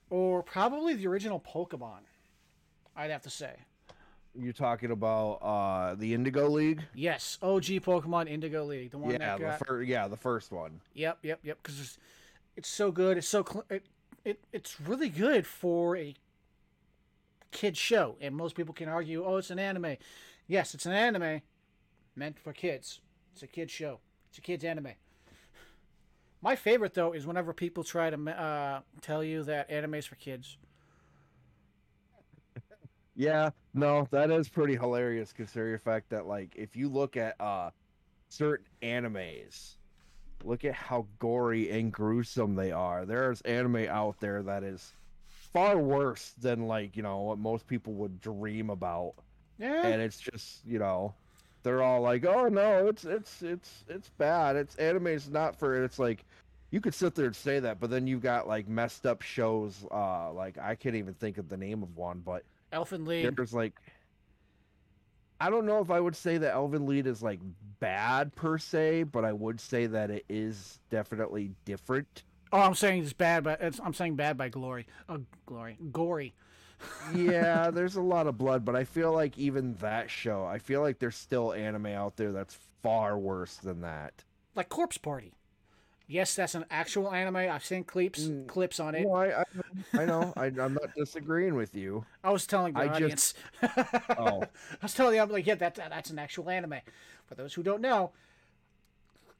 Or 0.10 0.42
probably 0.42 0.96
the 0.96 1.06
original 1.08 1.40
Pokemon. 1.40 2.00
I'd 2.96 3.12
have 3.12 3.22
to 3.24 3.30
say. 3.30 3.56
You're 4.36 4.54
talking 4.54 4.92
about 4.92 5.34
uh 5.42 5.96
the 5.96 6.14
Indigo 6.14 6.48
League 6.48 6.84
Yes, 6.94 7.38
OG 7.42 7.64
Pokemon 7.64 8.30
Indigo 8.30 8.64
League, 8.64 8.92
the 8.92 8.98
one 8.98 9.12
yeah, 9.12 9.18
that 9.18 9.40
got 9.40 9.60
the 9.60 9.66
fir- 9.66 9.82
yeah, 9.82 10.08
the 10.08 10.18
first 10.18 10.52
one. 10.52 10.82
Yep, 10.94 11.20
yep, 11.24 11.40
yep. 11.44 11.58
Because 11.62 11.80
it's, 11.80 11.98
it's 12.56 12.70
so 12.70 12.92
good. 12.92 13.18
It's 13.18 13.28
so 13.28 13.44
cl- 13.44 13.66
it, 13.70 13.86
it 14.24 14.40
it's 14.54 14.80
really 14.80 15.10
good 15.10 15.48
for 15.48 15.98
a 15.98 16.14
kid 17.52 17.76
show, 17.76 18.16
and 18.22 18.36
most 18.36 18.56
people 18.56 18.74
can 18.74 18.88
argue, 18.88 19.26
oh, 19.26 19.38
it's 19.38 19.50
an 19.50 19.60
anime. 19.60 19.98
Yes, 20.48 20.74
it's 20.74 20.86
an 20.86 20.94
anime 20.94 21.42
meant 22.16 22.40
for 22.40 22.54
kids. 22.54 23.02
It's 23.34 23.44
a 23.44 23.48
kid 23.48 23.72
show. 23.72 24.00
It's 24.30 24.38
a 24.38 24.42
kids 24.42 24.64
anime. 24.64 24.94
My 26.42 26.56
favorite 26.56 26.94
though 26.94 27.14
is 27.14 27.28
whenever 27.28 27.54
people 27.54 27.84
try 27.84 28.10
to 28.10 28.30
uh, 28.30 28.82
tell 29.02 29.24
you 29.24 29.44
that 29.44 29.70
anime's 29.70 30.06
for 30.06 30.16
kids. 30.16 30.58
Yeah, 33.20 33.50
no, 33.74 34.08
that 34.12 34.32
is 34.32 34.48
pretty 34.48 34.78
hilarious 34.78 35.34
considering 35.34 35.74
the 35.74 35.80
fact 35.80 36.10
that 36.12 36.26
like 36.26 36.54
if 36.56 36.78
you 36.78 36.88
look 36.88 37.18
at 37.18 37.36
uh 37.42 37.70
certain 38.30 38.66
animes, 38.82 39.76
look 40.46 40.64
at 40.64 40.74
how 40.74 41.06
gory 41.20 41.70
and 41.70 41.92
gruesome 41.92 42.56
they 42.56 42.72
are. 42.72 43.06
There's 43.06 43.42
anime 43.42 43.88
out 43.90 44.22
there 44.22 44.42
that 44.44 44.64
is 44.64 44.94
far 45.52 45.78
worse 45.78 46.34
than 46.40 46.66
like, 46.66 46.96
you 46.96 47.04
know, 47.04 47.20
what 47.24 47.40
most 47.40 47.68
people 47.68 47.92
would 47.96 48.22
dream 48.22 48.70
about. 48.70 49.16
Yeah, 49.58 49.86
And 49.86 50.02
it's 50.02 50.20
just, 50.22 50.66
you 50.66 50.80
know, 50.80 51.14
they're 51.64 51.84
all 51.84 52.00
like, 52.00 52.26
"Oh 52.26 52.48
no, 52.48 52.88
it's 52.88 53.04
it's 53.04 53.42
it's 53.42 53.84
it's 53.90 54.10
bad. 54.18 54.56
It's 54.56 54.78
anime's 54.78 55.30
not 55.30 55.58
for 55.60 55.76
it." 55.76 55.84
it's 55.84 56.00
like 56.00 56.24
you 56.72 56.80
could 56.80 56.94
sit 56.94 57.16
there 57.16 57.26
and 57.26 57.36
say 57.36 57.60
that, 57.60 57.82
but 57.82 57.90
then 57.90 58.08
you've 58.08 58.22
got 58.22 58.48
like 58.48 58.70
messed 58.70 59.06
up 59.06 59.22
shows 59.24 59.86
uh 59.92 60.32
like 60.32 60.58
I 60.58 60.76
can't 60.76 60.96
even 60.96 61.16
think 61.16 61.38
of 61.38 61.50
the 61.50 61.58
name 61.58 61.84
of 61.84 61.98
one, 61.98 62.22
but 62.26 62.44
Elfen 62.72 63.08
Lied. 63.08 63.36
there's 63.36 63.54
like 63.54 63.74
I 65.42 65.50
don't 65.50 65.66
know 65.66 65.80
if 65.80 65.90
I 65.90 66.00
would 66.00 66.16
say 66.16 66.38
that 66.38 66.54
Elfen 66.54 66.88
Lied 66.88 67.08
is 67.08 67.24
like 67.24 67.40
bad 67.80 68.36
per 68.36 68.58
se, 68.58 69.04
but 69.04 69.24
I 69.24 69.32
would 69.32 69.62
say 69.62 69.86
that 69.88 70.12
it 70.12 70.26
is 70.28 70.80
definitely 70.90 71.52
different. 71.66 72.24
Oh, 72.52 72.60
I'm 72.60 72.76
saying 72.76 73.04
it's 73.04 73.14
bad, 73.14 73.44
but 73.44 73.62
it's, 73.62 73.80
I'm 73.84 73.94
saying 73.94 74.16
bad 74.16 74.38
by 74.38 74.50
glory. 74.50 74.86
Oh, 75.08 75.22
glory, 75.46 75.78
gory. 75.92 76.34
yeah, 77.16 77.70
there's 77.74 77.96
a 77.96 78.02
lot 78.02 78.28
of 78.28 78.38
blood, 78.38 78.66
but 78.66 78.76
I 78.76 78.84
feel 78.84 79.14
like 79.14 79.38
even 79.38 79.76
that 79.76 80.10
show, 80.10 80.46
I 80.46 80.60
feel 80.60 80.82
like 80.82 81.00
there's 81.00 81.16
still 81.16 81.54
anime 81.54 81.86
out 81.88 82.18
there 82.18 82.32
that's 82.32 82.58
far 82.82 83.18
worse 83.18 83.56
than 83.58 83.82
that. 83.82 84.24
like 84.56 84.68
Corpse 84.70 84.98
Party. 84.98 85.34
Yes, 86.10 86.36
that's 86.36 86.56
an 86.56 86.66
actual 86.72 87.14
anime. 87.14 87.36
I've 87.36 87.64
seen 87.64 87.84
clips 87.84 88.22
Mm, 88.24 88.48
clips 88.48 88.80
on 88.80 88.96
it. 88.96 89.04
No, 89.04 89.14
I, 89.14 89.42
I, 89.42 89.44
I 89.94 90.06
know. 90.06 90.34
I, 90.36 90.46
I'm 90.46 90.74
not 90.74 90.96
disagreeing 90.98 91.54
with 91.56 91.76
you. 91.76 92.04
I 92.24 92.32
was 92.32 92.48
telling 92.48 92.74
the 92.74 92.80
I 92.80 92.88
just- 93.00 93.38
audience. 93.62 94.08
Oh. 94.18 94.42
I 94.44 94.48
was 94.82 94.94
telling 94.96 95.16
you, 95.16 95.22
I'm 95.22 95.30
like, 95.30 95.46
yeah, 95.46 95.56
that, 95.56 95.76
that 95.76 95.92
that's 95.92 96.10
an 96.10 96.18
actual 96.18 96.50
anime. 96.50 96.76
For 97.28 97.36
those 97.36 97.54
who 97.54 97.62
don't 97.62 97.82
know, 97.82 98.12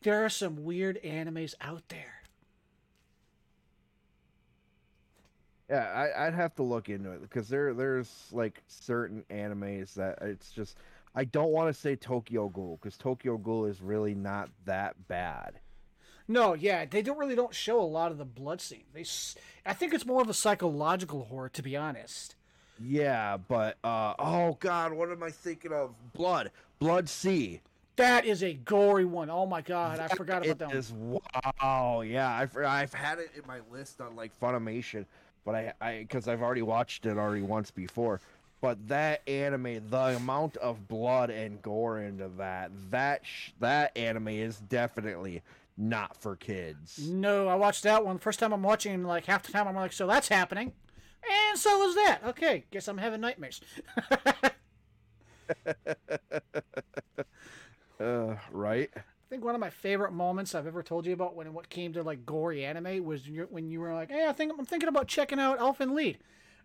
there 0.04 0.24
are 0.24 0.30
some 0.30 0.64
weird 0.64 1.00
animes 1.04 1.56
out 1.60 1.82
there. 1.90 2.22
Yeah, 5.70 5.86
I, 5.86 6.28
I'd 6.28 6.34
have 6.36 6.56
to 6.56 6.64
look 6.64 6.90
into 6.90 7.12
it 7.12 7.22
because 7.22 7.48
there 7.48 7.74
there's 7.74 8.28
like 8.32 8.62
certain 8.68 9.24
animes 9.30 9.94
that 9.96 10.18
it's 10.22 10.52
just 10.52 10.78
I 11.16 11.26
don't 11.26 11.52
want 11.52 11.74
to 11.74 11.80
say 11.80 11.96
Tokyo 11.96 12.50
Ghoul 12.50 12.78
because 12.82 12.98
Tokyo 12.98 13.38
Ghoul 13.38 13.66
is 13.66 13.82
really 13.82 14.16
not 14.16 14.50
that 14.66 14.96
bad. 15.08 15.60
No, 16.30 16.54
yeah, 16.54 16.86
they 16.86 17.02
don't 17.02 17.18
really 17.18 17.36
don't 17.36 17.56
show 17.56 17.82
a 17.82 17.84
lot 17.84 18.12
of 18.12 18.20
the 18.20 18.24
blood 18.24 18.62
scene. 18.62 18.84
They, 18.94 19.02
s- 19.02 19.36
I 19.66 19.74
think 19.74 19.96
it's 19.96 20.06
more 20.06 20.22
of 20.22 20.30
a 20.30 20.34
psychological 20.34 21.24
horror, 21.26 21.50
to 21.50 21.64
be 21.64 21.76
honest. 21.76 22.36
Yeah, 22.82 23.36
but 23.38 23.78
uh 23.84 24.14
oh 24.20 24.56
god, 24.62 24.94
what 24.94 25.12
am 25.12 25.22
I 25.24 25.32
thinking 25.32 25.74
of? 25.74 25.92
Blood, 26.14 26.52
Blood-C. 26.80 27.60
That 27.98 28.24
is 28.26 28.42
a 28.44 28.54
gory 28.54 29.04
one. 29.04 29.30
Oh 29.30 29.46
my 29.46 29.60
god, 29.62 30.00
I 30.00 30.08
forgot 30.08 30.46
about 30.46 30.60
that 30.60 30.68
one. 30.70 30.78
is 30.78 30.94
wow. 30.94 32.02
Yeah, 32.02 32.30
I've 32.32 32.56
I've 32.56 32.94
had 32.94 33.20
it 33.20 33.32
in 33.36 33.42
my 33.46 33.60
list 33.72 34.00
on 34.00 34.16
like 34.16 34.32
Funimation, 34.40 35.06
but 35.44 35.56
I 35.56 35.74
I 35.82 35.98
because 36.08 36.28
I've 36.30 36.42
already 36.42 36.62
watched 36.62 37.06
it 37.06 37.18
already 37.18 37.42
once 37.42 37.72
before. 37.72 38.22
But 38.62 38.88
that 38.88 39.28
anime, 39.28 39.82
the 39.90 40.16
amount 40.18 40.56
of 40.58 40.88
blood 40.88 41.30
and 41.30 41.62
gore 41.62 42.00
into 42.02 42.30
that, 42.38 42.72
that 42.92 43.26
sh- 43.26 43.52
that 43.60 43.98
anime 43.98 44.28
is 44.30 44.58
definitely 44.60 45.42
not 45.80 46.16
for 46.22 46.36
kids. 46.36 47.00
No, 47.10 47.48
I 47.48 47.56
watched 47.56 47.84
that 47.84 48.06
one. 48.06 48.18
First 48.20 48.40
time 48.40 48.52
I'm 48.54 48.62
watching, 48.62 49.04
like 49.06 49.26
half 49.26 49.44
the 49.44 49.52
time 49.54 49.68
I'm 49.68 49.76
like, 49.76 49.94
so 49.94 50.06
that's 50.06 50.28
happening, 50.28 50.74
and 51.50 51.58
so 51.58 51.88
is 51.88 51.96
that. 51.96 52.20
Okay, 52.26 52.66
guess 52.70 52.88
I'm 52.88 52.98
having 53.00 53.22
nightmares. 53.22 53.62
Uh, 58.00 58.36
right? 58.52 58.90
I 58.96 59.02
think 59.30 59.44
one 59.44 59.56
of 59.56 59.60
my 59.62 59.70
favorite 59.70 60.14
moments 60.14 60.56
I've 60.56 60.66
ever 60.68 60.82
told 60.82 61.06
you 61.06 61.12
about 61.12 61.36
when 61.36 61.54
what 61.54 61.68
came 61.70 61.92
to 61.94 62.02
like 62.02 62.26
gory 62.26 62.64
anime 62.64 63.04
was 63.04 63.26
when 63.26 63.34
you- 63.36 63.48
when 63.50 63.68
you 63.70 63.82
were 63.82 63.94
like, 63.94 64.10
"Hey, 64.10 64.26
I 64.26 64.32
think 64.32 64.54
I'm 64.58 64.66
thinking 64.66 64.88
about 64.88 65.10
checking 65.10 65.38
out 65.40 65.60
Elfen 65.60 65.92
Lied," 65.94 66.18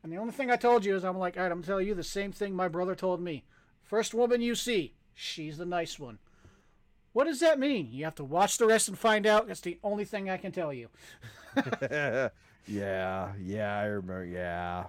and 0.05 0.13
the 0.13 0.17
only 0.17 0.33
thing 0.33 0.49
I 0.51 0.57
told 0.57 0.85
you 0.85 0.95
is 0.95 1.05
I'm 1.05 1.19
like, 1.19 1.37
"All 1.37 1.43
right, 1.43 1.51
I'm 1.51 1.63
telling 1.65 1.89
you 1.89 1.95
the 1.95 2.05
same 2.05 2.31
thing 2.31 2.55
my 2.55 2.69
brother 2.69 2.95
told 2.95 3.21
me. 3.21 3.43
First 3.83 4.15
woman 4.15 4.43
you 4.43 4.55
see, 4.55 4.95
she's 5.13 5.59
the 5.59 5.67
nice 5.67 5.99
one." 5.99 6.21
What 7.15 7.25
does 7.25 7.41
that 7.41 7.59
mean? 7.59 7.89
You 7.93 8.05
have 8.05 8.17
to 8.17 8.25
watch 8.25 8.59
the 8.59 8.67
rest 8.67 8.89
and 8.89 8.99
find 8.99 9.27
out. 9.27 9.49
That's 9.49 9.63
the 9.63 9.79
only 9.83 10.05
thing 10.05 10.29
I 10.29 10.37
can 10.37 10.53
tell 10.53 10.73
you. 10.75 10.91
yeah, 11.91 12.29
yeah, 12.67 13.79
I 13.79 13.85
remember. 13.85 14.25
Yeah, 14.27 14.85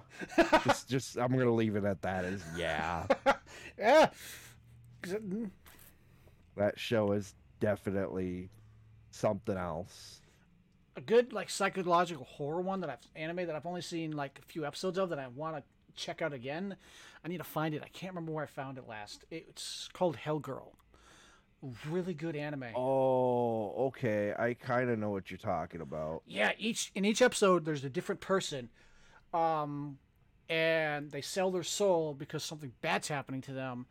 just 0.64 0.88
just 0.88 1.16
I'm 1.18 1.32
gonna 1.36 1.54
leave 1.54 1.76
it 1.76 1.84
at 1.84 2.02
that. 2.02 2.24
As 2.24 2.42
yeah, 2.56 3.06
Yeah. 3.78 4.10
mm, 5.04 5.50
that 6.56 6.78
show 6.78 7.12
is 7.12 7.34
definitely 7.60 8.50
something 9.10 9.56
else. 9.56 10.20
a 10.96 11.00
good 11.00 11.32
like 11.32 11.50
psychological 11.50 12.24
horror 12.24 12.60
one 12.60 12.80
that 12.80 12.90
I've 12.90 12.98
anime 13.14 13.46
that 13.46 13.54
I've 13.56 13.66
only 13.66 13.82
seen 13.82 14.12
like 14.12 14.40
a 14.42 14.46
few 14.46 14.66
episodes 14.66 14.98
of 14.98 15.10
that 15.10 15.18
I 15.18 15.28
want 15.28 15.56
to 15.56 15.62
check 15.94 16.22
out 16.22 16.32
again. 16.32 16.76
I 17.24 17.28
need 17.28 17.38
to 17.38 17.44
find 17.44 17.74
it. 17.74 17.82
I 17.84 17.88
can't 17.88 18.12
remember 18.14 18.32
where 18.32 18.44
I 18.44 18.48
found 18.48 18.78
it 18.78 18.88
last. 18.88 19.24
It's 19.30 19.88
called 19.92 20.16
Hellgirl. 20.18 20.72
Really 21.88 22.14
good 22.14 22.36
anime. 22.36 22.66
Oh, 22.74 23.86
okay. 23.88 24.34
I 24.38 24.54
kind 24.54 24.90
of 24.90 24.98
know 24.98 25.10
what 25.10 25.30
you're 25.30 25.38
talking 25.38 25.80
about. 25.80 26.22
Yeah, 26.26 26.52
each 26.58 26.92
in 26.94 27.04
each 27.04 27.22
episode 27.22 27.64
there's 27.64 27.84
a 27.84 27.90
different 27.90 28.20
person, 28.20 28.68
um, 29.32 29.98
and 30.48 31.10
they 31.10 31.20
sell 31.20 31.50
their 31.50 31.62
soul 31.62 32.14
because 32.14 32.44
something 32.44 32.72
bad's 32.80 33.08
happening 33.08 33.40
to 33.42 33.52
them, 33.52 33.86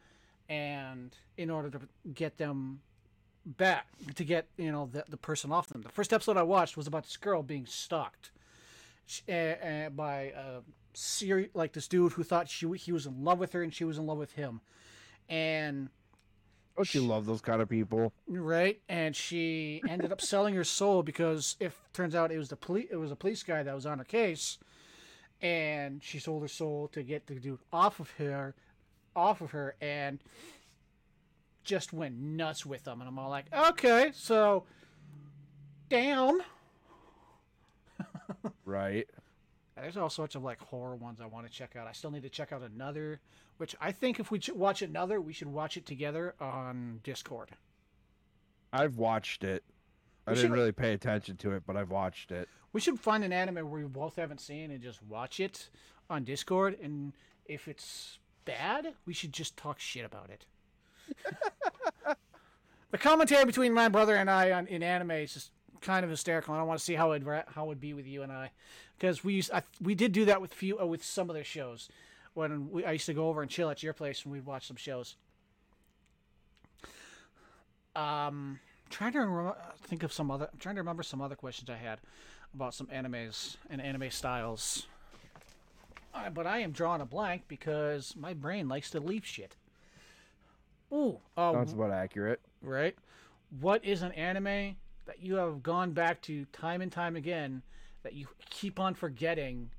and 0.48 1.16
in 1.38 1.50
order 1.50 1.70
to 1.70 1.80
get 2.14 2.38
them 2.38 2.82
back 3.46 3.88
to 4.16 4.24
get 4.24 4.48
you 4.58 4.72
know 4.72 4.90
the, 4.92 5.04
the 5.10 5.18
person 5.18 5.52
off 5.52 5.68
them. 5.68 5.82
The 5.82 5.90
first 5.90 6.14
episode 6.14 6.38
I 6.38 6.44
watched 6.44 6.78
was 6.78 6.88
about 6.88 7.04
this 7.04 7.18
girl 7.18 7.44
being 7.44 7.66
stalked 7.66 8.32
uh, 9.30 9.32
uh, 9.32 9.90
by 9.90 10.34
a 10.36 10.62
seri- 10.94 11.52
like 11.54 11.74
this 11.74 11.88
dude 11.88 12.14
who 12.14 12.24
thought 12.24 12.50
she 12.50 12.68
he 12.78 12.92
was 12.92 13.06
in 13.06 13.24
love 13.24 13.40
with 13.40 13.54
her 13.54 13.62
and 13.62 13.74
she 13.74 13.84
was 13.84 13.98
in 13.98 14.06
love 14.06 14.18
with 14.18 14.34
him, 14.34 14.62
and 15.30 15.90
Don't 16.76 16.94
you 16.94 17.02
love 17.02 17.26
those 17.26 17.42
kind 17.42 17.62
of 17.62 17.70
people? 17.70 18.12
right 18.28 18.82
and 18.90 19.16
she 19.16 19.82
ended 19.88 20.12
up 20.12 20.20
selling 20.22 20.54
her 20.56 20.64
soul 20.64 21.04
because 21.04 21.56
if 21.60 21.80
turns 21.94 22.16
out 22.16 22.32
it 22.32 22.38
was 22.38 22.50
the 22.50 22.56
police 22.56 22.88
it 22.92 22.98
was 22.98 23.12
a 23.12 23.16
police 23.16 23.44
guy 23.44 23.64
that 23.64 23.74
was 23.74 23.86
on 23.86 23.98
her 23.98 24.04
case, 24.04 24.58
and 25.42 26.04
she 26.04 26.20
sold 26.20 26.42
her 26.42 26.48
soul 26.48 26.88
to 26.90 27.04
get 27.04 27.28
the 27.28 27.36
dude 27.36 27.60
off 27.72 28.00
of 28.00 28.10
her, 28.12 28.56
off 29.16 29.42
of 29.42 29.52
her 29.52 29.76
and 29.80 30.20
just 31.64 31.94
went 31.94 32.16
nuts 32.16 32.66
with 32.66 32.84
them 32.84 33.02
and 33.02 33.08
I'm 33.08 33.18
all 33.18 33.30
like 33.30 33.46
okay 33.54 34.12
so 34.14 34.64
damn 35.90 36.42
Right. 38.66 39.08
There's 39.76 39.98
all 39.98 40.10
sorts 40.10 40.36
of 40.36 40.44
like 40.44 40.60
horror 40.62 40.96
ones 40.96 41.20
I 41.22 41.26
want 41.26 41.46
to 41.48 41.52
check 41.52 41.76
out. 41.76 41.86
I 41.88 41.92
still 41.92 42.12
need 42.12 42.24
to 42.24 42.30
check 42.30 42.52
out 42.54 42.62
another, 42.62 43.20
which 43.58 43.76
I 43.82 43.92
think 43.92 44.20
if 44.20 44.32
we 44.32 44.40
ch- 44.40 44.52
watch 44.52 44.82
another, 44.82 45.20
we 45.20 45.34
should 45.34 45.50
watch 45.50 45.76
it 45.76 45.86
together 45.86 46.34
on 46.40 47.02
Discord. 47.04 47.52
I've 48.72 48.98
watched 48.98 49.44
it. 49.44 49.64
I 50.26 50.32
We 50.32 50.36
didn't 50.36 50.52
should- 50.52 50.56
really 50.56 50.72
pay 50.72 50.94
attention 50.94 51.36
to 51.38 51.52
it, 51.52 51.64
but 51.68 51.76
I've 51.76 51.92
watched 51.92 52.32
it. 52.32 52.48
We 52.72 52.80
should 52.82 53.00
find 53.00 53.24
an 53.24 53.34
anime 53.34 53.70
we 53.70 53.84
both 53.84 54.16
haven't 54.16 54.40
seen 54.42 54.72
and 54.72 54.82
just 54.82 55.04
watch 55.04 55.40
it 55.40 55.70
on 56.10 56.24
Discord. 56.24 56.78
And 56.82 57.14
if 57.46 57.68
it's 57.68 58.20
bad, 58.46 58.94
we 59.06 59.14
should 59.14 59.34
just 59.34 59.58
talk 59.58 59.80
shit 59.80 60.06
about 60.06 60.30
it. 60.30 60.46
the 62.92 62.98
commentary 62.98 63.46
between 63.46 63.74
my 63.74 63.90
brother 63.90 64.16
and 64.16 64.30
I 64.30 64.52
on 64.52 64.68
in 64.68 64.82
anime 64.84 65.12
is 65.12 65.34
just 65.34 65.52
kind 65.82 66.04
of 66.04 66.10
hysterical. 66.10 66.54
and 66.54 66.62
I 66.62 66.64
want 66.64 66.80
to 66.80 66.86
see 66.86 66.94
how 66.94 67.12
it 67.12 67.24
how 67.48 67.66
it 67.66 67.68
would 67.68 67.80
be 67.80 67.94
with 67.94 68.08
you 68.08 68.24
and 68.24 68.32
I, 68.32 68.52
because 68.98 69.24
we 69.24 69.34
used 69.36 69.52
I, 69.52 69.64
we 69.82 69.96
did 69.96 70.12
do 70.12 70.26
that 70.26 70.42
with 70.42 70.54
few 70.54 70.80
uh, 70.80 70.86
with 70.86 71.04
some 71.04 71.30
of 71.30 71.36
the 71.36 71.44
shows 71.44 71.90
when 72.34 72.70
we, 72.70 72.86
I 72.86 72.92
used 72.92 73.06
to 73.08 73.14
go 73.14 73.30
over 73.30 73.42
and 73.42 73.50
chill 73.50 73.70
at 73.70 73.82
your 73.82 73.94
place 73.94 74.24
and 74.24 74.32
we'd 74.32 74.46
watch 74.46 74.68
some 74.68 74.76
shows. 74.78 75.16
Um, 77.96 78.60
trying 78.90 79.14
to 79.14 79.22
rem- 79.22 79.54
think 79.84 80.04
of 80.04 80.12
some 80.12 80.30
other. 80.30 80.50
I'm 80.52 80.60
trying 80.60 80.76
to 80.76 80.82
remember 80.82 81.04
some 81.04 81.22
other 81.22 81.36
questions 81.36 81.70
I 81.70 81.78
had 81.78 82.00
about 82.54 82.74
some 82.74 82.88
animes 82.88 83.58
and 83.70 83.82
anime 83.82 84.12
styles. 84.12 84.88
Uh, 86.14 86.30
but 86.30 86.48
I 86.48 86.60
am 86.60 86.72
drawing 86.72 87.02
a 87.02 87.06
blank 87.06 87.44
because 87.48 88.16
my 88.18 88.34
brain 88.34 88.70
likes 88.70 88.90
to 88.92 89.00
leave 89.00 89.26
shit. 89.26 89.56
Ooh, 90.94 91.20
oh, 91.36 91.54
that's 91.54 91.74
about 91.74 91.92
accurate. 91.92 92.40
right. 92.62 92.96
What 93.60 93.84
is 93.84 94.02
an 94.02 94.12
anime 94.14 94.76
that 95.06 95.22
you 95.22 95.36
have 95.36 95.62
gone 95.64 95.92
back 95.92 96.22
to 96.24 96.46
time 96.46 96.82
and 96.82 96.92
time 96.92 97.16
again 97.16 97.62
that 98.04 98.14
you 98.14 98.28
keep 98.50 98.80
on 98.80 98.94
forgetting 98.94 99.70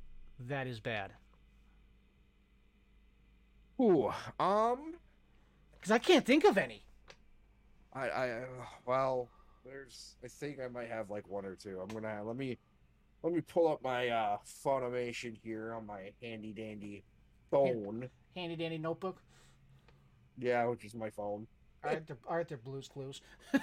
that 0.41 0.67
is 0.67 0.81
bad? 0.81 1.13
Ooh, 3.81 4.11
um, 4.41 4.95
Because 5.75 5.91
I 5.91 5.99
can't 5.99 6.25
think 6.25 6.45
of 6.45 6.57
any. 6.57 6.83
I, 7.93 8.09
I, 8.09 8.45
well, 8.87 9.29
there's. 9.65 10.17
I 10.25 10.29
think 10.29 10.59
I 10.61 10.69
might 10.69 10.89
have 10.89 11.11
like 11.11 11.29
one 11.29 11.45
or 11.45 11.55
two. 11.55 11.81
I'm 11.81 11.89
gonna 11.89 12.23
let 12.25 12.37
me, 12.37 12.59
let 13.23 13.33
me 13.33 13.41
pull 13.41 13.69
up 13.69 13.83
my 13.83 14.09
uh 14.09 14.39
Funimation 14.65 15.37
here 15.43 15.75
on 15.75 15.87
my 15.87 16.13
handy 16.23 16.53
dandy 16.53 17.05
phone. 17.51 18.09
Handy 18.35 18.57
dandy 18.57 18.79
notebook. 18.79 19.23
Yeah, 20.39 20.67
which 20.67 20.85
is 20.85 20.95
my 20.95 21.11
phone. 21.11 21.47
Aren't 21.83 22.07
there, 22.07 22.17
aren't 22.27 22.49
there 22.49 22.59
Blues 22.59 22.89
Clues? 22.89 23.21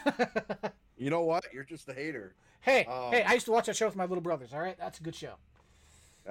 You 0.97 1.09
know 1.09 1.21
what? 1.21 1.45
You're 1.53 1.63
just 1.63 1.89
a 1.89 1.93
hater. 1.93 2.35
hey, 2.61 2.85
Um, 2.85 3.11
hey! 3.11 3.23
I 3.23 3.33
used 3.33 3.45
to 3.45 3.51
watch 3.51 3.65
that 3.65 3.75
show 3.75 3.87
with 3.87 3.95
my 3.95 4.05
little 4.05 4.21
brothers. 4.21 4.53
All 4.53 4.59
right, 4.61 4.77
that's 4.77 4.99
a 4.99 5.03
good 5.03 5.15
show. 5.15 5.33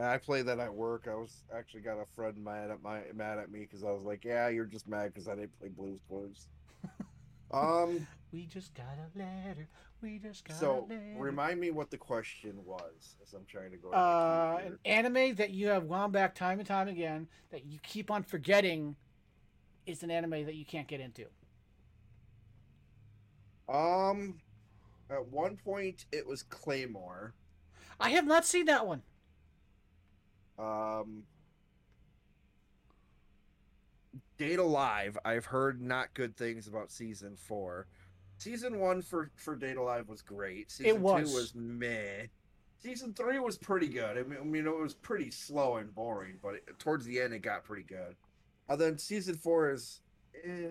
I 0.01 0.17
played 0.17 0.47
that 0.47 0.59
at 0.59 0.73
work. 0.73 1.07
I 1.11 1.15
was 1.15 1.45
actually 1.55 1.83
got 1.83 1.99
a 2.01 2.07
friend 2.17 2.35
mad 2.43 2.71
at 2.71 2.83
my 2.83 3.01
mad 3.15 3.39
at 3.39 3.51
me 3.51 3.61
because 3.61 3.85
I 3.85 3.91
was 3.91 4.05
like, 4.05 4.25
"Yeah, 4.25 4.49
you're 4.49 4.65
just 4.65 4.89
mad 4.89 5.13
because 5.13 5.29
I 5.29 5.35
didn't 5.35 5.59
play 5.59 5.69
Blues 5.69 6.01
Clues." 6.09 6.47
um. 7.51 8.07
We 8.33 8.47
just 8.47 8.73
got 8.73 8.87
a 8.97 9.19
letter. 9.19 9.69
We 10.01 10.19
just 10.19 10.47
got 10.47 10.57
So 10.57 10.87
a 10.89 10.93
letter. 10.95 11.15
remind 11.19 11.61
me 11.61 11.71
what 11.71 11.91
the 11.91 11.99
question 11.99 12.55
was, 12.65 13.17
as 13.23 13.35
I'm 13.35 13.45
trying 13.47 13.73
to 13.73 13.77
go. 13.77 13.91
uh, 13.91 14.59
an 14.65 14.79
anime 14.87 15.35
that 15.35 15.51
you 15.51 15.67
have 15.69 15.87
gone 15.87 16.13
back 16.13 16.35
time 16.35 16.59
and 16.59 16.67
time 16.67 16.89
again 16.89 17.29
that 17.51 17.67
you 17.67 17.79
keep 17.83 18.11
on 18.11 18.23
forgetting 18.23 18.97
is 19.85 20.03
an 20.03 20.11
anime 20.11 20.47
that 20.47 20.55
you 20.55 20.65
can't 20.65 20.89
get 20.89 21.01
into. 21.01 21.27
Um, 23.69 24.41
at 25.13 25.27
one 25.29 25.57
point 25.57 26.07
it 26.13 26.27
was 26.27 26.43
Claymore. 26.43 27.35
I 28.01 28.11
have 28.11 28.27
not 28.27 28.45
seen 28.45 28.67
that 28.67 28.87
one. 28.87 29.03
Um, 30.59 31.25
Date 34.39 34.59
A 34.59 34.65
Live. 34.65 35.17
I've 35.25 35.45
heard 35.45 35.81
not 35.81 36.13
good 36.15 36.37
things 36.37 36.67
about 36.67 36.91
season 36.91 37.37
four. 37.37 37.87
Season 38.39 38.79
one 38.81 39.03
for 39.03 39.31
for 39.37 39.55
Date 39.55 39.77
A 39.77 39.83
Live 39.83 40.09
was 40.09 40.23
great. 40.23 40.71
Season 40.71 41.01
was. 41.01 41.31
two 41.31 41.37
was 41.37 41.55
meh. 41.55 42.27
Season 42.83 43.15
three 43.15 43.39
was 43.39 43.57
pretty 43.57 43.87
good. 43.87 44.19
I 44.19 44.23
mean, 44.25 44.39
I 44.41 44.45
mean, 44.45 44.67
it 44.67 44.77
was 44.77 44.95
pretty 44.95 45.31
slow 45.31 45.77
and 45.77 45.95
boring, 45.95 46.39
but 46.43 46.55
it, 46.55 46.79
towards 46.81 47.05
the 47.05 47.21
end 47.21 47.33
it 47.33 47.39
got 47.39 47.63
pretty 47.63 47.85
good. 47.85 48.17
And 48.69 48.81
then 48.81 48.99
season 48.99 49.37
four 49.37 49.71
is, 49.71 50.01
eh, 50.45 50.71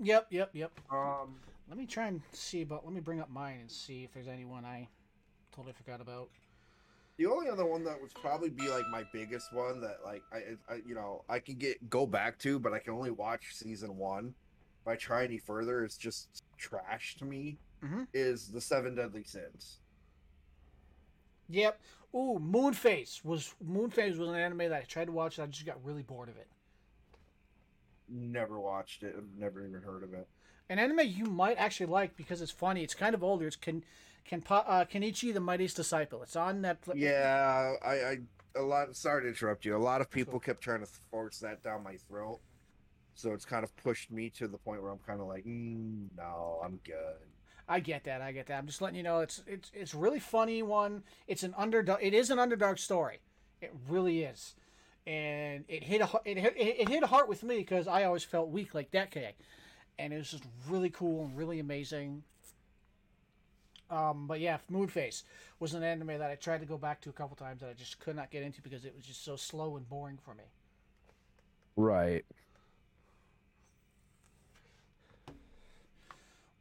Yep, 0.00 0.28
yep, 0.30 0.50
yep. 0.54 0.72
um, 0.90 1.36
Let 1.72 1.78
me 1.78 1.86
try 1.86 2.08
and 2.08 2.20
see 2.32 2.60
about. 2.60 2.84
Let 2.84 2.92
me 2.92 3.00
bring 3.00 3.18
up 3.18 3.30
mine 3.30 3.60
and 3.60 3.70
see 3.70 4.04
if 4.04 4.12
there's 4.12 4.28
anyone 4.28 4.62
I 4.62 4.90
totally 5.56 5.72
forgot 5.72 6.02
about. 6.02 6.28
The 7.16 7.24
only 7.24 7.48
other 7.48 7.64
one 7.64 7.82
that 7.84 7.98
would 7.98 8.12
probably 8.12 8.50
be 8.50 8.68
like 8.68 8.84
my 8.90 9.04
biggest 9.10 9.54
one 9.54 9.80
that 9.80 10.00
like 10.04 10.20
I, 10.30 10.58
I 10.70 10.80
you 10.86 10.94
know 10.94 11.24
I 11.30 11.38
can 11.38 11.54
get 11.54 11.88
go 11.88 12.04
back 12.04 12.38
to, 12.40 12.58
but 12.60 12.74
I 12.74 12.78
can 12.78 12.92
only 12.92 13.10
watch 13.10 13.54
season 13.54 13.96
one. 13.96 14.34
If 14.82 14.88
I 14.88 14.96
try 14.96 15.24
any 15.24 15.38
further, 15.38 15.82
it's 15.82 15.96
just 15.96 16.42
trash 16.58 17.16
to 17.20 17.24
me. 17.24 17.56
Mhm. 17.82 18.06
Is 18.12 18.48
the 18.48 18.60
Seven 18.60 18.94
Deadly 18.94 19.24
Sins? 19.24 19.78
Yep. 21.48 21.80
Ooh, 22.14 22.38
Moonface 22.38 23.24
was 23.24 23.54
Moonface 23.66 24.18
was 24.18 24.28
an 24.28 24.34
anime 24.34 24.58
that 24.58 24.74
I 24.74 24.82
tried 24.82 25.06
to 25.06 25.12
watch. 25.12 25.38
And 25.38 25.48
I 25.48 25.50
just 25.50 25.64
got 25.64 25.82
really 25.82 26.02
bored 26.02 26.28
of 26.28 26.36
it. 26.36 26.48
Never 28.10 28.60
watched 28.60 29.04
it. 29.04 29.16
Never 29.38 29.66
even 29.66 29.80
heard 29.80 30.02
of 30.02 30.12
it. 30.12 30.28
An 30.68 30.78
anime 30.78 31.00
you 31.04 31.26
might 31.26 31.58
actually 31.58 31.86
like 31.86 32.16
because 32.16 32.40
it's 32.40 32.52
funny. 32.52 32.82
It's 32.82 32.94
kind 32.94 33.14
of 33.14 33.22
older. 33.22 33.46
It's 33.46 33.56
Ken, 33.56 33.84
Ken, 34.24 34.42
uh, 34.48 34.84
Kenichi 34.84 35.32
the 35.34 35.40
Mightiest 35.40 35.76
Disciple. 35.76 36.22
It's 36.22 36.36
on 36.36 36.62
Netflix. 36.62 36.94
Yeah, 36.96 37.74
I, 37.84 37.92
I 37.92 38.18
a 38.56 38.62
lot. 38.62 38.94
Sorry 38.96 39.22
to 39.22 39.28
interrupt 39.28 39.64
you. 39.64 39.76
A 39.76 39.78
lot 39.78 40.00
of 40.00 40.10
people 40.10 40.38
kept 40.40 40.62
trying 40.62 40.80
to 40.80 40.86
force 41.10 41.38
that 41.40 41.62
down 41.62 41.82
my 41.82 41.96
throat, 42.08 42.40
so 43.14 43.32
it's 43.32 43.44
kind 43.44 43.64
of 43.64 43.74
pushed 43.76 44.10
me 44.10 44.30
to 44.30 44.48
the 44.48 44.58
point 44.58 44.82
where 44.82 44.90
I'm 44.90 45.00
kind 45.06 45.20
of 45.20 45.26
like, 45.26 45.44
mm, 45.44 46.08
no, 46.16 46.60
I'm 46.64 46.80
good. 46.84 47.26
I 47.68 47.80
get 47.80 48.04
that. 48.04 48.20
I 48.20 48.32
get 48.32 48.46
that. 48.46 48.58
I'm 48.58 48.66
just 48.66 48.82
letting 48.82 48.96
you 48.96 49.02
know 49.02 49.20
it's 49.20 49.42
it's 49.46 49.70
it's 49.74 49.94
really 49.94 50.20
funny 50.20 50.62
one. 50.62 51.02
It's 51.26 51.42
an 51.42 51.54
underdog. 51.56 51.98
It 52.02 52.14
is 52.14 52.30
an 52.30 52.38
underdog 52.38 52.78
story. 52.78 53.20
It 53.60 53.72
really 53.88 54.24
is, 54.24 54.54
and 55.06 55.64
it 55.68 55.84
hit 55.84 56.00
a 56.00 56.08
it 56.24 56.36
hit, 56.38 56.54
it 56.56 56.88
hit 56.88 57.02
a 57.02 57.06
heart 57.06 57.28
with 57.28 57.42
me 57.42 57.58
because 57.58 57.86
I 57.86 58.04
always 58.04 58.24
felt 58.24 58.48
weak 58.50 58.74
like 58.74 58.90
that 58.90 59.10
guy, 59.10 59.34
and 59.98 60.12
it 60.12 60.16
was 60.16 60.30
just 60.30 60.44
really 60.68 60.90
cool 60.90 61.24
and 61.24 61.36
really 61.36 61.58
amazing. 61.60 62.22
Um, 63.90 64.26
but 64.26 64.40
yeah, 64.40 64.58
Moonface 64.70 65.22
was 65.60 65.74
an 65.74 65.82
anime 65.82 66.18
that 66.18 66.30
I 66.30 66.34
tried 66.34 66.60
to 66.60 66.66
go 66.66 66.78
back 66.78 67.00
to 67.02 67.10
a 67.10 67.12
couple 67.12 67.36
times 67.36 67.60
that 67.60 67.68
I 67.68 67.74
just 67.74 68.00
could 68.00 68.16
not 68.16 68.30
get 68.30 68.42
into 68.42 68.62
because 68.62 68.84
it 68.84 68.94
was 68.96 69.04
just 69.04 69.22
so 69.24 69.36
slow 69.36 69.76
and 69.76 69.86
boring 69.88 70.18
for 70.24 70.34
me. 70.34 70.44
Right. 71.76 72.24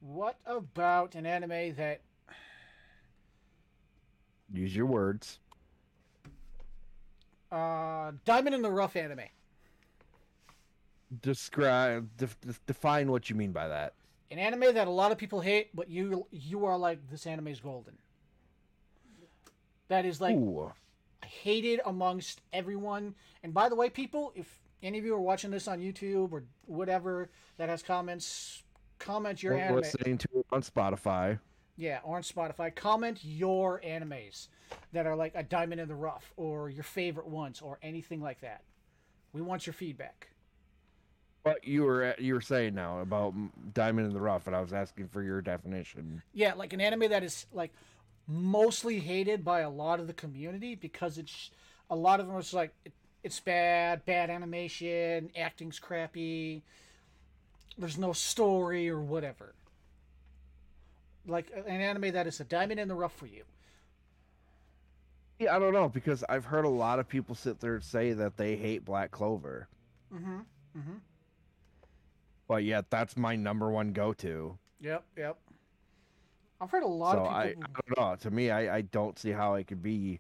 What 0.02 0.38
about 0.46 1.16
an 1.16 1.26
anime 1.26 1.76
that 1.76 2.02
Use 4.54 4.76
your 4.76 4.86
words. 4.88 5.40
uh, 7.52 8.12
Diamond 8.26 8.56
in 8.56 8.62
the 8.62 8.72
Rough 8.72 8.96
anime? 8.98 9.22
Describe, 11.22 12.10
def, 12.18 12.40
def- 12.42 12.66
define 12.66 13.12
what 13.12 13.30
you 13.30 13.36
mean 13.36 13.52
by 13.52 13.68
that. 13.68 13.94
an 14.32 14.40
anime 14.40 14.74
that 14.76 14.88
a 14.88 14.92
lot 14.92 15.12
of 15.12 15.18
people 15.18 15.42
hate, 15.42 15.76
but 15.76 15.90
you 15.90 16.26
you 16.32 16.66
are 16.66 16.78
like 16.78 17.10
this 17.10 17.28
anime 17.28 17.48
is 17.50 17.60
golden. 17.60 17.98
That 19.90 20.06
is 20.06 20.22
like 20.22 20.36
Ooh. 20.36 20.72
hated 21.26 21.82
amongst 21.86 22.42
everyone. 22.54 23.16
And 23.44 23.54
by 23.54 23.68
the 23.70 23.76
way, 23.76 23.90
people, 23.90 24.32
if 24.36 24.60
any 24.82 24.98
of 25.00 25.06
you 25.06 25.14
are 25.16 25.22
watching 25.22 25.52
this 25.52 25.68
on 25.68 25.80
YouTube 25.80 26.32
or 26.32 26.44
whatever 26.66 27.30
that 27.58 27.68
has 27.70 27.84
comments, 27.84 28.64
comment 29.00 29.44
your 29.44 29.54
Or 29.56 29.58
anime. 29.60 29.76
listening 29.78 30.18
to 30.20 30.28
it 30.36 30.46
on 30.52 30.62
Spotify. 30.62 31.40
Yeah, 31.76 32.00
or 32.04 32.16
on 32.18 32.24
Spotify. 32.24 32.74
Comment 32.74 33.20
your 33.24 33.82
animes 33.86 34.48
that 34.94 35.06
are 35.06 35.16
like 35.16 35.34
a 35.36 35.44
diamond 35.44 35.82
in 35.82 35.88
the 35.90 35.96
rough 35.96 36.32
or 36.38 36.70
your 36.70 36.84
favorite 36.84 37.28
ones 37.28 37.60
or 37.62 37.80
anything 37.82 38.22
like 38.22 38.40
that. 38.42 38.62
We 39.34 39.42
want 39.42 39.66
your 39.66 39.74
feedback. 39.74 40.30
What 41.44 41.68
you 41.68 41.84
were 41.84 42.16
you 42.20 42.36
were 42.36 42.42
saying 42.42 42.76
now 42.76 43.00
about 43.00 43.34
Diamond 43.74 44.08
in 44.08 44.14
the 44.14 44.22
Rough, 44.22 44.46
and 44.48 44.56
I 44.56 44.62
was 44.62 44.74
asking 44.74 45.08
for 45.08 45.24
your 45.24 45.42
definition. 45.42 46.22
Yeah, 46.34 46.54
like 46.54 46.74
an 46.74 46.82
anime 46.82 47.10
that 47.10 47.24
is 47.24 47.48
like 47.52 47.72
mostly 48.28 49.00
hated 49.00 49.44
by 49.44 49.62
a 49.62 49.70
lot 49.70 50.00
of 50.00 50.08
the 50.08 50.14
community 50.14 50.76
because 50.76 51.18
it's 51.18 51.50
a 51.90 51.96
lot 51.96 52.20
of 52.20 52.28
them 52.28 52.36
are 52.36 52.42
just 52.42 52.54
like 52.54 52.74
it, 52.86 52.94
it's 53.24 53.40
bad, 53.40 54.06
bad 54.06 54.30
animation, 54.30 55.32
acting's 55.36 55.80
crappy, 55.80 56.64
there's 57.78 57.98
no 57.98 58.14
story 58.14 58.90
or 58.90 59.00
whatever. 59.00 59.54
Like 61.28 61.52
an 61.56 61.82
anime 61.82 62.14
that 62.14 62.28
is 62.28 62.40
a 62.40 62.44
diamond 62.44 62.80
in 62.80 62.88
the 62.88 62.96
rough 62.96 63.16
for 63.16 63.28
you. 63.28 63.44
Yeah, 65.40 65.56
I 65.56 65.60
don't 65.60 65.74
know 65.74 65.90
because 65.90 66.24
I've 66.30 66.46
heard 66.46 66.66
a 66.66 66.70
lot 66.70 67.00
of 67.00 67.08
people 67.08 67.34
sit 67.34 67.60
there 67.60 67.76
and 67.76 67.84
say 67.84 68.14
that 68.14 68.38
they 68.38 68.56
hate 68.56 68.86
Black 68.86 69.10
Clover, 69.12 69.68
Mm-hmm. 70.14 70.40
Mm-hmm. 70.78 70.98
But 72.52 72.66
yet 72.66 72.90
that's 72.90 73.16
my 73.16 73.34
number 73.34 73.72
one 73.72 73.94
go-to. 73.94 74.58
Yep. 74.82 75.06
Yep. 75.16 75.38
I've 76.60 76.70
heard 76.70 76.84
a 76.84 76.86
lot 76.86 77.14
so 77.14 77.20
of 77.20 77.46
people. 77.46 77.64
I, 77.64 77.66
I 77.66 77.82
don't 77.96 77.98
know. 77.98 78.16
To 78.18 78.30
me, 78.30 78.52
I, 78.52 78.76
I 78.76 78.82
don't 78.82 79.18
see 79.18 79.32
how 79.32 79.54
it 79.54 79.68
could 79.68 79.82
be 79.82 80.20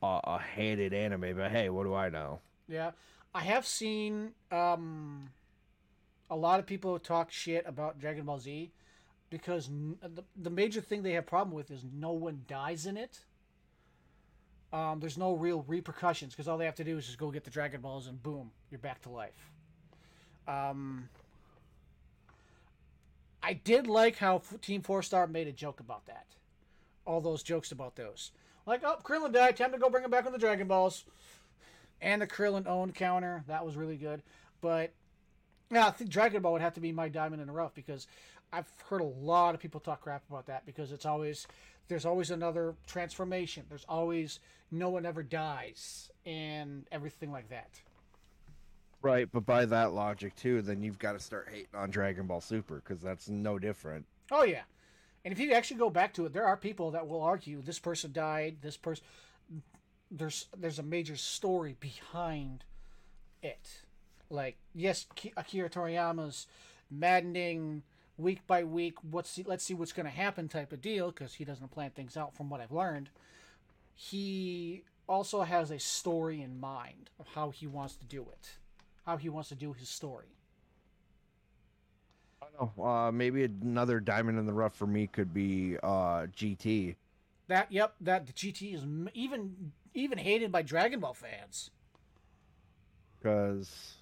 a, 0.00 0.20
a 0.22 0.38
hated 0.38 0.92
anime. 0.94 1.36
But 1.36 1.50
hey, 1.50 1.68
what 1.68 1.82
do 1.82 1.92
I 1.92 2.08
know? 2.08 2.38
Yeah, 2.68 2.92
I 3.34 3.40
have 3.40 3.66
seen 3.66 4.30
um, 4.52 5.30
a 6.30 6.36
lot 6.36 6.60
of 6.60 6.66
people 6.66 6.96
talk 7.00 7.32
shit 7.32 7.64
about 7.66 7.98
Dragon 7.98 8.26
Ball 8.26 8.38
Z 8.38 8.70
because 9.28 9.68
n- 9.68 9.96
the, 10.00 10.22
the 10.40 10.50
major 10.50 10.80
thing 10.80 11.02
they 11.02 11.14
have 11.14 11.26
problem 11.26 11.52
with 11.52 11.72
is 11.72 11.82
no 11.92 12.12
one 12.12 12.42
dies 12.46 12.86
in 12.86 12.96
it. 12.96 13.18
Um, 14.72 15.00
there's 15.00 15.18
no 15.18 15.32
real 15.32 15.64
repercussions 15.66 16.32
because 16.32 16.46
all 16.46 16.58
they 16.58 16.64
have 16.64 16.76
to 16.76 16.84
do 16.84 16.96
is 16.96 17.06
just 17.06 17.18
go 17.18 17.32
get 17.32 17.42
the 17.42 17.50
Dragon 17.50 17.80
Balls 17.80 18.06
and 18.06 18.22
boom, 18.22 18.52
you're 18.70 18.78
back 18.78 19.02
to 19.02 19.10
life. 19.10 19.50
Um, 20.46 21.08
I 23.46 23.52
did 23.52 23.86
like 23.86 24.16
how 24.16 24.42
Team 24.60 24.82
Four 24.82 25.04
Star 25.04 25.28
made 25.28 25.46
a 25.46 25.52
joke 25.52 25.78
about 25.78 26.06
that. 26.06 26.26
All 27.04 27.20
those 27.20 27.44
jokes 27.44 27.70
about 27.70 27.94
those, 27.94 28.32
like, 28.66 28.82
oh, 28.84 28.96
Krillin 29.04 29.32
died, 29.32 29.56
time 29.56 29.70
to 29.70 29.78
go 29.78 29.88
bring 29.88 30.02
him 30.02 30.10
back 30.10 30.24
with 30.24 30.32
the 30.32 30.38
Dragon 30.40 30.66
Balls 30.66 31.04
and 32.00 32.20
the 32.20 32.26
Krillin 32.26 32.66
owned 32.66 32.96
counter. 32.96 33.44
That 33.46 33.64
was 33.64 33.76
really 33.76 33.98
good. 33.98 34.22
But 34.60 34.92
yeah, 35.70 35.86
I 35.86 35.90
think 35.92 36.10
Dragon 36.10 36.42
Ball 36.42 36.54
would 36.54 36.60
have 36.60 36.74
to 36.74 36.80
be 36.80 36.90
my 36.90 37.08
diamond 37.08 37.40
in 37.40 37.46
the 37.46 37.52
rough 37.52 37.72
because 37.72 38.08
I've 38.52 38.66
heard 38.88 39.00
a 39.00 39.04
lot 39.04 39.54
of 39.54 39.60
people 39.60 39.78
talk 39.78 40.00
crap 40.00 40.24
about 40.28 40.46
that 40.46 40.66
because 40.66 40.90
it's 40.90 41.06
always 41.06 41.46
there's 41.86 42.04
always 42.04 42.32
another 42.32 42.74
transformation. 42.88 43.62
There's 43.68 43.86
always 43.88 44.40
no 44.72 44.88
one 44.88 45.06
ever 45.06 45.22
dies 45.22 46.10
and 46.24 46.84
everything 46.90 47.30
like 47.30 47.50
that. 47.50 47.70
Right, 49.06 49.28
but 49.30 49.46
by 49.46 49.64
that 49.66 49.92
logic 49.92 50.34
too, 50.36 50.62
then 50.62 50.82
you've 50.82 50.98
got 50.98 51.12
to 51.12 51.20
start 51.20 51.48
hating 51.50 51.68
on 51.74 51.90
Dragon 51.90 52.26
Ball 52.26 52.40
Super 52.40 52.76
because 52.76 53.00
that's 53.00 53.28
no 53.28 53.58
different. 53.58 54.04
Oh 54.32 54.42
yeah. 54.42 54.62
And 55.24 55.32
if 55.32 55.38
you 55.38 55.52
actually 55.52 55.78
go 55.78 55.90
back 55.90 56.12
to 56.14 56.26
it, 56.26 56.32
there 56.32 56.44
are 56.44 56.56
people 56.56 56.90
that 56.92 57.06
will 57.06 57.22
argue 57.22 57.62
this 57.62 57.78
person 57.78 58.12
died, 58.12 58.56
this 58.62 58.76
person 58.76 59.04
there's 60.10 60.46
there's 60.56 60.78
a 60.78 60.84
major 60.84 61.16
story 61.16 61.76
behind 61.78 62.64
it. 63.42 63.82
Like 64.30 64.56
yes, 64.74 65.06
Akira 65.36 65.70
Toriyama's 65.70 66.46
maddening 66.90 67.82
week 68.16 68.46
by 68.46 68.64
week. 68.64 68.94
What's 69.08 69.38
let's 69.46 69.64
see 69.64 69.74
what's 69.74 69.92
going 69.92 70.06
to 70.06 70.12
happen 70.12 70.48
type 70.48 70.72
of 70.72 70.80
deal 70.80 71.10
because 71.10 71.34
he 71.34 71.44
doesn't 71.44 71.70
plan 71.70 71.90
things 71.90 72.16
out 72.16 72.34
from 72.34 72.48
what 72.50 72.60
I've 72.60 72.72
learned. 72.72 73.10
He 73.94 74.82
also 75.08 75.42
has 75.42 75.70
a 75.70 75.78
story 75.78 76.42
in 76.42 76.58
mind 76.60 77.10
of 77.18 77.26
how 77.34 77.50
he 77.50 77.66
wants 77.66 77.94
to 77.96 78.04
do 78.04 78.22
it, 78.22 78.58
how 79.06 79.16
he 79.16 79.28
wants 79.28 79.48
to 79.48 79.54
do 79.54 79.72
his 79.72 79.88
story. 79.88 80.26
Oh, 82.58 82.82
uh, 82.82 83.12
maybe 83.12 83.44
another 83.44 84.00
diamond 84.00 84.38
in 84.38 84.46
the 84.46 84.52
rough 84.52 84.74
for 84.74 84.86
me 84.86 85.06
could 85.06 85.32
be 85.32 85.76
uh, 85.82 86.26
GT. 86.36 86.96
That 87.48 87.70
yep, 87.70 87.94
that 88.00 88.26
the 88.26 88.32
GT 88.32 88.74
is 88.74 88.82
m- 88.82 89.08
even 89.14 89.72
even 89.94 90.18
hated 90.18 90.50
by 90.50 90.62
Dragon 90.62 91.00
Ball 91.00 91.14
fans. 91.14 91.70
because 93.18 93.94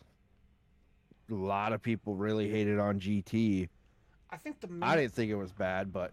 a 1.31 1.35
lot 1.35 1.73
of 1.73 1.83
people 1.83 2.15
really 2.15 2.49
hated 2.49 2.79
on 2.79 2.99
GT. 3.01 3.69
I 4.31 4.37
think 4.37 4.61
the 4.61 4.69
I 4.83 4.97
didn't 4.97 5.13
think 5.13 5.31
it 5.31 5.37
was 5.37 5.53
bad, 5.53 5.93
but 5.93 6.13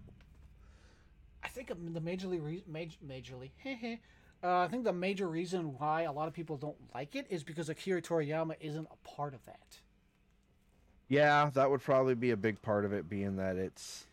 I 1.43 1.47
think 1.47 1.67
the 1.69 2.01
majorly 2.01 2.43
re- 2.43 2.63
major, 2.67 2.97
majorly 3.05 3.51
uh, 4.43 4.59
I 4.59 4.67
think 4.67 4.83
the 4.83 4.93
major 4.93 5.27
reason 5.27 5.75
why 5.77 6.03
a 6.03 6.11
lot 6.11 6.27
of 6.27 6.33
people 6.33 6.57
don't 6.57 6.75
like 6.93 7.15
it 7.15 7.27
is 7.29 7.43
because 7.43 7.69
Akira 7.69 8.01
Toriyama 8.01 8.55
isn't 8.59 8.87
a 8.91 9.07
part 9.07 9.33
of 9.33 9.45
that. 9.45 9.79
yeah, 11.09 11.49
that 11.53 11.69
would 11.69 11.81
probably 11.81 12.15
be 12.15 12.31
a 12.31 12.37
big 12.37 12.61
part 12.61 12.85
of 12.85 12.93
it, 12.93 13.09
being 13.09 13.35
that 13.37 13.55
it's 13.57 14.05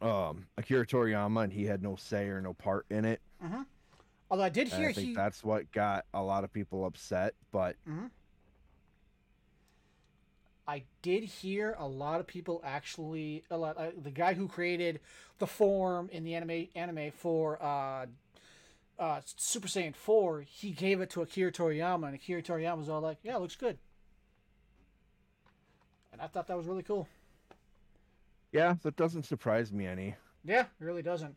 um 0.00 0.46
Akira 0.58 0.84
Toriyama 0.86 1.44
and 1.44 1.52
he 1.52 1.64
had 1.66 1.82
no 1.82 1.94
say 1.96 2.26
or 2.26 2.40
no 2.40 2.52
part 2.54 2.86
in 2.90 3.04
it. 3.04 3.20
Although 4.30 4.44
I 4.44 4.48
did 4.48 4.68
And 4.72 4.80
hear 4.80 4.88
I 4.90 4.92
think 4.92 5.06
he 5.08 5.14
that's 5.14 5.44
what 5.44 5.70
got 5.72 6.04
a 6.14 6.22
lot 6.22 6.42
of 6.44 6.52
people 6.52 6.84
upset. 6.86 7.34
But 7.52 7.76
I 10.66 10.84
did 11.02 11.24
hear 11.24 11.74
a 11.78 11.86
lot 11.86 12.20
of 12.20 12.26
people 12.26 12.60
actually 12.64 13.44
a 13.50 13.56
lot, 13.56 13.76
uh, 13.76 13.90
the 14.00 14.10
guy 14.10 14.34
who 14.34 14.46
created 14.48 15.00
the 15.38 15.46
form 15.46 16.08
in 16.12 16.24
the 16.24 16.34
anime 16.34 16.68
anime 16.76 17.10
for 17.10 17.62
uh, 17.62 18.06
uh, 18.98 19.20
Super 19.36 19.68
Saiyan 19.68 19.94
4, 19.94 20.42
he 20.42 20.70
gave 20.70 21.00
it 21.00 21.10
to 21.10 21.22
Akira 21.22 21.50
Toriyama 21.52 22.06
and 22.06 22.14
Akira 22.14 22.42
Toriyama 22.42 22.78
was 22.78 22.88
all 22.88 23.00
like, 23.00 23.18
"Yeah, 23.22 23.36
it 23.36 23.40
looks 23.40 23.56
good." 23.56 23.78
And 26.12 26.20
I 26.20 26.26
thought 26.26 26.46
that 26.48 26.56
was 26.56 26.66
really 26.66 26.82
cool. 26.82 27.08
yeah, 28.52 28.76
that 28.82 28.96
doesn't 28.96 29.24
surprise 29.24 29.72
me 29.72 29.86
any. 29.86 30.14
Yeah, 30.44 30.62
it 30.62 30.84
really 30.84 31.02
doesn't. 31.02 31.34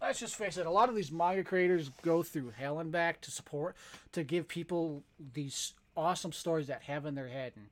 Let's 0.00 0.20
just 0.20 0.36
face 0.36 0.56
it. 0.58 0.66
A 0.66 0.70
lot 0.70 0.88
of 0.88 0.94
these 0.94 1.10
manga 1.10 1.44
creators 1.44 1.90
go 2.02 2.22
through 2.22 2.52
hell 2.56 2.78
and 2.78 2.92
back 2.92 3.20
to 3.22 3.30
support, 3.30 3.74
to 4.12 4.22
give 4.22 4.48
people 4.48 5.02
these 5.32 5.72
awesome 5.96 6.32
stories 6.32 6.66
that 6.66 6.82
have 6.82 7.06
in 7.06 7.14
their 7.14 7.28
head. 7.28 7.52
And 7.56 7.66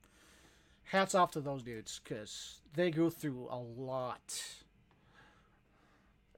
hats 0.84 1.14
off 1.14 1.30
to 1.32 1.40
those 1.40 1.62
dudes 1.62 2.00
because 2.02 2.60
they 2.74 2.90
go 2.90 3.10
through 3.10 3.48
a 3.50 3.56
lot, 3.58 4.61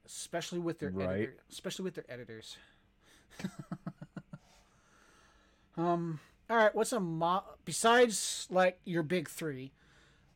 especially 0.05 0.59
with 0.59 0.79
their 0.79 0.89
Right. 0.91 1.09
editor, 1.09 1.35
especially 1.51 1.83
with 1.83 1.95
their 1.95 2.05
editors. 2.09 2.57
um. 5.77 6.19
All 6.49 6.57
right. 6.57 6.73
What's 6.75 6.93
a 6.93 6.99
mo- 6.99 7.43
besides 7.65 8.47
like 8.51 8.79
your 8.85 9.03
big 9.03 9.29
three? 9.29 9.71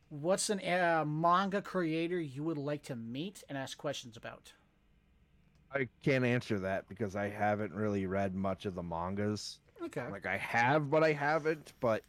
What's 0.10 0.50
an 0.50 0.60
uh, 0.60 1.06
manga 1.06 1.62
creator 1.62 2.20
you 2.20 2.44
would 2.44 2.58
like 2.58 2.82
to 2.84 2.96
meet 2.96 3.44
and 3.48 3.58
ask 3.58 3.78
questions 3.78 4.18
about? 4.18 4.54
I 5.72 5.88
can't 6.02 6.26
answer 6.26 6.58
that 6.62 6.90
because 6.90 7.16
I 7.16 7.30
haven't 7.30 7.74
really 7.74 8.08
read 8.08 8.34
much 8.34 8.66
of 8.66 8.74
the 8.74 8.82
mangas. 8.82 9.60
Okay. 9.84 10.04
Like 10.10 10.26
I 10.26 10.38
have, 10.38 10.90
but 10.90 11.04
I 11.04 11.14
haven't. 11.14 11.74
But 11.80 12.04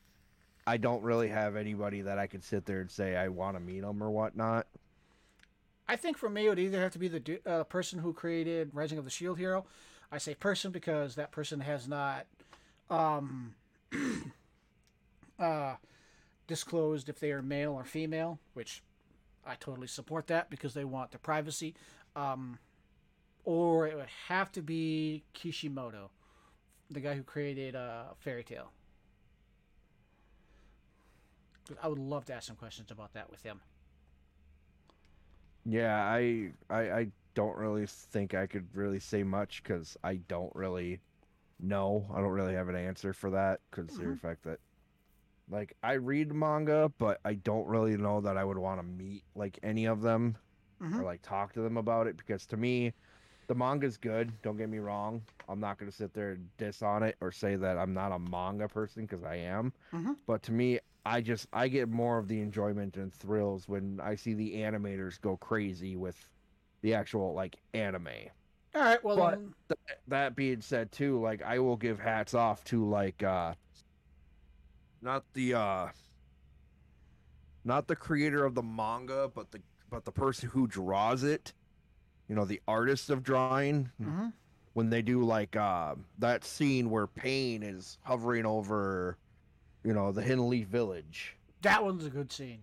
I 0.67 0.79
don't 0.79 1.03
really 1.03 1.29
have 1.29 1.57
anybody 1.57 2.01
that 2.01 2.19
I 2.19 2.27
could 2.27 2.43
sit 2.43 2.65
there 2.65 2.81
and 2.81 2.91
say 2.91 3.17
I 3.17 3.29
want 3.29 3.57
to 3.57 3.61
meet 3.61 3.81
them 3.83 4.03
or 4.03 4.11
whatnot. 4.11 4.67
I 5.91 5.97
think 5.97 6.17
for 6.17 6.31
me, 6.31 6.47
it 6.47 6.49
would 6.51 6.59
either 6.61 6.81
have 6.81 6.93
to 6.93 7.01
be 7.01 7.09
the 7.09 7.41
uh, 7.45 7.65
person 7.65 7.99
who 7.99 8.13
created 8.13 8.71
Rising 8.73 8.97
of 8.97 9.05
the 9.05 9.11
Shield 9.11 9.39
Hero. 9.39 9.67
I 10.13 10.19
say 10.19 10.37
person 10.37 10.71
because 10.71 11.17
that 11.17 11.33
person 11.33 11.59
has 11.59 11.89
not 11.89 12.27
um, 12.89 13.57
uh, 15.41 15.75
disclosed 16.47 17.09
if 17.09 17.19
they 17.19 17.33
are 17.33 17.43
male 17.43 17.73
or 17.73 17.83
female, 17.83 18.39
which 18.55 18.85
I 19.45 19.57
totally 19.57 19.89
support 19.89 20.29
that 20.29 20.49
because 20.49 20.75
they 20.75 20.85
want 20.85 21.11
their 21.11 21.19
privacy. 21.19 21.75
Um, 22.15 22.61
or 23.45 23.89
it 23.89 23.97
would 23.97 24.07
have 24.29 24.53
to 24.53 24.63
be 24.63 25.25
Kishimoto, 25.33 26.11
the 26.89 27.01
guy 27.01 27.15
who 27.15 27.25
created 27.25 27.75
uh, 27.75 28.05
Fairy 28.21 28.45
Tail. 28.45 28.71
I 31.83 31.89
would 31.89 31.99
love 31.99 32.27
to 32.27 32.33
ask 32.33 32.47
some 32.47 32.55
questions 32.55 32.93
about 32.93 33.13
that 33.15 33.29
with 33.29 33.43
him. 33.43 33.61
Yeah, 35.65 36.03
I 36.03 36.53
I, 36.69 36.81
I 36.93 37.07
don't 37.35 37.57
really 37.57 37.87
think 37.87 38.35
I 38.35 38.47
could 38.47 38.75
really 38.75 39.01
say 39.01 39.23
much 39.23 39.63
because 39.63 39.97
I 40.03 40.17
don't 40.17 40.55
really 40.55 41.01
know. 41.61 42.07
I 42.13 42.21
don't 42.21 42.31
really 42.31 42.55
have 42.55 42.69
an 42.69 42.77
answer 42.77 43.13
for 43.13 43.31
that, 43.31 43.61
considering 43.71 44.13
the 44.13 44.21
fact 44.21 44.43
that 44.45 44.59
like 45.51 45.75
I 45.83 45.95
read 45.95 46.33
manga, 46.33 46.91
but 46.99 47.21
I 47.25 47.35
don't 47.35 47.67
really 47.67 47.97
know 47.97 48.21
that 48.21 48.37
I 48.37 48.45
would 48.45 48.59
want 48.59 48.81
to 48.81 48.83
meet 48.85 49.25
like 49.35 49.59
any 49.63 49.87
of 49.87 50.03
them 50.03 50.37
Mhm. 50.81 51.01
or 51.01 51.05
like 51.05 51.23
talk 51.23 51.53
to 51.55 51.61
them 51.61 51.77
about 51.77 52.07
it 52.07 52.17
because 52.17 52.47
to 52.47 52.57
me 52.57 52.93
the 53.49 53.55
manga's 53.55 53.97
good 53.97 54.33
don't 54.43 54.57
get 54.57 54.69
me 54.69 54.79
wrong 54.79 55.23
i'm 55.49 55.59
not 55.61 55.77
going 55.77 55.91
to 55.91 55.97
sit 55.97 56.15
there 56.15 56.31
and 56.33 56.49
diss 56.57 56.83
on 56.83 57.03
it 57.03 57.17
or 57.21 57.33
say 57.33 57.57
that 57.57 57.77
i'm 57.77 57.93
not 57.93 58.13
a 58.13 58.19
manga 58.19 58.69
person 58.69 59.05
because 59.05 59.25
i 59.25 59.35
am 59.35 59.73
Mhm. 59.93 60.17
but 60.27 60.43
to 60.43 60.53
me 60.53 60.79
i 61.07 61.21
just 61.21 61.47
i 61.53 61.67
get 61.69 61.89
more 61.89 62.19
of 62.19 62.29
the 62.29 62.41
enjoyment 62.41 62.97
and 62.97 63.13
thrills 63.15 63.69
when 63.69 63.99
i 64.03 64.15
see 64.15 64.35
the 64.35 64.55
animators 64.57 65.21
go 65.21 65.37
crazy 65.37 65.97
with 65.97 66.17
the 66.83 66.95
actual 66.95 67.33
like 67.35 67.57
anime 67.75 68.09
All 68.75 68.81
right. 68.83 69.03
Well, 69.05 69.17
But- 69.17 69.31
then, 69.31 69.55
that 70.09 70.37
being 70.37 70.61
said 70.61 70.93
too 70.93 71.21
like 71.21 71.43
i 71.43 71.59
will 71.59 71.77
give 71.77 71.99
hats 72.01 72.35
off 72.35 72.63
to 72.65 72.85
like 72.89 73.23
uh 73.23 73.55
not 75.03 75.25
the 75.33 75.55
uh 75.55 75.89
not 77.65 77.87
the 77.89 77.97
creator 77.97 78.45
of 78.45 78.55
the 78.55 78.63
manga, 78.63 79.31
but 79.35 79.51
the 79.51 79.61
but 79.91 80.05
the 80.05 80.13
person 80.13 80.49
who 80.49 80.67
draws 80.67 81.23
it. 81.25 81.53
You 82.29 82.35
know, 82.35 82.45
the 82.45 82.61
artist 82.69 83.11
of 83.11 83.23
drawing. 83.23 83.91
hmm 84.03 84.29
When 84.73 84.89
they 84.89 85.03
do 85.03 85.23
like 85.23 85.57
uh 85.57 85.95
that 86.19 86.45
scene 86.45 86.91
where 86.91 87.07
Pain 87.07 87.63
is 87.63 87.99
hovering 88.03 88.47
over, 88.47 89.17
you 89.85 89.93
know, 89.93 90.13
the 90.13 90.23
Hidden 90.23 90.49
Leaf 90.49 90.69
Village. 90.69 91.37
That 91.63 91.85
one's 91.85 92.07
a 92.07 92.11
good 92.11 92.33
scene. 92.33 92.61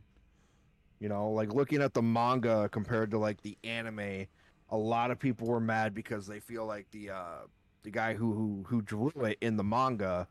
You 1.00 1.10
know, 1.10 1.30
like 1.30 1.54
looking 1.54 1.82
at 1.82 1.94
the 1.94 2.02
manga 2.02 2.70
compared 2.70 3.12
to 3.12 3.20
like 3.20 3.42
the 3.42 3.58
anime, 3.64 4.26
a 4.70 4.78
lot 4.78 5.12
of 5.12 5.20
people 5.20 5.48
were 5.48 5.60
mad 5.60 5.94
because 5.94 6.26
they 6.26 6.40
feel 6.40 6.66
like 6.66 6.90
the 6.92 7.12
uh 7.12 7.38
the 7.84 7.92
guy 7.92 8.14
who 8.16 8.34
who 8.34 8.64
who 8.68 8.82
drew 8.82 9.12
it 9.18 9.38
in 9.42 9.58
the 9.58 9.64
manga 9.64 10.28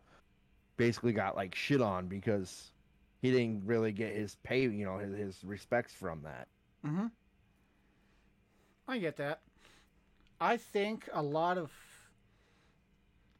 basically 0.76 1.12
got 1.12 1.36
like 1.36 1.54
shit 1.54 1.80
on 1.80 2.06
because 2.06 2.72
he 3.22 3.30
didn't 3.30 3.64
really 3.64 3.92
get 3.92 4.14
his 4.14 4.36
pay, 4.42 4.62
you 4.62 4.84
know, 4.84 4.98
his, 4.98 5.16
his 5.16 5.44
respects 5.44 5.92
from 5.92 6.22
that. 6.22 6.48
hmm 6.84 7.06
I 8.88 8.98
get 8.98 9.16
that. 9.16 9.40
I 10.40 10.56
think 10.56 11.08
a 11.12 11.22
lot 11.22 11.58
of 11.58 11.72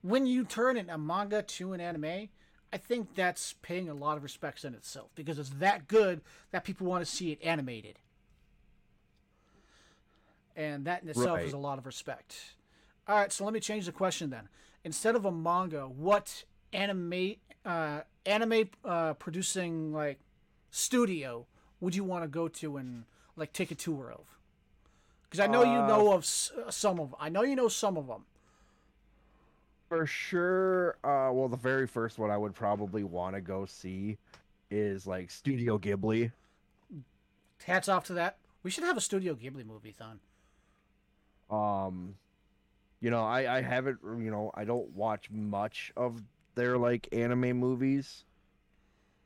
when 0.03 0.27
you 0.27 0.45
turn 0.45 0.77
in 0.77 0.89
a 0.89 0.99
manga 0.99 1.43
to 1.43 1.73
an 1.73 1.81
anime, 1.81 2.29
I 2.77 2.79
think 2.79 3.15
that's 3.15 3.55
paying 3.63 3.89
a 3.89 3.95
lot 3.95 4.19
of 4.19 4.23
respects 4.23 4.63
in 4.63 4.75
itself 4.75 5.09
because 5.15 5.39
it's 5.39 5.49
that 5.49 5.89
good 5.89 6.21
that 6.51 6.63
people 6.63 6.87
want 6.87 7.03
to 7.03 7.11
see 7.11 7.33
it 7.33 7.39
animated. 7.43 7.99
And 10.55 10.85
that 10.85 11.03
in 11.03 11.09
itself 11.09 11.39
is 11.47 11.55
a 11.55 11.59
lot 11.59 11.79
of 11.79 11.87
respect. 11.87 12.37
All 13.09 13.17
right, 13.17 13.33
so 13.33 13.45
let 13.47 13.55
me 13.55 13.61
change 13.61 13.87
the 13.87 13.93
question 13.93 14.29
then. 14.29 14.51
Instead 14.85 15.17
of 15.17 15.25
a 15.25 15.33
manga, 15.33 15.85
what 15.89 16.45
anime 16.75 17.37
uh, 17.65 18.03
anime 18.27 18.69
uh, 18.85 19.15
producing 19.15 19.95
like 19.95 20.19
studio 20.71 21.47
would 21.81 21.95
you 21.95 22.05
want 22.05 22.25
to 22.25 22.29
go 22.29 22.47
to 22.47 22.77
and 22.77 23.05
like 23.37 23.55
take 23.55 23.71
a 23.71 23.75
tour 23.75 24.13
of? 24.13 24.27
Because 25.25 25.41
I 25.41 25.47
know 25.47 25.63
you 25.63 25.79
Uh, 25.79 25.87
know 25.87 26.13
of 26.13 26.25
s- 26.25 26.53
some 26.69 27.01
of. 27.01 27.15
I 27.19 27.31
know 27.31 27.41
you 27.43 27.57
know 27.57 27.69
some 27.69 27.97
of 27.97 28.07
them. 28.07 28.27
For 29.89 30.05
sure, 30.07 30.97
uh 31.05 31.31
well 31.33 31.49
the 31.49 31.57
very 31.57 31.87
first 31.87 32.19
one 32.19 32.31
I 32.31 32.37
would 32.37 32.55
probably 32.55 33.05
want 33.05 33.35
to 33.37 33.41
go 33.41 33.67
see 33.67 34.19
is 34.71 35.07
like 35.07 35.31
Studio 35.31 35.79
Ghibli. 35.79 36.33
Hats 37.65 37.89
off 37.89 38.05
to 38.07 38.15
that. 38.15 38.37
We 38.63 38.71
should 38.71 38.85
have 38.85 38.97
a 38.97 39.01
Studio 39.01 39.35
Ghibli 39.35 39.65
movie, 39.65 39.93
thon. 39.93 40.19
um 41.51 42.15
you 43.01 43.11
know 43.11 43.23
i 43.23 43.59
i 43.59 43.61
haven't 43.61 43.99
you 44.03 44.31
know 44.31 44.51
i 44.55 44.65
don't 44.65 44.89
watch 44.91 45.31
much 45.31 45.93
of 45.97 46.21
their 46.57 46.77
like 46.79 47.07
anime 47.13 47.53
movies 47.59 48.25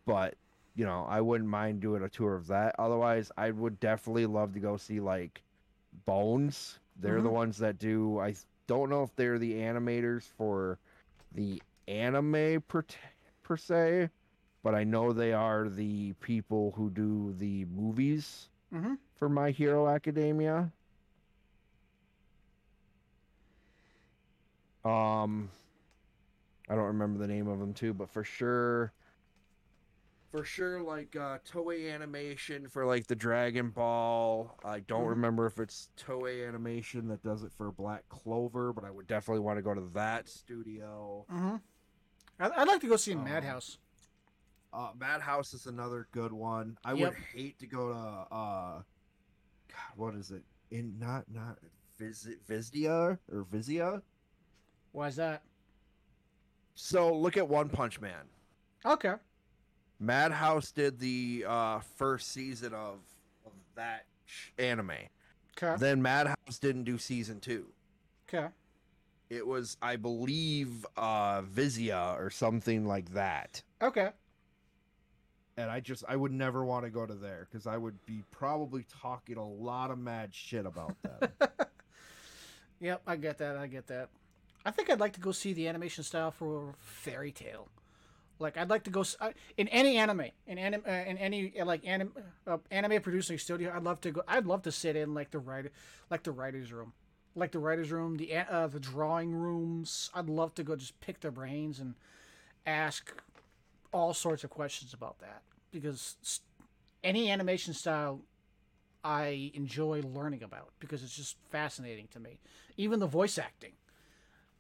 but 0.05 0.35
you 0.77 0.85
know 0.85 1.07
i 1.09 1.21
wouldn't 1.21 1.49
mind 1.49 1.81
doing 1.81 2.03
a 2.03 2.09
tour 2.09 2.35
of 2.35 2.49
that 2.49 2.75
otherwise 2.79 3.31
i 3.39 3.51
would 3.51 3.79
definitely 3.81 4.27
love 4.27 4.53
to 4.53 4.61
go 4.61 4.77
see 4.77 5.01
like 5.01 5.41
bones 6.05 6.79
they're 6.97 7.23
the 7.23 7.29
Mhm. 7.31 7.33
ones 7.33 7.57
that 7.59 7.79
do 7.79 8.19
i 8.19 8.35
don't 8.71 8.91
know 8.91 9.12
if 9.12 9.16
they're 9.16 9.39
the 9.39 9.55
animators 9.55 10.31
for 10.39 10.81
the 11.35 11.62
anime 11.89 12.62
per, 12.68 12.85
per 13.43 13.57
se 13.57 14.11
but 14.62 14.75
i 14.75 14.85
know 14.85 15.12
they 15.12 15.33
are 15.33 15.68
the 15.68 16.12
people 16.21 16.73
who 16.77 16.91
do 16.91 17.35
the 17.39 17.66
movies 17.66 18.51
Mm-hmm. 18.75 18.95
for 19.16 19.29
my 19.29 19.51
hero 19.51 19.89
academia 19.89 20.73
Um, 24.85 25.51
I 26.68 26.75
don't 26.77 26.87
remember 26.87 27.18
the 27.18 27.29
name 27.29 27.49
of 27.49 27.59
them 27.59 27.75
too, 27.75 27.95
but 27.95 28.11
for 28.11 28.25
sure, 28.25 28.93
for 30.31 30.45
sure, 30.45 30.81
like 30.81 31.16
uh, 31.16 31.39
Toei 31.51 31.93
Animation 31.93 32.68
for 32.68 32.87
like 32.87 33.07
the 33.07 33.16
Dragon 33.16 33.70
Ball. 33.70 34.57
I 34.64 34.81
don't 34.81 35.05
Mhm. 35.05 35.09
remember 35.11 35.47
if 35.47 35.59
it's 35.59 35.91
Toei 35.97 36.47
Animation 36.47 37.09
that 37.09 37.22
does 37.22 37.43
it 37.43 37.53
for 37.53 37.72
Black 37.72 38.09
Clover, 38.09 38.72
but 38.72 38.85
I 38.85 38.91
would 38.91 39.07
definitely 39.09 39.41
want 39.41 39.59
to 39.59 39.62
go 39.62 39.74
to 39.74 39.89
that 39.95 40.28
studio. 40.28 41.26
Mm-hmm. 41.31 41.57
I'd, 42.39 42.53
I'd 42.53 42.68
like 42.68 42.81
to 42.83 42.89
go 42.89 42.97
see 42.97 43.14
Um, 43.14 43.24
Madhouse. 43.24 43.78
Uh, 44.72 44.93
Madhouse 44.97 45.53
is 45.53 45.66
another 45.66 46.07
good 46.12 46.33
one. 46.33 46.78
I 46.85 46.93
Yep. 46.93 47.09
would 47.11 47.18
hate 47.35 47.59
to 47.59 47.66
go 47.66 47.89
to 47.93 47.99
uh, 48.35 48.83
God, 49.68 49.97
what 49.97 50.14
is 50.14 50.31
it? 50.31 50.45
In 50.70 50.97
not 50.99 51.24
not 51.28 51.59
Visit 51.99 52.47
Vizia 52.47 53.18
or 53.33 53.45
Vizia. 53.45 54.01
Why 54.93 55.09
is 55.09 55.16
that? 55.16 55.43
So 56.76 57.12
look 57.14 57.37
at 57.37 57.49
One 57.49 57.68
Punch 57.68 58.01
Man. 58.01 58.28
Okay. 58.87 59.14
Madhouse 60.01 60.72
did 60.72 60.98
the 60.98 61.44
uh, 61.46 61.80
first 61.96 62.32
season 62.32 62.72
of, 62.72 62.98
of 63.44 63.53
that 63.76 64.07
anime. 64.59 64.92
Okay. 65.62 65.76
Then 65.78 66.01
Madhouse 66.01 66.59
didn't 66.61 66.84
do 66.84 66.98
season 66.98 67.38
two. 67.38 67.66
Okay. 68.28 68.48
It 69.28 69.46
was, 69.46 69.76
I 69.80 69.96
believe, 69.96 70.84
uh, 70.96 71.42
Vizia 71.42 72.18
or 72.18 72.30
something 72.30 72.86
like 72.86 73.12
that. 73.12 73.62
Okay. 73.82 74.09
And 75.57 75.70
I 75.70 75.80
just, 75.80 76.05
I 76.09 76.16
would 76.16 76.32
never 76.32 76.64
want 76.64 76.84
to 76.84 76.90
go 76.90 77.05
to 77.05 77.14
there 77.14 77.46
because 77.51 77.66
I 77.66 77.76
would 77.76 78.05
be 78.07 78.24
probably 78.30 78.86
talking 79.01 79.36
a 79.36 79.46
lot 79.46 79.90
of 79.90 79.98
mad 79.98 80.34
shit 80.34 80.64
about 80.64 80.96
that. 81.03 81.70
Yep, 82.80 83.03
I 83.07 83.16
get 83.16 83.38
that. 83.38 83.57
I 83.57 83.66
get 83.66 83.86
that. 83.88 84.09
I 84.64 84.70
think 84.70 84.90
I'd 84.90 85.01
like 85.01 85.12
to 85.12 85.20
go 85.20 85.32
see 85.32 85.53
the 85.53 85.68
animation 85.68 86.03
style 86.03 86.30
for 86.30 86.74
Fairy 86.78 87.30
Tail. 87.30 87.68
Like 88.41 88.57
I'd 88.57 88.70
like 88.70 88.84
to 88.84 88.91
go 88.91 89.05
I- 89.20 89.34
in 89.57 89.68
any 89.68 89.99
anime, 89.99 90.24
in 90.47 90.59
anim, 90.59 90.82
uh, 90.86 90.91
in 90.91 91.18
any 91.18 91.53
uh, 91.61 91.64
like 91.66 91.86
anime, 91.86 92.12
uh, 92.47 92.59
anime 92.70 93.01
producing 93.03 93.38
studio. 93.38 93.72
I'd 93.74 93.84
love 93.84 94.01
to 94.01 94.11
go. 94.11 94.22
I'd 94.26 94.47
love 94.47 94.62
to 94.62 94.72
sit 94.72 94.97
in 94.97 95.14
like 95.14 95.30
the 95.30 95.38
writer, 95.38 95.70
like 96.11 96.22
the 96.22 96.32
writers' 96.32 96.72
room, 96.72 96.95
like 97.36 97.53
the 97.53 97.59
writers' 97.59 97.93
room, 97.93 98.16
the 98.16 98.34
uh, 98.34 98.66
the 98.66 98.80
drawing 98.80 99.32
rooms. 99.32 100.11
I'd 100.14 100.30
love 100.30 100.55
to 100.55 100.64
go 100.64 100.74
just 100.74 100.99
pick 101.01 101.20
their 101.20 101.30
brains 101.30 101.78
and 101.78 101.95
ask 102.66 103.14
all 103.93 104.14
sorts 104.14 104.43
of 104.43 104.51
questions 104.51 104.95
about 104.95 105.18
that 105.18 105.43
because 105.70 106.41
any 107.05 107.30
animation 107.30 107.74
style 107.74 108.22
I 109.05 109.51
enjoy 109.55 110.03
learning 110.03 110.43
about 110.43 110.70
because 110.78 111.03
it's 111.03 111.16
just 111.16 111.36
fascinating 111.51 112.09
to 112.12 112.20
me. 112.20 112.38
Even 112.76 113.01
the 113.01 113.07
voice 113.07 113.36
acting 113.38 113.72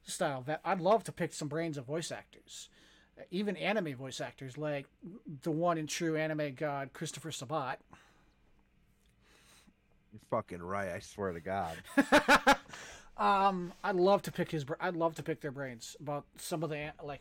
style 0.02 0.42
that 0.42 0.60
I'd 0.64 0.80
love 0.80 1.04
to 1.04 1.12
pick 1.12 1.32
some 1.32 1.48
brains 1.48 1.78
of 1.78 1.86
voice 1.86 2.10
actors. 2.10 2.68
Even 3.30 3.56
anime 3.56 3.94
voice 3.94 4.20
actors 4.20 4.58
like 4.58 4.86
the 5.42 5.50
one 5.50 5.78
and 5.78 5.88
true 5.88 6.16
anime 6.16 6.54
god 6.54 6.90
Christopher 6.92 7.30
Sabat. 7.30 7.78
You're 10.12 10.20
fucking 10.30 10.62
right. 10.62 10.88
I 10.90 10.98
swear 10.98 11.32
to 11.32 11.40
God. 11.40 11.76
um, 13.16 13.72
I'd 13.84 13.96
love 13.96 14.22
to 14.22 14.32
pick 14.32 14.50
his. 14.50 14.64
I'd 14.80 14.96
love 14.96 15.14
to 15.16 15.22
pick 15.22 15.40
their 15.40 15.52
brains 15.52 15.96
about 16.00 16.24
some 16.36 16.62
of 16.62 16.70
the 16.70 16.92
like 17.02 17.20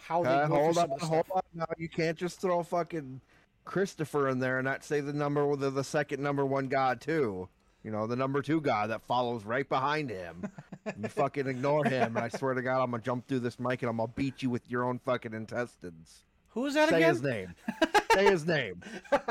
how 0.00 0.22
they 0.22 0.30
Uh, 0.30 0.46
go 0.46 0.54
hold 0.54 0.78
on, 0.78 0.90
hold 1.00 1.26
on. 1.34 1.42
Now 1.54 1.66
you 1.76 1.88
can't 1.88 2.16
just 2.16 2.40
throw 2.40 2.62
fucking 2.62 3.20
Christopher 3.64 4.28
in 4.28 4.38
there 4.38 4.58
and 4.58 4.64
not 4.64 4.84
say 4.84 5.00
the 5.00 5.12
number 5.12 5.56
the, 5.56 5.70
the 5.70 5.84
second 5.84 6.22
number 6.22 6.46
one 6.46 6.68
god 6.68 7.00
too. 7.00 7.48
You 7.82 7.90
know, 7.90 8.06
the 8.06 8.16
number 8.16 8.42
two 8.42 8.60
god 8.60 8.90
that 8.90 9.02
follows 9.02 9.44
right 9.44 9.68
behind 9.68 10.10
him. 10.10 10.50
you 10.96 11.08
fucking 11.08 11.46
ignore 11.46 11.84
him, 11.84 12.16
and 12.16 12.24
I 12.24 12.28
swear 12.28 12.54
to 12.54 12.62
God, 12.62 12.82
I'm 12.82 12.90
gonna 12.90 13.02
jump 13.02 13.26
through 13.26 13.40
this 13.40 13.58
mic 13.58 13.82
and 13.82 13.90
I'm 13.90 13.96
gonna 13.98 14.12
beat 14.14 14.42
you 14.42 14.50
with 14.50 14.68
your 14.70 14.84
own 14.84 14.98
fucking 15.00 15.34
intestines. 15.34 16.24
Who's 16.50 16.74
that 16.74 16.88
again? 16.92 16.92
Say 16.92 16.96
again? 16.98 17.14
his 17.14 17.22
name. 17.22 18.02
Say 18.12 18.24
his 18.30 18.46
name. 18.46 18.82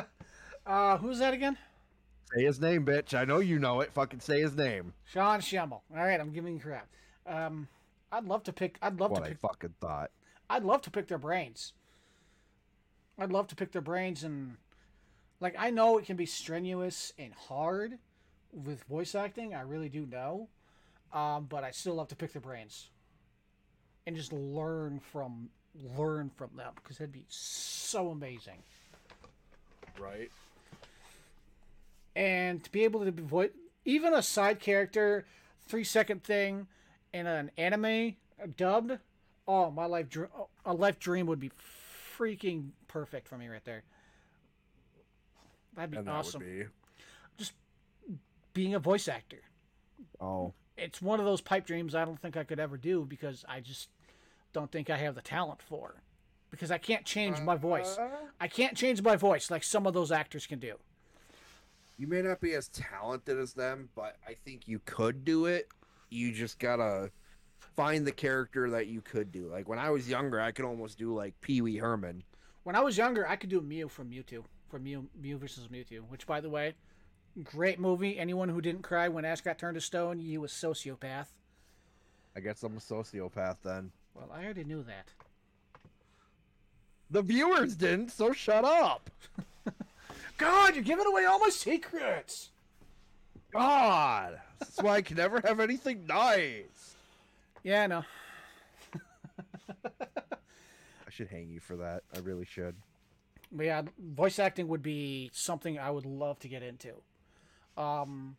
Uh, 0.66 0.98
who's 0.98 1.20
that 1.20 1.34
again? 1.34 1.58
Say 2.36 2.44
his 2.44 2.60
name, 2.60 2.86
bitch. 2.86 3.18
I 3.18 3.24
know 3.24 3.40
you 3.40 3.58
know 3.58 3.80
it. 3.80 3.94
Fucking 3.94 4.20
say 4.20 4.42
his 4.42 4.54
name. 4.54 4.94
Sean 5.06 5.40
Schemmel. 5.40 5.80
All 5.96 6.04
right, 6.04 6.20
I'm 6.20 6.34
giving 6.34 6.56
you 6.56 6.60
crap. 6.60 6.88
Um, 7.26 7.70
I'd 8.12 8.26
love 8.26 8.44
to 8.44 8.52
pick. 8.52 8.78
I'd 8.82 9.00
love 9.00 9.12
What 9.12 9.20
to 9.24 9.26
I 9.28 9.30
pick. 9.30 9.40
fucking 9.40 9.76
thought. 9.80 10.12
I'd 10.50 10.66
love 10.66 10.82
to 10.82 10.92
pick 10.92 11.08
their 11.08 11.18
brains. 11.18 11.72
I'd 13.18 13.32
love 13.32 13.48
to 13.48 13.56
pick 13.56 13.72
their 13.72 13.82
brains 13.82 14.26
and 14.26 14.58
like 15.40 15.56
I 15.58 15.70
know 15.70 15.98
it 16.00 16.06
can 16.06 16.18
be 16.18 16.26
strenuous 16.26 17.14
and 17.18 17.34
hard 17.34 17.98
with 18.52 18.84
voice 18.84 19.16
acting. 19.16 19.56
I 19.56 19.62
really 19.62 19.88
do 19.90 20.06
know, 20.06 20.50
um, 21.14 21.46
but 21.50 21.64
I 21.64 21.72
still 21.72 21.96
love 21.96 22.08
to 22.10 22.16
pick 22.16 22.34
their 22.34 22.42
brains 22.42 22.90
and 24.06 24.16
just 24.16 24.32
learn 24.34 25.00
from 25.00 25.50
learn 25.98 26.32
from 26.36 26.50
them 26.56 26.74
because 26.76 26.98
that'd 26.98 27.12
be 27.12 27.26
so 27.30 28.10
amazing. 28.10 28.58
Right. 30.00 30.32
And 32.16 32.64
to 32.64 32.72
be 32.72 32.84
able 32.84 33.04
to 33.06 33.12
voice 33.12 33.52
even 33.86 34.14
a 34.14 34.22
side 34.24 34.60
character, 34.60 35.26
three 35.68 35.84
second 35.84 36.24
thing, 36.24 36.68
in 37.14 37.28
an 37.28 37.52
anime 37.58 38.16
dubbed, 38.56 38.98
oh 39.48 39.70
my 39.72 39.86
life 39.86 40.10
dream, 40.10 40.30
a 40.66 40.74
life 40.74 41.00
dream 41.00 41.26
would 41.28 41.40
be 41.40 41.52
freaking 42.18 42.70
perfect 42.88 43.28
for 43.28 43.38
me 43.38 43.48
right 43.48 43.64
there. 43.66 43.84
That'd 45.76 45.92
be 45.92 45.98
And 45.98 46.08
that 46.08 46.12
awesome. 46.12 46.42
would 46.42 46.48
be. 46.48 46.66
Just 47.38 47.54
being 48.54 48.74
a 48.74 48.80
voice 48.80 49.08
actor, 49.08 49.42
Oh. 50.20 50.54
It's 50.78 51.02
one 51.02 51.20
of 51.20 51.26
those 51.26 51.42
pipe 51.42 51.66
dreams 51.66 51.96
I 51.96 52.06
don't 52.06 52.20
think 52.22 52.38
I 52.38 52.44
could 52.44 52.60
ever 52.60 52.78
do 52.78 53.06
because 53.06 53.44
I 53.48 53.60
just 53.60 53.90
don't 54.54 54.72
think 54.72 54.90
I 54.90 54.98
have 54.98 55.16
the 55.16 55.22
talent 55.22 55.62
for. 55.62 55.96
because 56.50 56.72
I 56.72 56.78
can't 56.78 57.04
change 57.06 57.42
my 57.42 57.56
voice. 57.58 57.98
Uh, 57.98 58.08
I 58.40 58.48
can't 58.48 58.76
change 58.78 59.02
my 59.02 59.16
voice 59.18 59.52
like 59.52 59.64
some 59.64 59.86
of 59.86 59.94
those 59.94 60.12
actors 60.12 60.48
can 60.48 60.60
do. 60.60 60.76
You 61.98 62.08
may 62.08 62.22
not 62.22 62.40
be 62.40 62.54
as 62.54 62.70
talented 62.70 63.38
as 63.38 63.54
them, 63.54 63.90
but 63.96 64.16
I 64.28 64.36
think 64.46 64.68
you 64.68 64.80
could 64.86 65.26
do 65.26 65.46
it. 65.48 65.68
You 66.10 66.32
just 66.32 66.58
gotta 66.60 67.12
find 67.76 68.06
the 68.08 68.12
character 68.12 68.70
that 68.70 68.88
you 68.88 69.02
could 69.02 69.32
do. 69.32 69.48
Like 69.48 69.68
when 69.68 69.80
I 69.80 69.90
was 69.90 70.08
younger, 70.10 70.40
I 70.40 70.52
could 70.52 70.64
almost 70.66 70.98
do 70.98 71.14
like 71.14 71.40
Pee 71.42 71.62
Wee 71.62 71.78
Herman. 71.78 72.24
When 72.64 72.76
I 72.76 72.82
was 72.82 72.98
younger, 72.98 73.28
I 73.28 73.36
could 73.36 73.50
do 73.50 73.62
Mew 73.62 73.88
from 73.90 74.10
Mewtwo, 74.10 74.44
from 74.70 74.84
Mew, 74.84 75.08
Mew 75.20 75.38
versus 75.38 75.68
Mewtwo, 75.70 76.02
which, 76.10 76.28
by 76.28 76.40
the 76.40 76.50
way, 76.50 76.76
great 77.44 77.80
movie. 77.80 78.18
Anyone 78.18 78.50
who 78.50 78.62
didn't 78.62 78.82
cry 78.82 79.08
when 79.08 79.26
Ash 79.26 79.42
got 79.42 79.58
turned 79.58 79.76
to 79.76 79.82
stone, 79.82 80.20
you 80.20 80.44
a 80.44 80.48
sociopath. 80.48 81.28
I 82.36 82.40
guess 82.40 82.64
I'm 82.64 82.78
a 82.78 82.80
sociopath 82.80 83.58
then. 83.64 83.92
Well, 84.14 84.30
I 84.34 84.44
already 84.44 84.64
knew 84.64 84.84
that. 84.84 85.12
The 87.10 87.22
viewers 87.22 87.76
didn't, 87.76 88.12
so 88.12 88.34
shut 88.34 88.66
up. 88.66 89.10
God, 90.38 90.76
you're 90.76 90.84
giving 90.84 91.06
away 91.06 91.26
all 91.26 91.40
my 91.40 91.50
secrets. 91.50 92.50
God, 93.52 94.40
that's 94.60 94.82
why 94.82 94.96
I 94.96 95.02
can 95.02 95.18
never 95.18 95.42
have 95.46 95.60
anything 95.60 96.06
nice. 96.06 96.96
Yeah, 97.64 97.84
I 97.84 97.88
know. 97.88 98.04
I 100.04 101.10
should 101.10 101.30
hang 101.30 101.50
you 101.50 101.60
for 101.60 101.78
that. 101.78 102.04
I 102.16 102.20
really 102.20 102.46
should. 102.46 102.76
But 103.52 103.66
yeah, 103.66 103.82
voice 104.00 104.40
acting 104.40 104.68
would 104.68 104.84
be 104.84 105.30
something 105.34 105.80
I 105.80 105.90
would 105.90 106.06
love 106.06 106.40
to 106.40 106.48
get 106.48 106.62
into. 106.62 106.94
Um, 107.78 108.36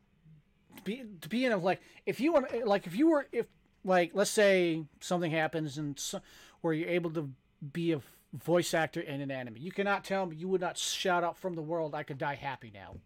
to 0.76 0.82
be 0.82 1.05
to 1.20 1.28
be 1.28 1.45
in 1.45 1.53
a 1.53 1.57
like 1.57 1.80
if 2.07 2.20
you 2.20 2.32
want 2.32 2.66
like 2.66 2.86
if 2.86 2.97
you 2.97 3.09
were 3.11 3.26
if 3.32 3.47
like 3.84 4.11
let's 4.14 4.30
say 4.30 4.84
something 5.01 5.30
happens 5.30 5.78
and 5.78 5.99
so, 5.99 6.20
where 6.61 6.74
you're 6.74 6.89
able 6.89 7.11
to 7.11 7.30
be 7.72 7.93
a 7.93 8.01
voice 8.32 8.74
actor 8.74 9.01
in 9.01 9.20
an 9.20 9.30
anime, 9.30 9.57
you 9.57 9.72
cannot 9.72 10.05
tell 10.05 10.26
me 10.26 10.36
you 10.36 10.49
would 10.49 10.61
not 10.61 10.76
shout 10.76 11.24
out 11.24 11.36
from 11.36 11.55
the 11.55 11.62
world, 11.62 11.95
"I 11.95 12.03
could 12.03 12.18
die 12.18 12.34
happy 12.34 12.70
now." 12.72 12.97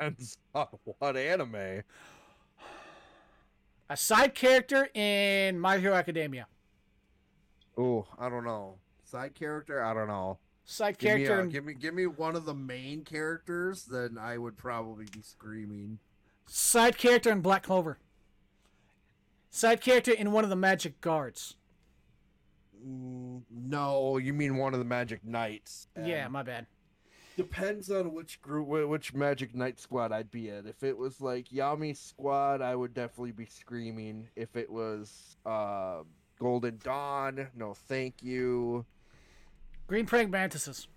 And 0.00 0.16
so, 0.54 0.68
what 0.98 1.16
anime? 1.16 1.82
A 3.88 3.96
side 3.96 4.34
character 4.34 4.88
in 4.94 5.58
My 5.58 5.78
Hero 5.78 5.94
Academia. 5.94 6.46
Oh, 7.76 8.06
I 8.18 8.28
don't 8.28 8.44
know. 8.44 8.76
Side 9.04 9.34
character? 9.34 9.82
I 9.82 9.92
don't 9.92 10.08
know. 10.08 10.38
Side 10.64 10.98
Give 10.98 11.18
me, 11.18 11.24
character. 11.26 11.40
a- 11.40 11.44
in- 11.44 11.48
give 11.50 11.64
me 11.64 11.74
give 11.74 11.94
me 11.94 12.06
one 12.06 12.36
of 12.36 12.44
the 12.44 12.54
main 12.54 13.04
characters, 13.04 13.84
then 13.84 14.16
I 14.18 14.38
would 14.38 14.56
probably 14.56 15.06
be 15.06 15.20
screaming. 15.22 15.98
Side 16.46 16.96
character 16.98 17.30
in 17.30 17.40
Black 17.40 17.62
Clover. 17.64 17.98
Side 19.50 19.80
character 19.80 20.12
in 20.12 20.32
one 20.32 20.44
of 20.44 20.50
the 20.50 20.56
Magic 20.56 21.00
Guards. 21.00 21.56
Mm, 22.84 23.42
no, 23.50 24.16
you 24.16 24.32
mean 24.32 24.56
one 24.56 24.72
of 24.72 24.78
the 24.78 24.84
Magic 24.84 25.24
Knights? 25.24 25.88
Yeah, 26.02 26.28
my 26.28 26.42
bad. 26.42 26.66
Depends 27.36 27.90
on 27.90 28.12
which 28.12 28.40
group, 28.42 28.68
which 28.88 29.14
Magic 29.14 29.54
Knight 29.54 29.78
squad 29.78 30.12
I'd 30.12 30.30
be 30.30 30.48
in. 30.48 30.66
If 30.66 30.82
it 30.82 30.96
was 30.96 31.20
like 31.20 31.48
Yami 31.48 31.96
squad, 31.96 32.60
I 32.60 32.74
would 32.74 32.92
definitely 32.92 33.32
be 33.32 33.46
screaming. 33.46 34.28
If 34.36 34.54
it 34.56 34.70
was 34.70 35.36
uh, 35.46 36.02
Golden 36.38 36.78
Dawn, 36.82 37.48
no, 37.54 37.72
thank 37.74 38.22
you. 38.22 38.84
Green 39.92 40.06
Praying 40.06 40.30
Mantises. 40.30 40.88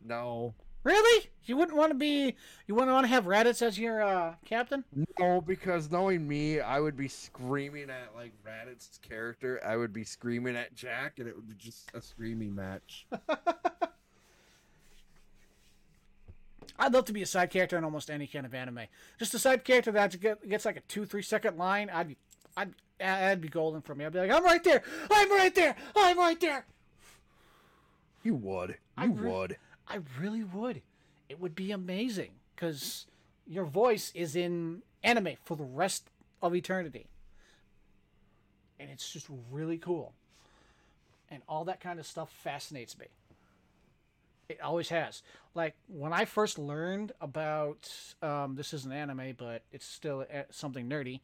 No, 0.00 0.54
Really? 0.84 1.28
You 1.44 1.56
wouldn't 1.56 1.76
want 1.76 1.90
to 1.90 1.98
be? 1.98 2.36
You 2.68 2.76
wouldn't 2.76 2.92
want 2.92 3.02
to 3.02 3.08
have 3.08 3.24
Raditz 3.24 3.62
as 3.62 3.80
your 3.80 4.00
uh, 4.00 4.36
captain? 4.44 4.84
no, 5.18 5.40
because 5.40 5.90
knowing 5.90 6.28
me, 6.28 6.60
I 6.60 6.78
would 6.78 6.96
be 6.96 7.08
screaming 7.08 7.90
at 7.90 8.14
like 8.14 8.30
Raditz's 8.46 9.00
character. 9.02 9.60
I 9.66 9.76
would 9.76 9.92
be 9.92 10.04
screaming 10.04 10.54
at 10.54 10.72
Jack, 10.72 11.18
and 11.18 11.26
it 11.26 11.34
would 11.34 11.48
be 11.48 11.54
just 11.54 11.90
a 11.94 12.00
screaming 12.00 12.54
match. 12.54 13.08
I'd 16.78 16.92
love 16.92 17.06
to 17.06 17.12
be 17.12 17.22
a 17.22 17.26
side 17.26 17.50
character 17.50 17.76
in 17.76 17.82
almost 17.82 18.08
any 18.08 18.28
kind 18.28 18.46
of 18.46 18.54
anime. 18.54 18.82
Just 19.18 19.34
a 19.34 19.40
side 19.40 19.64
character 19.64 19.90
that 19.90 20.16
gets 20.48 20.64
like 20.64 20.76
a 20.76 20.82
two, 20.82 21.06
three 21.06 21.22
second 21.22 21.58
line. 21.58 21.90
I'd 21.92 22.06
be, 22.06 22.16
I'd, 22.56 22.72
that'd 23.00 23.40
be 23.40 23.48
golden 23.48 23.82
for 23.82 23.96
me. 23.96 24.04
I'd 24.04 24.12
be 24.12 24.20
like, 24.20 24.30
I'm 24.30 24.44
right 24.44 24.62
there. 24.62 24.84
I'm 25.10 25.28
right 25.28 25.52
there. 25.52 25.74
I'm 25.96 26.16
right 26.16 26.38
there. 26.38 26.66
You 28.22 28.34
would. 28.36 28.70
You 28.70 28.76
I 28.96 29.04
re- 29.06 29.30
would. 29.30 29.56
I 29.88 29.98
really 30.18 30.44
would. 30.44 30.82
It 31.28 31.40
would 31.40 31.54
be 31.54 31.72
amazing 31.72 32.30
because 32.54 33.06
your 33.46 33.64
voice 33.64 34.12
is 34.14 34.36
in 34.36 34.82
anime 35.02 35.34
for 35.44 35.56
the 35.56 35.64
rest 35.64 36.10
of 36.42 36.54
eternity. 36.54 37.06
And 38.78 38.90
it's 38.90 39.12
just 39.12 39.26
really 39.50 39.78
cool. 39.78 40.12
And 41.30 41.42
all 41.48 41.64
that 41.64 41.80
kind 41.80 41.98
of 41.98 42.06
stuff 42.06 42.30
fascinates 42.30 42.98
me. 42.98 43.06
It 44.48 44.60
always 44.60 44.90
has. 44.90 45.22
Like 45.54 45.74
when 45.88 46.12
I 46.12 46.24
first 46.24 46.58
learned 46.58 47.12
about 47.20 47.90
um, 48.20 48.54
this 48.54 48.74
is 48.74 48.84
an 48.84 48.92
anime, 48.92 49.34
but 49.38 49.62
it's 49.72 49.86
still 49.86 50.26
uh, 50.32 50.42
something 50.50 50.88
nerdy. 50.88 51.20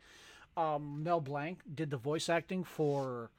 Um, 0.57 1.03
Mel 1.05 1.21
Blanc 1.21 1.61
did 1.75 1.91
the 1.91 1.97
voice 1.97 2.29
acting 2.29 2.65
for 2.65 3.31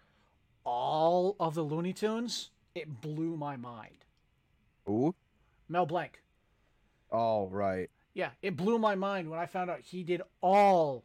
all 0.64 1.36
of 1.39 1.55
the 1.55 1.64
Looney 1.64 1.93
Tunes. 1.93 2.51
It 2.80 3.01
blew 3.01 3.36
my 3.36 3.57
mind. 3.57 4.05
Ooh. 4.88 5.13
Mel 5.67 5.86
Blanc. 5.86 6.21
Oh, 7.11 7.47
right. 7.47 7.89
Yeah, 8.13 8.30
it 8.41 8.55
blew 8.55 8.80
my 8.80 8.95
mind 8.95 9.30
when 9.30 9.38
I 9.38 9.45
found 9.45 9.69
out 9.69 9.82
he 9.82 10.03
did 10.03 10.21
all 10.41 11.03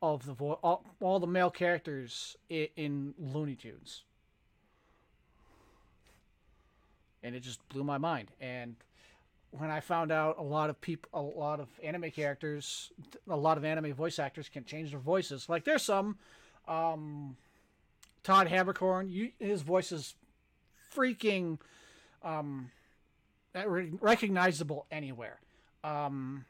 of 0.00 0.24
the 0.24 0.34
vo- 0.34 0.60
all, 0.62 0.84
all 1.00 1.18
the 1.18 1.26
male 1.26 1.50
characters 1.50 2.36
in, 2.48 2.68
in 2.76 3.14
Looney 3.18 3.56
Tunes. 3.56 4.04
And 7.24 7.34
it 7.34 7.40
just 7.40 7.66
blew 7.70 7.82
my 7.82 7.98
mind. 7.98 8.30
And 8.40 8.76
when 9.50 9.70
I 9.70 9.80
found 9.80 10.12
out 10.12 10.38
a 10.38 10.42
lot 10.42 10.70
of 10.70 10.80
people, 10.80 11.10
a 11.12 11.20
lot 11.20 11.58
of 11.58 11.68
anime 11.82 12.10
characters, 12.10 12.92
a 13.28 13.36
lot 13.36 13.56
of 13.56 13.64
anime 13.64 13.94
voice 13.94 14.20
actors 14.20 14.48
can 14.48 14.64
change 14.64 14.90
their 14.92 15.00
voices. 15.00 15.48
Like 15.48 15.64
there's 15.64 15.82
some, 15.82 16.18
um, 16.68 17.36
Todd 18.22 18.48
Haberkorn, 18.48 19.10
you, 19.10 19.32
his 19.38 19.62
voice 19.62 19.90
is 19.90 20.14
freaking, 20.94 21.58
um, 22.22 22.70
recognizable 24.00 24.86
anywhere. 24.90 25.40
Um, 25.82 26.44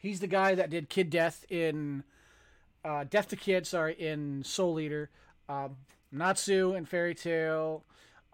he's 0.00 0.20
the 0.20 0.26
guy 0.26 0.54
that 0.54 0.70
did 0.70 0.88
Kid 0.88 1.10
Death 1.10 1.44
in 1.48 2.04
uh, 2.84 3.04
Death 3.08 3.28
to 3.28 3.36
Kid, 3.36 3.66
sorry, 3.66 3.94
in 3.94 4.44
Soul 4.44 4.78
Eater, 4.78 5.10
um, 5.48 5.76
Natsu 6.12 6.74
in 6.74 6.84
Fairy 6.84 7.14
Tail. 7.14 7.84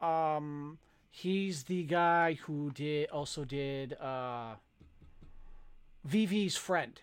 Um, 0.00 0.78
he's 1.10 1.64
the 1.64 1.84
guy 1.84 2.34
who 2.44 2.70
did 2.72 3.10
also 3.10 3.44
did 3.44 3.94
uh, 3.94 4.54
Vivi's 6.04 6.56
friend 6.56 7.00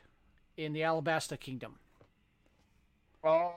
in 0.57 0.73
the 0.73 0.81
Alabasta 0.81 1.39
Kingdom. 1.39 1.75
Oh, 3.23 3.53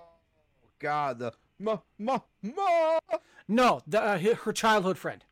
God. 0.79 1.19
The 1.19 1.33
ma 1.61 1.79
ma 1.99 2.21
ma. 2.43 2.99
No, 3.47 3.83
the, 3.87 4.01
uh, 4.03 4.19
her 4.19 4.53
childhood 4.53 4.99
friend. 4.99 5.25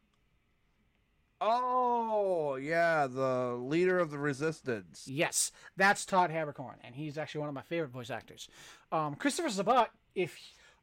Oh, 1.41 2.57
yeah, 2.57 3.07
the 3.07 3.55
leader 3.61 3.99
of 4.01 4.11
the 4.11 4.19
resistance. 4.19 5.07
Yes, 5.07 5.53
that's 5.77 6.05
Todd 6.05 6.31
Haberkorn, 6.31 6.75
and 6.83 6.97
he's 6.97 7.17
actually 7.17 7.41
one 7.41 7.49
of 7.49 7.55
my 7.55 7.63
favorite 7.63 7.93
voice 7.93 8.11
actors. 8.11 8.49
Um, 8.91 9.15
Christopher 9.15 9.49
Sabat, 9.49 9.91
if 10.17 10.37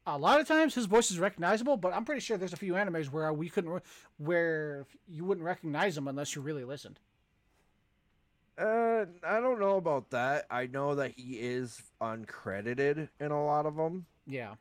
a 0.06 0.16
lot 0.16 0.40
of 0.40 0.48
times 0.48 0.74
his 0.74 0.86
voice 0.86 1.10
is 1.10 1.18
recognizable, 1.18 1.76
but 1.76 1.92
I'm 1.92 2.06
pretty 2.06 2.22
sure 2.22 2.38
there's 2.38 2.54
a 2.54 2.56
few 2.56 2.72
animes 2.72 3.10
where 3.10 3.30
we 3.34 3.50
couldn't, 3.50 3.70
re- 3.70 3.80
where 4.16 4.86
you 5.06 5.26
wouldn't 5.26 5.44
recognize 5.44 5.96
him 5.96 6.08
unless 6.08 6.34
you 6.34 6.40
really 6.40 6.64
listened. 6.64 7.00
Uh, 8.56 9.04
I 9.22 9.40
don't 9.40 9.60
know 9.60 9.76
about 9.76 10.08
that. 10.10 10.46
I 10.50 10.66
know 10.66 10.94
that 10.94 11.12
he 11.16 11.34
is 11.34 11.82
uncredited 12.00 13.10
in 13.20 13.30
a 13.30 13.44
lot 13.44 13.66
of 13.66 13.76
them, 13.76 14.06
Yeah, 14.26 14.54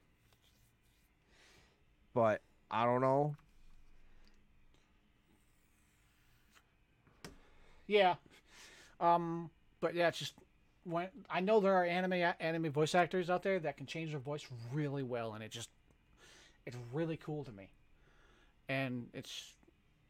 but 2.15 2.41
I 2.71 2.85
don't 2.85 3.01
know. 3.01 3.35
yeah, 7.87 8.15
um, 8.99 9.49
but 9.79 9.95
yeah, 9.95 10.07
it's 10.07 10.19
just 10.19 10.33
when 10.83 11.07
I 11.29 11.39
know 11.39 11.59
there 11.59 11.73
are 11.73 11.85
anime 11.85 12.33
anime 12.39 12.71
voice 12.71 12.95
actors 12.95 13.29
out 13.29 13.43
there 13.43 13.59
that 13.59 13.77
can 13.77 13.85
change 13.85 14.11
their 14.11 14.19
voice 14.19 14.45
really 14.73 15.03
well, 15.03 15.33
and 15.33 15.43
it 15.43 15.51
just 15.51 15.69
it's 16.65 16.77
really 16.93 17.17
cool 17.17 17.43
to 17.43 17.51
me, 17.51 17.69
and 18.69 19.07
it's 19.13 19.53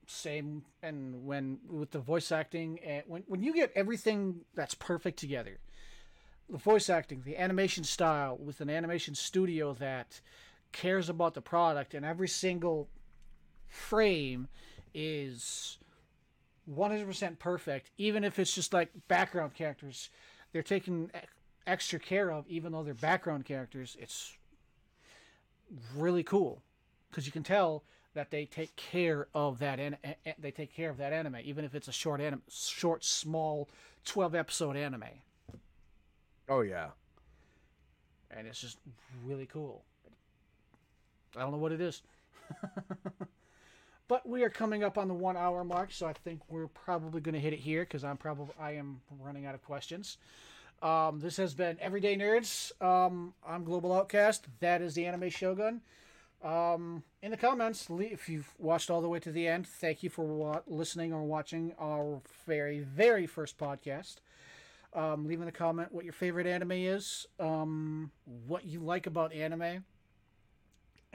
same 0.08 0.64
and 0.84 1.26
when 1.26 1.58
with 1.68 1.90
the 1.90 2.00
voice 2.00 2.32
acting 2.32 2.80
and 2.86 3.02
when 3.08 3.24
when 3.28 3.42
you 3.42 3.52
get 3.52 3.72
everything 3.74 4.42
that's 4.54 4.76
perfect 4.76 5.18
together 5.18 5.58
the 6.48 6.60
voice 6.60 6.92
acting 6.92 7.24
the 7.26 7.36
animation 7.36 7.84
style 7.84 8.38
with 8.38 8.62
an 8.62 8.70
animation 8.70 9.16
studio 9.16 9.74
that 9.74 10.22
cares 10.76 11.10
about 11.10 11.34
the 11.34 11.42
product 11.42 11.94
and 11.94 12.06
every 12.06 12.28
single 12.28 12.90
frame 13.68 14.48
is 14.94 15.78
100% 16.70 17.40
perfect 17.40 17.92
even 17.98 18.24
if 18.24 18.38
it's 18.40 18.54
just 18.54 18.74
like 18.74 18.90
background 19.08 19.54
characters. 19.54 20.10
They're 20.52 20.62
taken 20.64 21.10
e- 21.16 21.20
extra 21.66 21.98
care 22.00 22.32
of 22.32 22.46
even 22.48 22.72
though 22.74 22.84
they're 22.84 22.94
background 22.94 23.46
characters. 23.46 23.96
It's 24.00 24.38
really 25.96 26.24
cool 26.24 26.62
because 27.10 27.26
you 27.26 27.32
can 27.32 27.44
tell 27.44 27.84
that 28.14 28.32
they 28.32 28.46
take 28.46 28.76
care 28.76 29.28
of 29.34 29.60
that 29.60 29.80
an- 29.80 29.98
a- 30.04 30.16
a- 30.26 30.36
they 30.40 30.52
take 30.52 30.74
care 30.74 30.90
of 30.90 30.98
that 30.98 31.12
anime 31.14 31.38
even 31.44 31.66
if 31.66 31.74
it's 31.76 31.88
a 31.88 31.92
short 31.94 32.20
anime 32.22 32.42
short 32.50 33.04
small 33.04 33.70
12 34.06 34.36
episode 34.36 34.76
anime. 34.76 35.04
Oh 36.50 36.62
yeah. 36.62 36.90
and 38.32 38.48
it's 38.48 38.60
just 38.62 38.78
really 39.24 39.46
cool 39.46 39.84
i 41.36 41.42
don't 41.42 41.52
know 41.52 41.58
what 41.58 41.72
it 41.72 41.82
is. 41.82 42.02
But 44.08 44.28
we 44.30 44.44
are 44.44 44.50
coming 44.52 44.84
up 44.84 44.98
on 45.00 45.08
the 45.08 45.16
one 45.16 45.36
hour 45.36 45.64
mark 45.64 45.92
so 45.92 46.06
i 46.06 46.14
think 46.14 46.42
we're 46.48 46.68
probably 46.68 47.22
going 47.22 47.34
to 47.34 47.40
hit 47.40 47.54
it 47.54 47.60
here 47.60 47.82
because 47.82 48.04
i'm 48.04 48.18
probably 48.18 48.54
i 48.60 48.72
am 48.74 49.02
running 49.20 49.46
out 49.46 49.56
of 49.56 49.64
questions. 49.64 50.18
Um, 50.82 51.20
this 51.22 51.38
has 51.38 51.54
been 51.56 51.78
everyday 51.80 52.16
nerds. 52.16 52.72
Um, 52.84 53.34
i'm 53.48 53.64
global 53.64 53.94
outcast. 53.94 54.46
That 54.60 54.82
is 54.82 54.94
the 54.94 55.06
anime 55.06 55.30
shogun. 55.30 55.82
Um, 56.44 57.02
in 57.24 57.32
the 57.32 57.38
comments 57.38 57.88
if 57.90 58.30
you've 58.30 58.54
watched 58.60 58.92
all 58.92 59.02
the 59.02 59.10
way 59.10 59.20
to 59.20 59.32
the 59.32 59.48
end 59.48 59.66
thank 59.66 60.04
you 60.04 60.12
for 60.12 60.26
wa- 60.26 60.62
listening 60.68 61.12
or 61.12 61.24
watching 61.24 61.74
our 61.80 62.22
very 62.46 62.82
very 62.82 63.26
first 63.26 63.58
podcast. 63.58 64.18
Um, 64.94 65.26
leaving 65.26 65.48
a 65.48 65.52
comment 65.52 65.92
what 65.92 66.04
your 66.06 66.14
favorite 66.14 66.46
anime 66.46 66.74
is 66.74 67.26
um, 67.40 68.12
what 68.46 68.66
you 68.66 68.82
like 68.82 69.08
about 69.08 69.34
anime 69.34 69.84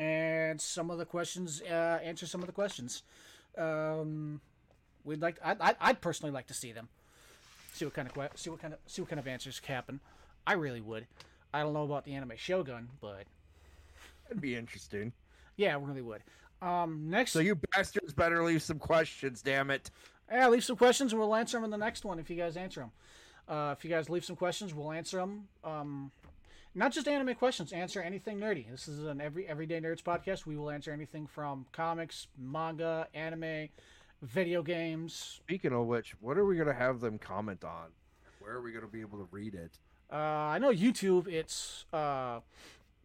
and 0.00 0.60
some 0.60 0.90
of 0.90 0.98
the 0.98 1.04
questions 1.04 1.60
uh, 1.62 1.98
answer 2.02 2.26
some 2.26 2.40
of 2.40 2.46
the 2.46 2.52
questions 2.52 3.02
um, 3.58 4.40
we'd 5.04 5.20
like 5.20 5.38
I'd, 5.44 5.60
I'd, 5.60 5.76
I'd 5.80 6.00
personally 6.00 6.32
like 6.32 6.46
to 6.48 6.54
see 6.54 6.72
them 6.72 6.88
see 7.74 7.84
what 7.84 7.94
kind 7.94 8.08
of 8.08 8.14
que- 8.14 8.36
see 8.36 8.50
what 8.50 8.60
kind 8.60 8.72
of 8.74 8.80
see 8.86 9.02
what 9.02 9.08
kind 9.10 9.20
of 9.20 9.28
answers 9.28 9.60
happen 9.64 10.00
i 10.46 10.54
really 10.54 10.80
would 10.80 11.06
i 11.52 11.60
don't 11.62 11.74
know 11.74 11.84
about 11.84 12.04
the 12.04 12.14
anime 12.14 12.32
shogun 12.36 12.88
but 13.00 13.24
That'd 14.28 14.40
be 14.40 14.54
interesting. 14.56 15.12
yeah 15.56 15.74
I 15.76 15.78
really 15.80 16.02
would 16.02 16.22
um, 16.62 17.10
next 17.10 17.32
So 17.32 17.40
you 17.40 17.58
bastards 17.74 18.12
better 18.12 18.44
leave 18.44 18.62
some 18.62 18.78
questions, 18.78 19.40
damn 19.42 19.70
it. 19.70 19.90
Yeah, 20.30 20.46
leave 20.48 20.62
some 20.62 20.76
questions 20.76 21.12
and 21.12 21.20
we'll 21.20 21.34
answer 21.34 21.56
them 21.56 21.64
in 21.64 21.70
the 21.70 21.78
next 21.78 22.04
one 22.04 22.18
if 22.18 22.28
you 22.30 22.36
guys 22.36 22.56
answer 22.56 22.80
them. 22.80 22.90
Uh, 23.48 23.74
if 23.76 23.82
you 23.82 23.90
guys 23.90 24.08
leave 24.10 24.24
some 24.24 24.36
questions, 24.36 24.74
we'll 24.74 24.92
answer 24.92 25.16
them. 25.16 25.48
Um, 25.64 26.12
not 26.74 26.92
just 26.92 27.08
anime 27.08 27.34
questions, 27.34 27.72
answer 27.72 28.00
anything 28.00 28.38
nerdy. 28.38 28.70
This 28.70 28.86
is 28.88 29.04
an 29.04 29.20
every 29.20 29.46
everyday 29.46 29.80
nerds 29.80 30.02
podcast. 30.02 30.46
We 30.46 30.56
will 30.56 30.70
answer 30.70 30.92
anything 30.92 31.26
from 31.26 31.66
comics, 31.72 32.28
manga, 32.38 33.08
anime, 33.14 33.68
video 34.22 34.62
games. 34.62 35.14
Speaking 35.42 35.72
of 35.72 35.86
which, 35.86 36.14
what 36.20 36.38
are 36.38 36.44
we 36.44 36.56
gonna 36.56 36.72
have 36.74 37.00
them 37.00 37.18
comment 37.18 37.64
on? 37.64 37.88
Where 38.40 38.52
are 38.54 38.62
we 38.62 38.72
gonna 38.72 38.86
be 38.86 39.00
able 39.00 39.18
to 39.18 39.28
read 39.30 39.54
it? 39.54 39.78
Uh, 40.12 40.16
I 40.16 40.58
know 40.58 40.70
YouTube. 40.72 41.28
It's 41.28 41.84
uh, 41.92 42.40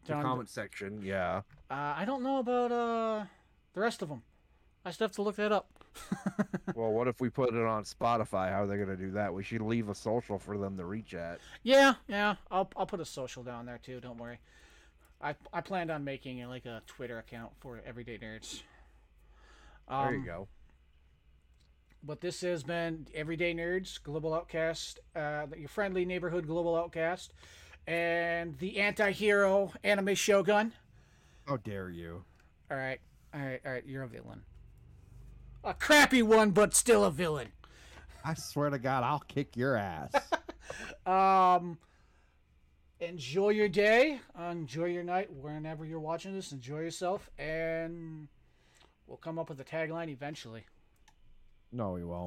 The 0.06 0.14
down- 0.14 0.24
comment 0.24 0.50
section, 0.50 1.02
yeah. 1.04 1.42
Uh, 1.70 1.94
I 1.98 2.04
don't 2.06 2.24
know 2.24 2.40
about 2.40 2.72
uh, 2.72 3.26
the 3.74 3.80
rest 3.80 4.02
of 4.02 4.10
them. 4.10 4.22
I 4.84 4.92
still 4.92 5.08
have 5.08 5.16
to 5.16 5.22
look 5.24 5.36
that 5.38 5.52
up. 5.52 5.68
well, 6.76 6.92
what 6.92 7.08
if 7.08 7.20
we 7.22 7.30
put 7.30 7.54
it 7.54 7.66
on 7.66 7.84
Spotify? 7.84 8.50
How 8.52 8.64
are 8.64 8.68
they 8.68 8.78
gonna 8.78 8.96
do 8.98 9.12
that? 9.12 9.34
We 9.34 9.44
should 9.44 9.62
leave 9.62 9.90
a 9.90 9.96
social 9.96 10.38
for 10.38 10.58
them 10.58 10.78
to 10.78 10.86
reach 10.86 11.14
at. 11.14 11.40
Yeah, 11.64 11.96
yeah. 12.08 12.36
I'll 12.52 12.70
I'll 12.76 12.86
put 12.86 13.00
a 13.00 13.06
social 13.06 13.44
down 13.44 13.66
there 13.66 13.80
too. 13.82 14.00
Don't 14.00 14.18
worry. 14.18 14.40
I 15.22 15.36
I 15.54 15.62
planned 15.62 15.92
on 15.92 16.04
making 16.04 16.46
like 16.48 16.66
a 16.66 16.82
Twitter 16.88 17.18
account 17.20 17.52
for 17.60 17.82
Everyday 17.86 18.18
Nerds. 18.18 18.62
There 19.90 20.12
you 20.12 20.20
Um, 20.20 20.26
go. 20.26 20.48
But 22.04 22.22
this 22.22 22.42
has 22.42 22.64
been 22.64 23.08
Everyday 23.16 23.54
Nerds, 23.56 24.02
Global 24.02 24.34
Outcast, 24.34 25.00
uh, 25.16 25.48
your 25.58 25.70
friendly 25.70 26.06
neighborhood 26.06 26.46
Global 26.46 26.76
Outcast, 26.76 27.34
and 27.88 28.58
the 28.60 28.80
anti-hero 28.80 29.72
anime 29.84 30.14
Shogun. 30.14 30.74
How 31.48 31.58
dare 31.58 31.90
you? 31.90 32.24
All 32.70 32.78
right, 32.78 33.00
all 33.34 33.42
right, 33.42 33.62
all 33.66 33.72
right. 33.72 33.86
You're 33.88 34.04
a 34.04 34.08
villain. 34.08 34.42
A 35.66 35.74
crappy 35.74 36.22
one, 36.22 36.52
but 36.52 36.74
still 36.76 37.04
a 37.04 37.12
villain. 37.12 37.48
I 38.24 38.34
swear 38.36 38.70
to 38.70 38.78
God, 38.80 39.04
I'll 39.04 39.20
kick 39.28 39.56
your 39.58 39.76
ass. 39.76 40.12
Um, 41.06 41.78
enjoy 43.00 43.50
your 43.50 43.70
day, 43.70 44.20
enjoy 44.50 44.86
your 44.86 45.04
night, 45.04 45.32
whenever 45.32 45.86
you're 45.86 46.00
watching 46.00 46.34
this. 46.34 46.52
Enjoy 46.52 46.80
yourself, 46.80 47.30
and 47.38 48.28
we'll 49.06 49.18
come 49.18 49.38
up 49.38 49.50
with 49.50 49.60
a 49.60 49.64
tagline 49.64 50.10
eventually. 50.10 50.66
no, 51.72 51.92
we 51.92 52.04
won't. 52.04 52.24